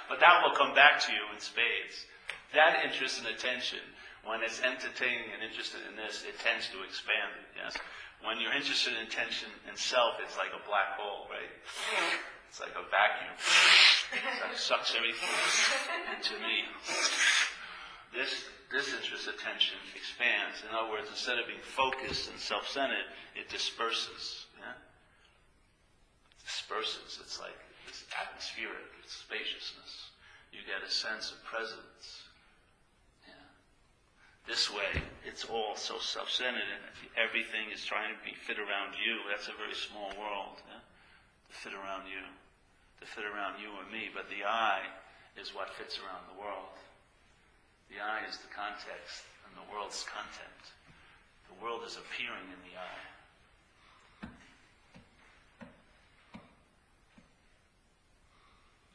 but 0.09 0.21
that 0.21 0.43
will 0.43 0.55
come 0.57 0.75
back 0.75 1.01
to 1.07 1.13
you 1.13 1.21
in 1.35 1.41
spades. 1.41 2.07
That 2.55 2.85
interest 2.85 3.19
and 3.19 3.27
attention, 3.29 3.81
when 4.27 4.43
it's 4.43 4.61
entertaining 4.61 5.31
and 5.31 5.43
interested 5.43 5.81
in 5.87 5.95
this, 5.95 6.27
it 6.27 6.39
tends 6.43 6.69
to 6.75 6.83
expand 6.83 7.31
yes? 7.55 7.79
When 8.23 8.41
you're 8.41 8.55
interested 8.55 8.95
in 8.99 9.07
attention 9.07 9.49
and 9.69 9.79
self, 9.79 10.19
it's 10.19 10.37
like 10.37 10.51
a 10.51 10.63
black 10.67 10.99
hole, 10.99 11.31
right? 11.31 11.53
It's 12.49 12.59
like 12.59 12.75
a 12.75 12.83
vacuum. 12.89 13.37
It 14.51 14.59
sucks 14.59 14.95
everything 14.97 15.29
into 16.11 16.35
me. 16.41 16.65
This, 18.15 18.49
this 18.73 18.89
interest 18.97 19.29
attention 19.29 19.77
expands. 19.95 20.65
In 20.65 20.73
other 20.73 20.91
words, 20.91 21.13
instead 21.13 21.39
of 21.39 21.47
being 21.47 21.63
focused 21.63 22.31
and 22.33 22.41
self-centered, 22.41 23.07
it 23.37 23.53
disperses. 23.53 24.49
Yeah? 24.57 24.73
It 24.75 26.47
disperses. 26.49 27.21
It's 27.21 27.39
like 27.39 27.55
this 27.85 28.09
atmospheric, 28.17 28.91
spaciousness. 29.07 30.11
You 30.51 30.65
get 30.65 30.81
a 30.81 30.91
sense 30.91 31.31
of 31.31 31.39
presence. 31.45 32.26
This 34.47 34.71
way, 34.71 35.03
it's 35.27 35.45
all 35.45 35.75
so 35.75 35.99
self-centered 35.99 36.71
and 36.71 37.11
everything 37.19 37.75
is 37.75 37.85
trying 37.85 38.15
to 38.15 38.21
be 38.25 38.33
fit 38.47 38.59
around 38.59 38.95
you. 38.95 39.27
That's 39.29 39.51
a 39.51 39.59
very 39.59 39.75
small 39.75 40.15
world. 40.15 40.63
Yeah? 40.71 40.81
To 40.81 41.55
fit 41.55 41.75
around 41.75 42.07
you 42.07 42.23
to 43.01 43.07
fit 43.07 43.25
around 43.25 43.61
you 43.61 43.69
or 43.77 43.85
me, 43.93 44.09
but 44.13 44.29
the 44.33 44.45
I 44.45 44.81
is 45.37 45.55
what 45.55 45.71
fits 45.77 46.01
around 46.01 46.25
the 46.33 46.39
world. 46.41 46.75
The 47.93 48.01
I 48.01 48.25
is 48.27 48.41
the 48.41 48.51
context, 48.51 49.23
and 49.45 49.53
the 49.55 49.67
world's 49.71 50.03
content. 50.09 50.63
The 51.47 51.57
world 51.63 51.85
is 51.87 52.01
appearing 52.01 52.51
in 52.51 52.61
the 52.67 52.75
I. 52.75 52.97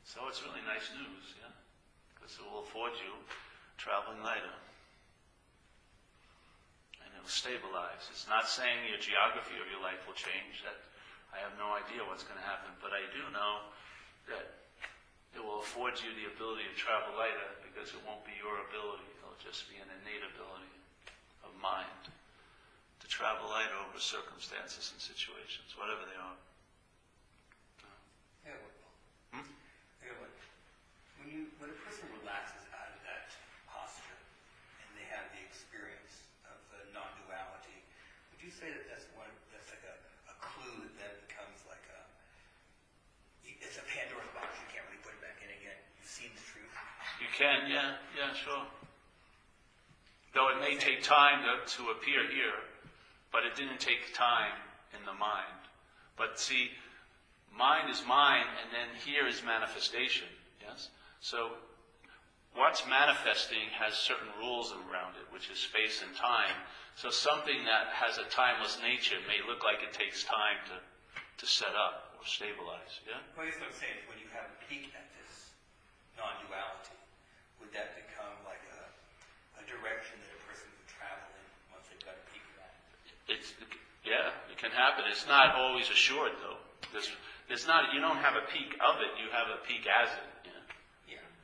So 0.03 0.27
it's 0.27 0.43
really 0.43 0.59
nice 0.67 0.91
news, 0.91 1.39
yeah? 1.39 1.55
Because 2.11 2.35
it 2.35 2.43
will 2.43 2.67
afford 2.67 2.91
you 2.99 3.15
traveling 3.77 4.19
later. 4.27 4.51
And 7.21 7.29
it 7.29 7.29
will 7.29 7.37
stabilize. 7.37 8.09
It's 8.09 8.25
not 8.25 8.49
saying 8.49 8.89
your 8.89 8.97
geography 8.97 9.53
of 9.61 9.69
your 9.69 9.77
life 9.85 10.01
will 10.09 10.17
change. 10.17 10.65
That 10.65 10.73
I 11.29 11.37
have 11.45 11.53
no 11.61 11.77
idea 11.77 12.01
what's 12.01 12.25
going 12.25 12.41
to 12.41 12.49
happen, 12.49 12.73
but 12.81 12.89
I 12.89 13.05
do 13.13 13.21
know 13.29 13.69
that 14.25 14.57
it 15.37 15.41
will 15.45 15.61
afford 15.61 16.01
you 16.01 16.09
the 16.17 16.33
ability 16.33 16.65
to 16.65 16.73
travel 16.73 17.13
lighter 17.13 17.61
because 17.61 17.93
it 17.93 18.01
won't 18.09 18.25
be 18.25 18.33
your 18.41 18.57
ability. 18.73 19.05
It'll 19.21 19.37
just 19.37 19.69
be 19.69 19.77
an 19.77 19.85
innate 20.01 20.25
ability 20.33 20.73
of 21.45 21.53
mind 21.61 22.09
to 22.09 23.05
travel 23.05 23.53
lighter 23.53 23.77
over 23.85 24.01
circumstances 24.01 24.89
and 24.89 24.99
situations, 24.99 25.77
whatever 25.77 26.01
they 26.09 26.17
are. 26.17 26.37
Yeah, 28.49 28.57
hmm? 29.37 29.45
yeah, 30.01 30.17
when 31.21 31.29
you 31.29 31.53
when 31.61 31.69
a 31.69 31.77
person 31.85 32.09
relaxes 32.25 32.65
out 32.73 32.89
of 32.89 32.99
that 33.05 33.29
posture 33.69 34.19
and 34.83 34.89
they 34.97 35.07
have 35.13 35.29
the 35.31 35.41
experience 35.45 36.27
of 36.43 36.57
the 36.75 36.81
non-duality, 36.91 37.79
would 38.33 38.41
you 38.43 38.50
say 38.61 38.69
that 38.69 38.85
that's 38.93 39.09
one 39.17 39.33
that's 39.49 39.73
like 39.73 39.81
a, 39.89 39.95
a 40.29 40.35
clue 40.37 40.85
that 40.85 40.93
then 41.01 41.13
becomes 41.25 41.65
like 41.65 41.81
a 41.89 42.01
it's 43.41 43.81
a 43.81 43.85
Pandora's 43.89 44.29
box. 44.37 44.53
You 44.61 44.69
can't 44.69 44.85
really 44.85 45.01
put 45.01 45.17
it 45.17 45.21
back 45.25 45.41
in 45.41 45.49
again. 45.49 45.73
You've 45.97 46.05
seen 46.05 46.29
the 46.37 46.45
truth. 46.45 46.69
You 47.17 47.29
can, 47.33 47.65
yeah, 47.65 47.97
yeah, 48.13 48.37
sure. 48.37 48.61
Though 50.37 50.53
it 50.53 50.61
may 50.61 50.77
take 50.77 51.01
time 51.01 51.41
to, 51.41 51.65
to 51.65 51.89
appear 51.89 52.21
here, 52.29 52.61
but 53.33 53.49
it 53.49 53.57
didn't 53.57 53.81
take 53.81 54.13
time 54.13 54.53
in 54.93 55.01
the 55.09 55.17
mind. 55.17 55.61
But 56.13 56.37
see, 56.37 56.69
mind 57.49 57.89
is 57.89 58.05
mind, 58.05 58.45
and 58.61 58.69
then 58.69 58.93
here 59.01 59.25
is 59.25 59.41
manifestation. 59.41 60.29
Yes? 60.61 60.93
So, 61.19 61.57
what's 62.55 62.83
manifesting 62.87 63.71
has 63.75 63.95
certain 63.95 64.27
rules 64.39 64.71
around 64.87 65.15
it, 65.15 65.27
which 65.31 65.47
is 65.49 65.59
space 65.59 66.03
and 66.03 66.11
time. 66.15 66.55
So, 66.99 67.09
something 67.09 67.63
that 67.63 67.95
has 67.95 68.19
a 68.19 68.27
timeless 68.27 68.79
nature 68.83 69.15
may 69.23 69.39
look 69.47 69.63
like 69.63 69.79
it 69.79 69.95
takes 69.95 70.27
time 70.27 70.59
to, 70.67 70.77
to 70.77 71.45
set 71.47 71.71
up 71.71 72.11
or 72.19 72.27
stabilize. 72.27 72.99
Yeah? 73.07 73.23
Well, 73.33 73.47
I 73.47 73.49
guess 73.49 73.59
what 73.63 73.71
I'm 73.71 73.79
saying 73.79 73.95
is 73.95 74.05
when 74.11 74.19
you 74.19 74.27
have 74.35 74.51
a 74.51 74.57
peek 74.67 74.91
at 74.91 75.07
this 75.15 75.55
non-duality, 76.19 76.99
would 77.63 77.71
that 77.71 77.95
become 77.95 78.35
like 78.43 78.61
a, 78.75 78.81
a 79.57 79.63
direction 79.63 80.19
that 80.19 80.31
a 80.35 80.41
person 80.43 80.67
would 80.67 80.89
travel 80.91 81.31
in 81.31 81.45
once 81.71 81.87
they've 81.87 82.03
got 82.03 82.19
a 82.19 82.25
peek 82.35 82.43
of 82.43 82.55
that? 82.59 82.73
It's, 83.31 83.55
yeah, 84.03 84.35
it 84.51 84.59
can 84.59 84.75
happen. 84.75 85.07
It's 85.07 85.25
not 85.25 85.55
always 85.55 85.87
assured 85.87 86.35
though. 86.43 86.59
There's, 86.91 87.07
there's 87.47 87.63
not, 87.65 87.95
you 87.95 88.03
don't 88.03 88.19
have 88.19 88.35
a 88.35 88.43
peek 88.51 88.75
of 88.83 88.99
it, 88.99 89.15
you 89.15 89.31
have 89.31 89.47
a 89.47 89.63
peek 89.63 89.87
as 89.87 90.11
it. 90.11 90.27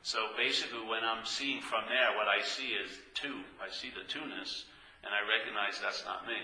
So 0.02 0.30
basically, 0.36 0.86
when 0.86 1.04
I'm 1.04 1.24
seeing 1.24 1.60
from 1.60 1.84
there, 1.88 2.16
what 2.16 2.28
I 2.28 2.40
see 2.40 2.72
is 2.72 2.90
two. 3.14 3.42
I 3.58 3.68
see 3.68 3.90
the 3.90 4.06
two-ness, 4.06 4.64
and 5.04 5.10
I 5.12 5.20
recognize 5.26 5.80
that's 5.82 6.04
not 6.06 6.26
me. 6.26 6.38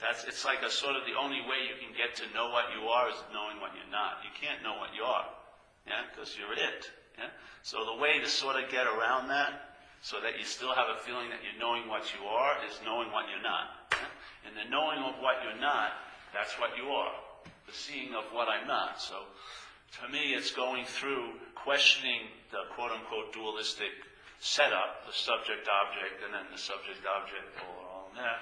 That's, 0.00 0.24
it's 0.24 0.44
like 0.44 0.62
a 0.66 0.70
sort 0.70 0.96
of 0.96 1.06
the 1.06 1.14
only 1.14 1.40
way 1.46 1.68
you 1.70 1.78
can 1.78 1.94
get 1.94 2.18
to 2.18 2.26
know 2.34 2.50
what 2.50 2.74
you 2.74 2.88
are 2.88 3.08
is 3.08 3.20
knowing 3.30 3.62
what 3.62 3.70
you're 3.78 3.92
not. 3.94 4.24
You 4.26 4.32
can't 4.34 4.58
know 4.66 4.74
what 4.82 4.90
you 4.90 5.06
are, 5.06 5.30
yeah, 5.86 6.02
because 6.10 6.34
you're 6.34 6.52
it, 6.52 6.90
yeah. 7.14 7.30
So 7.62 7.86
the 7.86 8.02
way 8.02 8.18
to 8.18 8.26
sort 8.26 8.58
of 8.58 8.66
get 8.70 8.90
around 8.90 9.28
that, 9.28 9.78
so 10.02 10.20
that 10.20 10.36
you 10.36 10.44
still 10.44 10.74
have 10.74 10.90
a 10.90 10.98
feeling 11.06 11.30
that 11.30 11.40
you're 11.40 11.56
knowing 11.56 11.88
what 11.88 12.10
you 12.12 12.26
are, 12.26 12.58
is 12.68 12.76
knowing 12.84 13.08
what 13.14 13.30
you're 13.30 13.40
not. 13.40 13.88
Yeah? 13.94 14.50
And 14.50 14.52
the 14.52 14.68
knowing 14.68 14.98
of 14.98 15.16
what 15.22 15.40
you're 15.40 15.60
not, 15.60 15.96
that's 16.34 16.58
what 16.58 16.76
you 16.76 16.90
are. 16.90 17.14
The 17.66 17.72
seeing 17.72 18.12
of 18.12 18.24
what 18.34 18.48
I'm 18.48 18.66
not. 18.66 19.00
So 19.00 19.24
to 20.00 20.12
me, 20.12 20.34
it's 20.34 20.50
going 20.50 20.84
through 20.84 21.30
questioning 21.54 22.28
the 22.50 22.64
quote 22.74 22.90
unquote 22.90 23.32
dualistic 23.32 23.92
setup, 24.40 25.06
the 25.06 25.12
subject 25.12 25.68
object, 25.68 26.22
and 26.24 26.34
then 26.34 26.44
the 26.52 26.58
subject 26.58 27.00
object 27.06 27.44
all 27.62 28.08
in 28.10 28.16
there. 28.16 28.38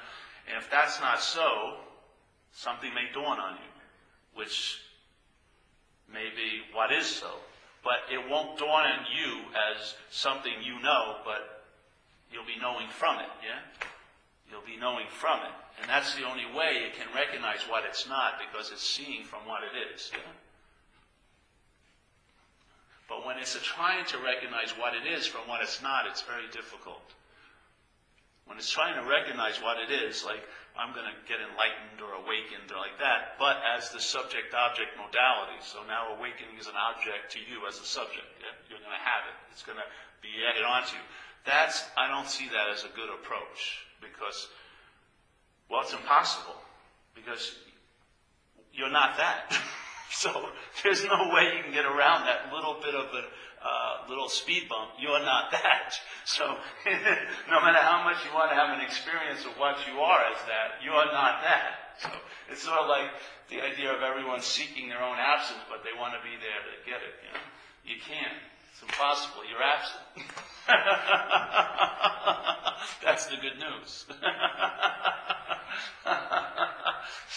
And 0.48 0.58
if 0.58 0.70
that's 0.70 1.00
not 1.00 1.20
so, 1.20 1.78
something 2.52 2.92
may 2.94 3.12
dawn 3.14 3.38
on 3.38 3.54
you, 3.54 3.72
which 4.34 4.80
may 6.12 6.28
be 6.34 6.62
what 6.72 6.92
is 6.92 7.06
so. 7.06 7.30
But 7.84 8.12
it 8.12 8.30
won't 8.30 8.58
dawn 8.58 8.86
on 8.86 9.06
you 9.10 9.42
as 9.74 9.94
something 10.10 10.52
you 10.62 10.80
know, 10.82 11.16
but 11.24 11.64
you'll 12.32 12.46
be 12.46 12.60
knowing 12.60 12.88
from 12.88 13.18
it, 13.18 13.30
yeah? 13.42 13.60
You'll 14.50 14.66
be 14.66 14.80
knowing 14.80 15.06
from 15.10 15.40
it. 15.40 15.54
And 15.80 15.88
that's 15.88 16.14
the 16.14 16.24
only 16.24 16.46
way 16.56 16.86
it 16.86 16.94
can 16.94 17.08
recognize 17.14 17.60
what 17.68 17.84
it's 17.84 18.08
not, 18.08 18.34
because 18.38 18.70
it's 18.70 18.86
seeing 18.86 19.24
from 19.24 19.40
what 19.46 19.62
it 19.62 19.94
is, 19.94 20.10
yeah? 20.12 20.18
When 23.24 23.38
it's 23.38 23.54
trying 23.62 24.04
to 24.06 24.18
recognize 24.18 24.72
what 24.78 24.94
it 24.94 25.06
is 25.06 25.26
from 25.26 25.46
what 25.46 25.62
it's 25.62 25.82
not, 25.82 26.06
it's 26.06 26.22
very 26.22 26.48
difficult. 26.50 27.02
When 28.46 28.58
it's 28.58 28.70
trying 28.70 28.98
to 28.98 29.08
recognize 29.08 29.62
what 29.62 29.78
it 29.78 29.94
is, 29.94 30.24
like 30.24 30.42
I'm 30.76 30.94
going 30.96 31.06
to 31.06 31.16
get 31.28 31.38
enlightened 31.38 32.00
or 32.00 32.16
awakened 32.16 32.72
or 32.72 32.80
like 32.80 32.96
that, 32.98 33.36
but 33.38 33.60
as 33.62 33.92
the 33.92 34.00
subject 34.00 34.54
object 34.56 34.96
modality. 34.96 35.60
So 35.60 35.84
now 35.86 36.16
awakening 36.16 36.56
is 36.58 36.66
an 36.66 36.76
object 36.76 37.32
to 37.36 37.38
you 37.38 37.68
as 37.68 37.78
a 37.78 37.84
subject. 37.84 38.26
You're 38.68 38.80
going 38.80 38.96
to 38.96 39.06
have 39.06 39.28
it. 39.28 39.36
It's 39.52 39.62
going 39.62 39.78
to 39.78 39.88
be 40.24 40.32
added 40.48 40.64
onto 40.64 40.96
you. 40.96 41.04
That's, 41.44 41.84
I 41.96 42.08
don't 42.08 42.28
see 42.28 42.48
that 42.48 42.72
as 42.72 42.84
a 42.84 42.92
good 42.96 43.10
approach 43.12 43.84
because, 44.00 44.48
well, 45.68 45.82
it's 45.82 45.92
impossible 45.92 46.56
because 47.14 47.54
you're 48.72 48.90
not 48.90 49.16
that. 49.18 49.52
So 50.12 50.50
there's 50.84 51.04
no 51.04 51.30
way 51.32 51.56
you 51.56 51.62
can 51.64 51.72
get 51.72 51.84
around 51.84 52.26
that 52.26 52.52
little 52.52 52.76
bit 52.82 52.94
of 52.94 53.06
a 53.14 53.24
uh, 53.64 54.08
little 54.08 54.28
speed 54.28 54.68
bump. 54.68 54.90
You're 55.00 55.24
not 55.24 55.50
that. 55.52 55.94
So 56.24 56.44
no 57.50 57.60
matter 57.62 57.78
how 57.78 58.04
much 58.04 58.24
you 58.24 58.32
want 58.34 58.50
to 58.50 58.56
have 58.56 58.70
an 58.76 58.80
experience 58.84 59.46
of 59.46 59.56
what 59.58 59.78
you 59.88 60.00
are 60.00 60.20
as 60.34 60.42
that, 60.46 60.82
you're 60.84 61.12
not 61.12 61.42
that. 61.42 61.78
So 62.02 62.10
it's 62.50 62.62
sort 62.62 62.78
of 62.78 62.88
like 62.88 63.10
the 63.48 63.62
idea 63.62 63.92
of 63.92 64.02
everyone 64.02 64.40
seeking 64.40 64.88
their 64.88 65.02
own 65.02 65.18
absence, 65.18 65.60
but 65.70 65.82
they 65.84 65.92
want 65.98 66.14
to 66.14 66.20
be 66.22 66.36
there 66.36 66.60
to 66.60 66.84
get 66.84 67.00
it. 67.00 67.14
You 67.24 67.32
know, 67.32 67.40
you 67.84 67.96
can't. 68.02 68.38
It's 68.72 68.82
impossible. 68.82 69.44
You're 69.48 69.62
absent. 69.62 70.02
That's 73.04 73.26
the 73.26 73.36
good 73.36 73.58
news. 73.58 74.06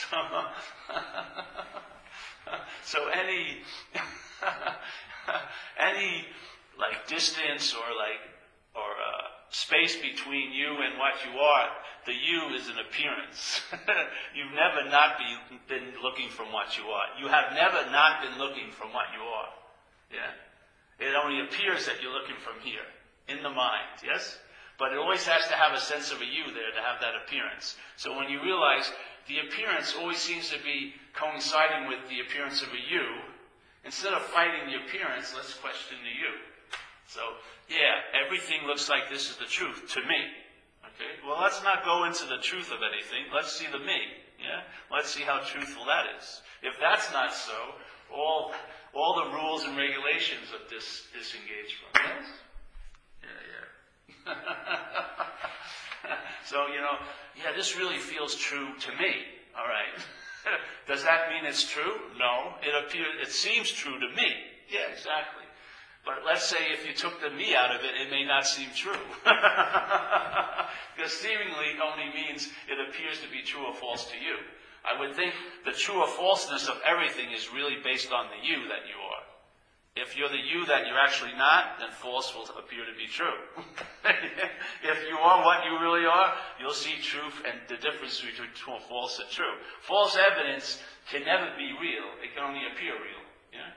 so, 0.10 0.18
so 2.84 3.08
any 3.10 3.58
any 5.80 6.26
like 6.80 7.08
distance 7.08 7.74
or 7.74 7.96
like 7.96 8.22
or 8.76 8.92
uh, 8.92 9.26
space 9.50 9.96
between 9.96 10.52
you 10.52 10.68
and 10.84 11.00
what 11.00 11.16
you 11.24 11.40
are, 11.40 11.70
the 12.06 12.14
you 12.14 12.56
is 12.56 12.68
an 12.68 12.76
appearance. 12.78 13.62
You've 14.36 14.52
never 14.52 14.90
not 14.90 15.18
be, 15.18 15.32
been 15.72 15.96
looking 16.04 16.30
from 16.30 16.52
what 16.52 16.78
you 16.78 16.84
are. 16.92 17.08
You 17.20 17.28
have 17.28 17.54
never 17.54 17.90
not 17.90 18.22
been 18.22 18.38
looking 18.38 18.72
from 18.72 18.92
what 18.92 19.08
you 19.16 19.24
are. 19.24 19.52
Yeah. 20.12 21.08
It 21.08 21.16
only 21.16 21.42
appears 21.42 21.86
that 21.86 22.02
you're 22.02 22.14
looking 22.14 22.36
from 22.44 22.60
here 22.62 22.86
in 23.28 23.44
the 23.44 23.50
mind. 23.50 24.04
Yes. 24.04 24.38
But 24.78 24.92
it 24.92 25.00
always 25.00 25.26
has 25.26 25.48
to 25.48 25.56
have 25.56 25.74
a 25.74 25.80
sense 25.80 26.12
of 26.12 26.20
a 26.20 26.26
you 26.26 26.52
there 26.52 26.72
to 26.76 26.84
have 26.84 27.00
that 27.00 27.16
appearance. 27.24 27.76
So 27.96 28.16
when 28.16 28.30
you 28.30 28.44
realize 28.44 28.92
the 29.28 29.40
appearance 29.40 29.96
always 29.98 30.18
seems 30.18 30.50
to 30.50 30.58
be 30.64 30.94
coinciding 31.14 31.88
with 31.88 32.00
the 32.10 32.22
appearance 32.22 32.62
of 32.62 32.70
a 32.70 32.82
you. 32.92 33.06
Instead 33.84 34.14
of 34.14 34.22
fighting 34.22 34.70
the 34.70 34.82
appearance, 34.86 35.34
let's 35.36 35.54
question 35.54 35.98
the 36.02 36.10
you. 36.10 36.34
So, 37.08 37.22
yeah, 37.70 38.02
everything 38.26 38.66
looks 38.68 38.90
like 38.90 39.10
this 39.10 39.30
is 39.30 39.38
the 39.38 39.46
truth 39.46 39.94
to 39.94 40.02
me. 40.02 40.22
Okay? 40.82 41.12
Well, 41.26 41.40
let's 41.42 41.64
not 41.64 41.86
go 41.86 42.06
into 42.06 42.26
the 42.26 42.42
truth 42.42 42.72
of 42.72 42.80
anything. 42.82 43.30
Let's 43.34 43.52
see 43.52 43.68
the 43.72 43.80
me. 43.80 44.02
Yeah? 44.40 44.62
Let's 44.92 45.10
see 45.10 45.22
how 45.22 45.40
truthful 45.40 45.86
that 45.86 46.06
is. 46.18 46.42
If 46.62 46.74
that's 46.80 47.12
not 47.14 47.34
so, 47.34 47.54
all, 48.14 48.54
all 48.94 49.24
the 49.26 49.36
rules 49.36 49.64
and 49.64 49.78
regulations 49.78 50.50
of 50.54 50.70
this 50.70 51.04
disengage 51.14 51.78
from. 51.78 52.02
Yes? 52.04 52.28
Yeah, 54.26 54.34
yeah. 54.34 55.22
so, 56.46 56.68
you 56.68 56.80
know, 56.80 56.98
yeah, 57.36 57.52
this 57.56 57.78
really 57.78 57.98
feels 57.98 58.36
true 58.36 58.70
to 58.80 58.92
me. 59.02 59.26
All 59.58 59.68
right. 59.68 59.98
Does 60.88 61.04
that 61.04 61.30
mean 61.30 61.46
it's 61.46 61.64
true? 61.64 62.00
No. 62.18 62.54
It 62.62 62.74
appears, 62.86 63.16
it 63.22 63.32
seems 63.32 63.72
true 63.72 64.00
to 64.00 64.08
me. 64.16 64.30
Yeah, 64.70 64.92
exactly. 64.92 65.44
But 66.06 66.22
let's 66.24 66.46
say 66.46 66.58
if 66.72 66.86
you 66.86 66.94
took 66.94 67.20
the 67.20 67.32
me 67.32 67.56
out 67.56 67.74
of 67.74 67.82
it, 67.82 68.00
it 68.00 68.12
may 68.12 68.24
not 68.24 68.46
seem 68.46 68.70
true. 68.76 68.94
because 70.96 71.14
seemingly 71.14 71.74
only 71.82 72.14
means 72.14 72.50
it 72.70 72.78
appears 72.78 73.20
to 73.22 73.30
be 73.30 73.42
true 73.42 73.66
or 73.66 73.74
false 73.74 74.06
to 74.12 74.18
you. 74.18 74.38
I 74.86 75.00
would 75.00 75.16
think 75.16 75.34
the 75.66 75.72
true 75.72 76.02
or 76.02 76.08
falseness 76.08 76.68
of 76.68 76.78
everything 76.86 77.32
is 77.34 77.52
really 77.52 77.78
based 77.84 78.12
on 78.12 78.28
the 78.30 78.48
you 78.48 78.70
that 78.70 78.86
you 78.86 79.02
are. 79.02 79.25
If 79.96 80.18
you're 80.18 80.28
the 80.28 80.36
you 80.36 80.66
that 80.66 80.88
you're 80.88 81.00
actually 81.00 81.32
not, 81.40 81.80
then 81.80 81.88
false 81.90 82.36
will 82.36 82.44
appear 82.60 82.84
to 82.84 82.92
be 83.00 83.08
true. 83.08 83.40
if 84.84 85.00
you 85.08 85.16
are 85.16 85.40
what 85.46 85.64
you 85.64 85.80
really 85.80 86.06
are, 86.06 86.34
you'll 86.60 86.76
see 86.76 87.00
truth 87.02 87.42
and 87.48 87.56
the 87.70 87.80
difference 87.80 88.20
between 88.20 88.52
false 88.90 89.20
and 89.20 89.30
true. 89.30 89.56
False 89.82 90.18
evidence 90.20 90.84
can 91.10 91.24
never 91.24 91.48
be 91.56 91.72
real. 91.80 92.12
It 92.22 92.36
can 92.36 92.44
only 92.44 92.68
appear 92.68 92.92
real. 92.92 93.24
Yeah? 93.54 93.72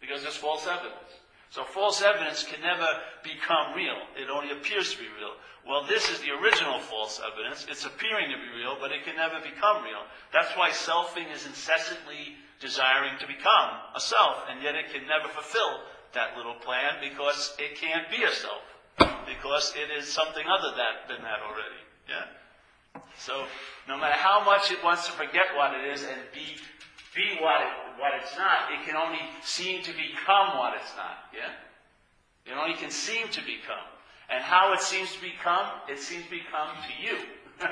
Because 0.00 0.22
it's 0.22 0.36
false 0.36 0.68
evidence. 0.68 1.18
So 1.50 1.64
false 1.64 2.00
evidence 2.00 2.44
can 2.44 2.60
never 2.60 2.86
become 3.24 3.74
real. 3.74 3.98
It 4.14 4.30
only 4.30 4.52
appears 4.52 4.92
to 4.92 4.98
be 4.98 5.10
real. 5.18 5.34
Well, 5.66 5.82
this 5.82 6.10
is 6.10 6.20
the 6.20 6.30
original 6.30 6.78
false 6.78 7.18
evidence. 7.18 7.66
It's 7.68 7.84
appearing 7.84 8.30
to 8.30 8.38
be 8.38 8.62
real, 8.62 8.76
but 8.80 8.92
it 8.92 9.02
can 9.02 9.16
never 9.16 9.40
become 9.42 9.82
real. 9.82 10.06
That's 10.32 10.54
why 10.56 10.70
selfing 10.70 11.26
is 11.34 11.44
incessantly 11.44 12.38
desiring 12.60 13.18
to 13.20 13.26
become 13.26 13.70
a 13.94 14.00
self, 14.00 14.44
and 14.48 14.62
yet 14.62 14.74
it 14.74 14.92
can 14.92 15.06
never 15.06 15.28
fulfill 15.28 15.80
that 16.14 16.36
little 16.36 16.54
plan 16.54 16.96
because 17.00 17.54
it 17.58 17.76
can't 17.76 18.08
be 18.10 18.24
a 18.24 18.32
self, 18.32 18.64
because 19.26 19.74
it 19.76 19.90
is 19.92 20.08
something 20.08 20.44
other 20.46 20.74
than 20.76 21.22
that 21.22 21.40
already. 21.44 21.82
Yeah? 22.08 23.02
So, 23.18 23.44
no 23.88 23.96
matter 23.96 24.16
how 24.16 24.44
much 24.44 24.70
it 24.70 24.82
wants 24.82 25.06
to 25.06 25.12
forget 25.12 25.52
what 25.56 25.74
it 25.74 25.92
is 25.92 26.02
and 26.02 26.20
be, 26.32 26.56
be 27.14 27.36
what, 27.40 27.60
it, 27.60 27.72
what 28.00 28.12
it's 28.20 28.36
not, 28.36 28.72
it 28.72 28.86
can 28.86 28.96
only 28.96 29.20
seem 29.42 29.82
to 29.82 29.92
become 29.92 30.56
what 30.56 30.74
it's 30.76 30.92
not. 30.96 31.28
Yeah? 31.34 31.52
It 32.50 32.56
only 32.56 32.74
can 32.74 32.90
seem 32.90 33.28
to 33.28 33.40
become. 33.40 33.88
And 34.28 34.42
how 34.42 34.72
it 34.72 34.80
seems 34.80 35.12
to 35.12 35.20
become, 35.20 35.66
it 35.88 35.98
seems 35.98 36.24
to 36.24 36.30
become 36.30 36.70
to 36.86 36.92
you. 37.02 37.18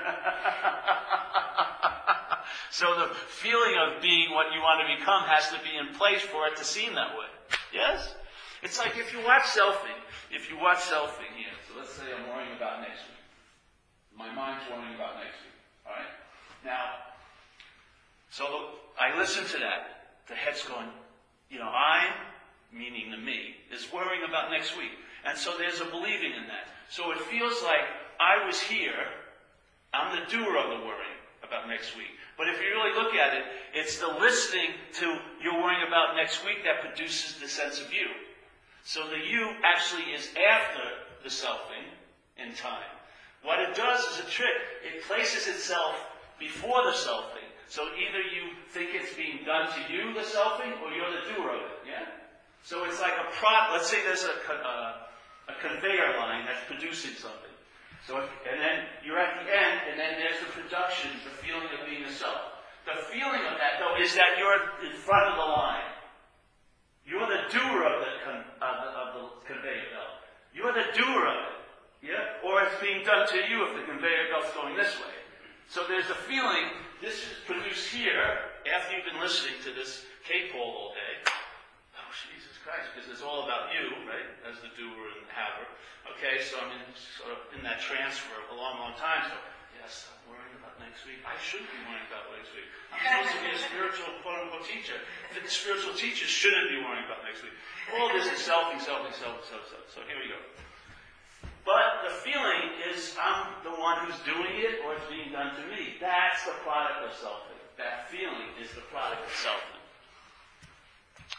So 2.74 2.90
the 2.98 3.14
feeling 3.14 3.78
of 3.78 4.02
being 4.02 4.34
what 4.34 4.52
you 4.52 4.58
want 4.58 4.82
to 4.82 4.98
become 4.98 5.22
has 5.30 5.46
to 5.54 5.62
be 5.62 5.78
in 5.78 5.94
place 5.94 6.22
for 6.22 6.48
it 6.48 6.56
to 6.56 6.64
seem 6.64 6.96
that 6.96 7.14
way. 7.14 7.30
Yes? 7.72 8.16
It's 8.64 8.80
like 8.80 8.98
if 8.98 9.12
you 9.12 9.22
watch 9.22 9.44
selfing, 9.44 9.94
if 10.32 10.50
you 10.50 10.58
watch 10.58 10.78
selfing 10.78 11.30
here, 11.38 11.54
so 11.70 11.78
let's 11.78 11.94
say 11.94 12.02
I'm 12.10 12.26
worrying 12.34 12.50
about 12.56 12.80
next 12.80 13.06
week. 13.06 14.18
My 14.18 14.26
mind's 14.34 14.66
worrying 14.68 14.96
about 14.96 15.22
next 15.22 15.38
week. 15.46 15.54
Alright? 15.86 16.10
Now, 16.64 17.14
so 18.30 18.74
I 18.98 19.16
listen 19.20 19.44
to 19.54 19.58
that. 19.62 20.10
The 20.26 20.34
head's 20.34 20.64
going, 20.66 20.90
you 21.50 21.60
know, 21.60 21.70
I, 21.70 22.10
meaning 22.72 23.12
the 23.12 23.18
me, 23.18 23.54
is 23.72 23.86
worrying 23.92 24.26
about 24.28 24.50
next 24.50 24.76
week. 24.76 24.98
And 25.24 25.38
so 25.38 25.54
there's 25.56 25.80
a 25.80 25.86
believing 25.86 26.34
in 26.34 26.50
that. 26.50 26.74
So 26.90 27.12
it 27.12 27.20
feels 27.20 27.62
like 27.62 27.86
I 28.18 28.44
was 28.44 28.58
here, 28.58 29.06
I'm 29.94 30.18
the 30.18 30.26
doer 30.30 30.56
of 30.58 30.70
the 30.70 30.84
worrying 30.84 31.18
about 31.46 31.68
next 31.68 31.96
week. 31.96 32.10
But 32.36 32.48
if 32.48 32.58
you 32.58 32.66
really 32.74 32.94
look 32.98 33.14
at 33.14 33.34
it, 33.34 33.44
it's 33.74 33.98
the 33.98 34.08
listening 34.08 34.74
to 34.98 35.18
you're 35.40 35.54
worrying 35.54 35.86
about 35.86 36.16
next 36.16 36.44
week 36.44 36.64
that 36.64 36.80
produces 36.80 37.38
the 37.38 37.48
sense 37.48 37.80
of 37.80 37.92
you. 37.92 38.10
So 38.84 39.08
the 39.08 39.18
you 39.18 39.54
actually 39.62 40.12
is 40.12 40.28
after 40.34 40.82
the 41.22 41.30
selfing 41.30 41.86
in 42.36 42.54
time. 42.54 42.90
What 43.42 43.60
it 43.60 43.74
does 43.76 44.00
is 44.12 44.26
a 44.26 44.28
trick. 44.28 44.58
It 44.82 45.04
places 45.04 45.46
itself 45.46 45.94
before 46.40 46.82
the 46.84 46.96
selfing. 46.96 47.46
So 47.68 47.84
either 47.94 48.20
you 48.20 48.52
think 48.70 48.90
it's 48.92 49.14
being 49.14 49.44
done 49.46 49.68
to 49.72 49.92
you, 49.92 50.12
the 50.12 50.20
selfing, 50.20 50.80
or 50.82 50.90
you're 50.90 51.10
the 51.10 51.34
doer 51.34 51.50
of 51.50 51.62
it. 51.62 51.78
Yeah? 51.86 52.06
So 52.62 52.84
it's 52.84 53.00
like 53.00 53.12
a 53.12 53.30
prod. 53.32 53.72
Let's 53.72 53.88
say 53.88 54.02
there's 54.04 54.24
a, 54.24 54.52
uh, 54.52 54.92
a 55.48 55.54
conveyor 55.60 56.18
line 56.18 56.46
that's 56.46 56.64
producing 56.66 57.12
something. 57.12 57.43
So, 58.04 58.20
if, 58.20 58.28
and 58.44 58.60
then 58.60 58.84
you're 59.00 59.18
at 59.18 59.40
the 59.40 59.48
end, 59.48 59.76
and 59.88 59.96
then 59.96 60.20
there's 60.20 60.36
the 60.44 60.52
production, 60.52 61.08
the 61.24 61.32
feeling 61.40 61.72
of 61.72 61.88
being 61.88 62.04
a 62.04 62.12
self. 62.12 62.52
The 62.84 63.00
feeling 63.08 63.40
of 63.48 63.56
that, 63.56 63.80
though, 63.80 63.96
is 63.96 64.12
that 64.12 64.36
you're 64.36 64.60
in 64.84 64.92
front 64.92 65.32
of 65.32 65.40
the 65.40 65.48
line. 65.48 65.88
You're 67.08 67.24
the 67.24 67.48
doer 67.48 67.80
of 67.88 67.96
the, 68.04 68.12
con, 68.24 68.44
of 68.60 68.76
the, 68.84 68.90
of 68.92 69.08
the 69.16 69.24
conveyor 69.48 69.88
belt. 69.92 70.20
You're 70.52 70.76
the 70.76 70.92
doer 70.92 71.24
of 71.32 71.38
it. 71.48 72.12
Yeah? 72.12 72.44
Or 72.44 72.60
it's 72.60 72.76
being 72.80 73.04
done 73.08 73.24
to 73.28 73.40
you 73.48 73.64
if 73.68 73.72
the 73.72 73.88
conveyor 73.88 74.28
belt's 74.28 74.52
going 74.52 74.76
this 74.76 74.92
way. 75.00 75.16
So 75.68 75.88
there's 75.88 76.08
a 76.12 76.20
feeling, 76.28 76.76
this 77.00 77.24
is 77.24 77.40
produced 77.48 77.88
here, 77.88 78.52
after 78.68 78.96
you've 78.96 79.08
been 79.08 79.20
listening 79.20 79.56
to 79.64 79.72
this 79.72 80.04
K-pole 80.28 80.60
all 80.60 80.92
day. 80.92 81.24
Oh, 81.96 82.12
Jesus 82.12 82.53
Christ, 82.64 82.96
because 82.96 83.12
it's 83.12 83.20
all 83.20 83.44
about 83.44 83.68
you, 83.76 83.92
right? 84.08 84.24
As 84.48 84.56
the 84.64 84.72
doer 84.72 85.04
and 85.12 85.28
the 85.28 85.34
haver. 85.36 85.68
Okay, 86.16 86.40
so 86.40 86.56
I'm 86.56 86.72
in, 86.72 86.80
sort 86.96 87.36
of 87.36 87.44
in 87.52 87.60
that 87.60 87.76
transfer 87.76 88.32
of 88.40 88.48
a 88.52 88.56
long, 88.56 88.80
long 88.80 88.96
time. 88.96 89.28
So, 89.28 89.36
yes, 89.76 90.08
I'm 90.08 90.32
worrying 90.32 90.56
about 90.56 90.72
next 90.80 91.04
week. 91.04 91.20
I 91.28 91.36
shouldn't 91.36 91.68
be 91.68 91.76
worrying 91.84 92.08
about 92.08 92.24
next 92.32 92.56
week. 92.56 92.64
I'm 92.88 93.28
supposed 93.28 93.36
to 93.36 93.40
be 93.44 93.52
a 93.52 93.60
spiritual, 93.60 94.08
quote 94.24 94.48
unquote, 94.48 94.64
teacher. 94.64 94.96
The 95.36 95.44
spiritual 95.44 95.92
teacher 95.92 96.24
shouldn't 96.24 96.72
be 96.72 96.80
worrying 96.80 97.04
about 97.04 97.20
next 97.28 97.44
week. 97.44 97.52
All 98.00 98.08
this 98.16 98.24
is 98.32 98.40
selfing, 98.40 98.80
selfing, 98.80 99.12
selfing, 99.12 99.44
self, 99.44 99.68
self. 99.68 99.84
So 99.92 100.00
here 100.08 100.16
we 100.16 100.32
go. 100.32 100.40
But 101.68 102.08
the 102.08 102.16
feeling 102.24 102.80
is 102.88 103.12
I'm 103.20 103.60
the 103.60 103.76
one 103.76 104.08
who's 104.08 104.16
doing 104.24 104.56
it 104.56 104.80
or 104.88 104.96
it's 104.96 105.08
being 105.12 105.36
done 105.36 105.52
to 105.52 105.64
me. 105.68 106.00
That's 106.00 106.48
the 106.48 106.56
product 106.64 107.04
of 107.04 107.12
selfing. 107.20 107.60
That 107.76 108.08
feeling 108.08 108.56
is 108.56 108.72
the 108.72 108.84
product 108.88 109.20
of 109.20 109.32
selfing. 109.36 109.83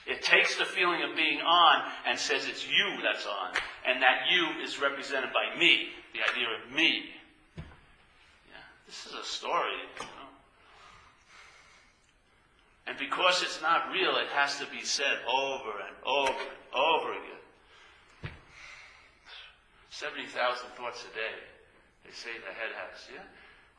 It 0.07 0.21
takes 0.21 0.55
the 0.55 0.65
feeling 0.65 1.01
of 1.01 1.15
being 1.15 1.41
on 1.41 1.83
and 2.05 2.17
says 2.17 2.47
it's 2.47 2.67
you 2.67 3.01
that's 3.01 3.25
on. 3.25 3.53
And 3.88 4.01
that 4.01 4.29
you 4.29 4.63
is 4.63 4.79
represented 4.79 5.31
by 5.33 5.57
me. 5.59 5.89
The 6.13 6.21
idea 6.31 6.47
of 6.61 6.71
me. 6.71 7.09
Yeah, 7.57 8.65
this 8.86 9.05
is 9.05 9.13
a 9.13 9.23
story, 9.23 9.73
you 9.99 10.05
know. 10.05 10.29
And 12.88 12.97
because 12.97 13.41
it's 13.41 13.61
not 13.61 13.89
real, 13.91 14.15
it 14.17 14.29
has 14.29 14.59
to 14.59 14.65
be 14.69 14.86
said 14.86 15.17
over 15.27 15.73
and 15.73 15.95
over 16.05 16.38
and 16.38 16.61
over 16.73 17.11
again. 17.11 18.31
70,000 19.89 20.69
thoughts 20.77 21.01
a 21.01 21.11
day. 21.15 21.39
They 22.05 22.11
say 22.13 22.29
the 22.45 22.53
head 22.53 22.77
has, 22.77 23.09
yeah? 23.09 23.25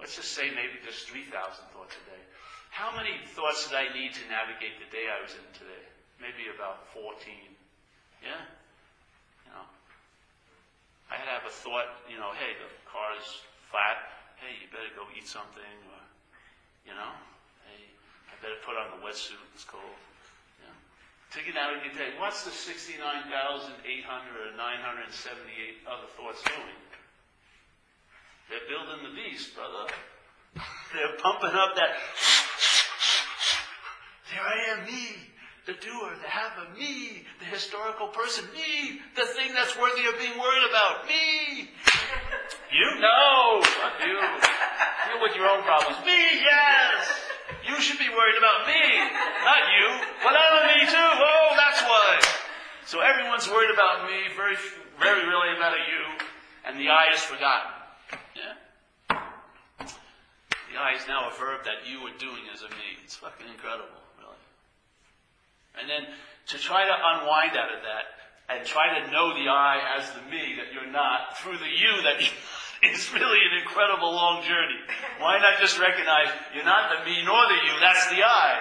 Let's 0.00 0.16
just 0.16 0.34
say 0.34 0.50
maybe 0.50 0.82
there's 0.82 1.06
3,000 1.06 1.30
thoughts 1.70 1.94
a 1.94 2.04
day. 2.10 2.22
How 2.70 2.90
many 2.96 3.14
thoughts 3.32 3.68
did 3.68 3.78
I 3.78 3.94
need 3.94 4.12
to 4.18 4.24
navigate 4.28 4.82
the 4.82 4.90
day 4.90 5.06
I 5.06 5.22
was 5.22 5.32
in 5.32 5.46
today? 5.54 5.86
Maybe 6.20 6.48
about 6.48 6.88
14. 6.92 7.12
Yeah? 8.24 8.40
You 9.44 9.50
know. 9.52 9.66
I 11.12 11.20
had 11.20 11.28
have 11.28 11.46
a 11.46 11.52
thought, 11.52 12.02
you 12.08 12.16
know, 12.16 12.32
hey, 12.34 12.56
the 12.58 12.68
car 12.88 13.14
is 13.20 13.28
flat. 13.70 14.00
Hey, 14.40 14.56
you 14.58 14.66
better 14.72 14.90
go 14.96 15.06
eat 15.12 15.28
something. 15.28 15.76
Or, 15.92 16.02
you 16.88 16.94
know, 16.96 17.12
hey, 17.68 17.82
I 18.28 18.32
better 18.40 18.58
put 18.64 18.74
on 18.74 18.96
the 18.96 19.00
wetsuit. 19.04 19.38
It's 19.54 19.64
cold. 19.64 19.96
To 21.36 21.42
get 21.44 21.58
out 21.58 21.76
of 21.76 21.84
your 21.84 21.92
day. 21.92 22.14
What's 22.16 22.44
the 22.44 22.50
69,800 22.50 23.76
or 23.76 24.56
978 24.56 25.84
other 25.84 26.08
thoughts 26.16 26.40
doing? 26.48 26.80
They're 28.48 28.64
building 28.70 29.04
the 29.04 29.12
beast, 29.12 29.52
brother. 29.52 29.90
They're 30.94 31.18
pumping 31.18 31.52
up 31.52 31.76
that. 31.76 31.92
There 34.26 34.42
I 34.42 34.74
am, 34.74 34.84
me, 34.86 35.22
the 35.66 35.74
doer, 35.82 36.14
the 36.22 36.30
have 36.30 36.54
haver, 36.54 36.78
me, 36.78 37.26
the 37.42 37.44
historical 37.50 38.06
person, 38.14 38.46
me, 38.54 39.02
the 39.18 39.26
thing 39.34 39.50
that's 39.50 39.74
worthy 39.74 40.06
of 40.06 40.14
being 40.14 40.38
worried 40.38 40.62
about, 40.70 41.02
me. 41.10 41.66
You 42.70 42.88
know, 43.02 43.66
you. 43.98 44.14
Deal 44.14 45.18
with 45.18 45.34
your 45.34 45.50
own 45.50 45.66
problems. 45.66 45.98
Me, 46.06 46.22
yes. 46.38 47.10
You 47.66 47.74
should 47.82 47.98
be 47.98 48.06
worried 48.06 48.38
about 48.38 48.62
me, 48.70 48.78
not 49.42 49.62
you. 49.74 49.86
But 50.22 50.38
I'm 50.38 50.54
a 50.54 50.62
me 50.70 50.86
too. 50.86 51.10
Oh, 51.18 51.50
that's 51.58 51.82
why. 51.82 52.10
So 52.86 53.00
everyone's 53.02 53.50
worried 53.50 53.74
about 53.74 54.06
me, 54.06 54.30
very, 54.36 54.54
very 55.02 55.26
really 55.26 55.56
about 55.56 55.74
a 55.74 55.82
you, 55.82 56.26
and 56.66 56.78
the 56.78 56.88
I 56.90 57.10
is 57.12 57.22
forgotten. 57.22 57.74
Yeah. 58.38 58.54
The 60.70 60.78
I 60.78 60.94
is 60.94 61.02
now 61.08 61.26
a 61.26 61.34
verb 61.34 61.64
that 61.64 61.90
you 61.90 62.06
are 62.06 62.16
doing 62.18 62.46
as 62.54 62.62
a 62.62 62.70
me. 62.70 63.02
It's 63.02 63.16
fucking 63.16 63.48
incredible. 63.50 64.05
And 65.80 65.88
then 65.88 66.08
to 66.48 66.58
try 66.58 66.84
to 66.86 66.94
unwind 66.94 67.56
out 67.56 67.74
of 67.74 67.82
that 67.82 68.16
and 68.48 68.66
try 68.66 68.98
to 69.00 69.10
know 69.10 69.34
the 69.34 69.50
I 69.50 69.98
as 69.98 70.10
the 70.12 70.22
me 70.30 70.54
that 70.56 70.72
you're 70.72 70.90
not 70.90 71.36
through 71.38 71.58
the 71.58 71.66
you 71.66 72.02
that 72.02 72.20
is 72.94 73.12
really 73.12 73.40
an 73.50 73.58
incredible 73.62 74.12
long 74.12 74.42
journey. 74.44 74.78
Why 75.18 75.38
not 75.38 75.58
just 75.60 75.78
recognize 75.78 76.28
you're 76.54 76.64
not 76.64 76.90
the 76.90 77.04
me 77.04 77.24
nor 77.24 77.42
the 77.48 77.54
you, 77.54 77.80
that's 77.80 78.06
the 78.08 78.22
I. 78.22 78.60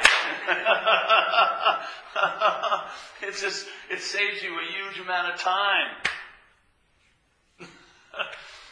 it's 3.28 3.42
just, 3.42 3.68
it 3.92 4.02
saves 4.02 4.42
you 4.42 4.58
a 4.58 4.66
huge 4.72 5.00
amount 5.00 5.34
of 5.34 5.40
time. 5.40 5.92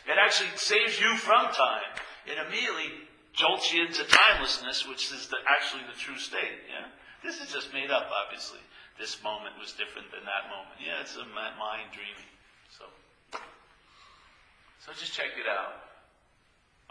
it 0.07 0.17
actually 0.17 0.49
saves 0.55 0.99
you 0.99 1.15
from 1.17 1.45
time. 1.51 1.93
It 2.25 2.37
immediately 2.47 2.91
jolts 3.33 3.73
you 3.73 3.85
into 3.85 4.03
timelessness, 4.05 4.87
which 4.87 5.11
is 5.11 5.27
the, 5.27 5.37
actually 5.47 5.81
the 5.93 5.99
true 5.99 6.17
state. 6.17 6.63
Yeah? 6.69 6.87
This 7.23 7.39
is 7.39 7.49
just 7.49 7.71
made 7.71 7.89
up, 7.89 8.11
obviously. 8.11 8.59
This 8.99 9.23
moment 9.23 9.55
was 9.57 9.71
different 9.73 10.11
than 10.11 10.27
that 10.27 10.51
moment. 10.51 10.77
Yeah, 10.77 11.01
it's 11.01 11.15
a 11.15 11.25
mind 11.25 11.89
dreaming. 11.95 12.29
So, 12.69 12.85
so 14.83 14.91
just 14.93 15.15
check 15.15 15.33
it 15.39 15.47
out. 15.47 15.87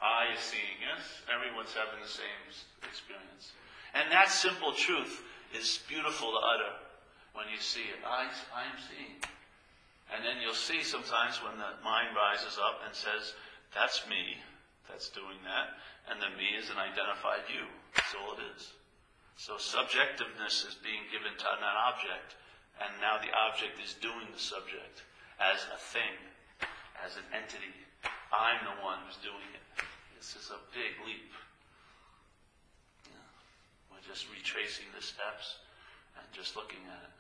I 0.00 0.34
is 0.34 0.42
seeing, 0.42 0.80
yes? 0.82 1.04
Everyone's 1.30 1.76
having 1.76 2.00
the 2.02 2.10
same 2.10 2.42
experience. 2.82 3.54
And 3.94 4.10
that 4.10 4.32
simple 4.32 4.72
truth 4.72 5.22
is 5.54 5.84
beautiful 5.86 6.32
to 6.32 6.40
utter 6.42 6.72
when 7.36 7.46
you 7.52 7.60
see 7.60 7.86
it. 7.86 8.00
I, 8.02 8.26
I 8.50 8.66
am 8.66 8.80
seeing. 8.82 9.20
And 10.10 10.24
then 10.24 10.42
you'll 10.42 10.58
see 10.58 10.82
sometimes 10.82 11.38
when 11.44 11.54
the 11.60 11.78
mind 11.84 12.16
rises 12.16 12.58
up 12.58 12.82
and 12.82 12.90
says, 12.90 13.36
that's 13.70 14.02
me 14.08 14.42
that's 14.90 15.08
doing 15.08 15.38
that, 15.46 15.78
and 16.10 16.20
the 16.20 16.28
me 16.36 16.52
is 16.58 16.68
an 16.68 16.76
identified 16.76 17.46
you. 17.48 17.64
That's 17.94 18.14
all 18.18 18.34
it 18.36 18.42
is. 18.56 18.74
So 19.36 19.54
subjectiveness 19.58 20.68
is 20.68 20.76
being 20.82 21.08
given 21.10 21.34
to 21.34 21.48
an 21.48 21.64
object, 21.64 22.36
and 22.78 22.92
now 23.00 23.18
the 23.18 23.32
object 23.32 23.80
is 23.82 23.94
doing 23.98 24.30
the 24.32 24.40
subject 24.40 25.02
as 25.40 25.66
a 25.72 25.78
thing, 25.78 26.14
as 27.02 27.16
an 27.16 27.26
entity. 27.34 27.74
I'm 28.30 28.62
the 28.64 28.78
one 28.80 29.02
who's 29.04 29.18
doing 29.18 29.48
it. 29.52 29.64
This 30.16 30.36
is 30.38 30.54
a 30.54 30.60
big 30.70 30.94
leap. 31.02 31.34
Yeah. 33.10 33.26
We're 33.90 34.06
just 34.06 34.30
retracing 34.30 34.86
the 34.94 35.02
steps 35.02 35.58
and 36.14 36.24
just 36.30 36.54
looking 36.54 36.80
at 36.86 37.02
it. 37.02 37.16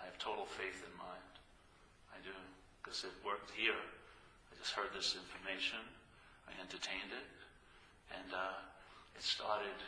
I 0.00 0.08
have 0.08 0.18
total 0.18 0.48
faith 0.48 0.82
in 0.82 0.94
mind. 0.98 1.32
I 2.10 2.18
do, 2.24 2.34
because 2.82 3.04
it 3.04 3.14
worked 3.22 3.52
here. 3.52 3.76
I 3.76 4.52
just 4.58 4.72
heard 4.72 4.90
this 4.96 5.14
information. 5.14 5.80
I 6.48 6.56
entertained 6.58 7.12
it. 7.14 7.28
And 8.10 8.34
uh, 8.34 8.58
started 9.22 9.78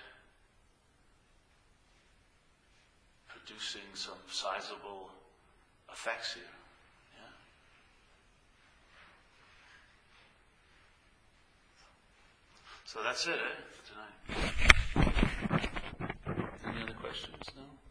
producing 3.28 3.82
some 3.94 4.18
sizable 4.30 5.10
effects 5.90 6.34
here. 6.34 6.42
Yeah. 7.14 7.32
So 12.84 13.02
that's 13.02 13.26
it, 13.26 13.34
eh, 13.34 13.62
for 13.72 13.82
tonight. 13.92 14.14
Any 16.66 16.82
other 16.82 16.94
questions? 16.94 17.42
No? 17.56 17.81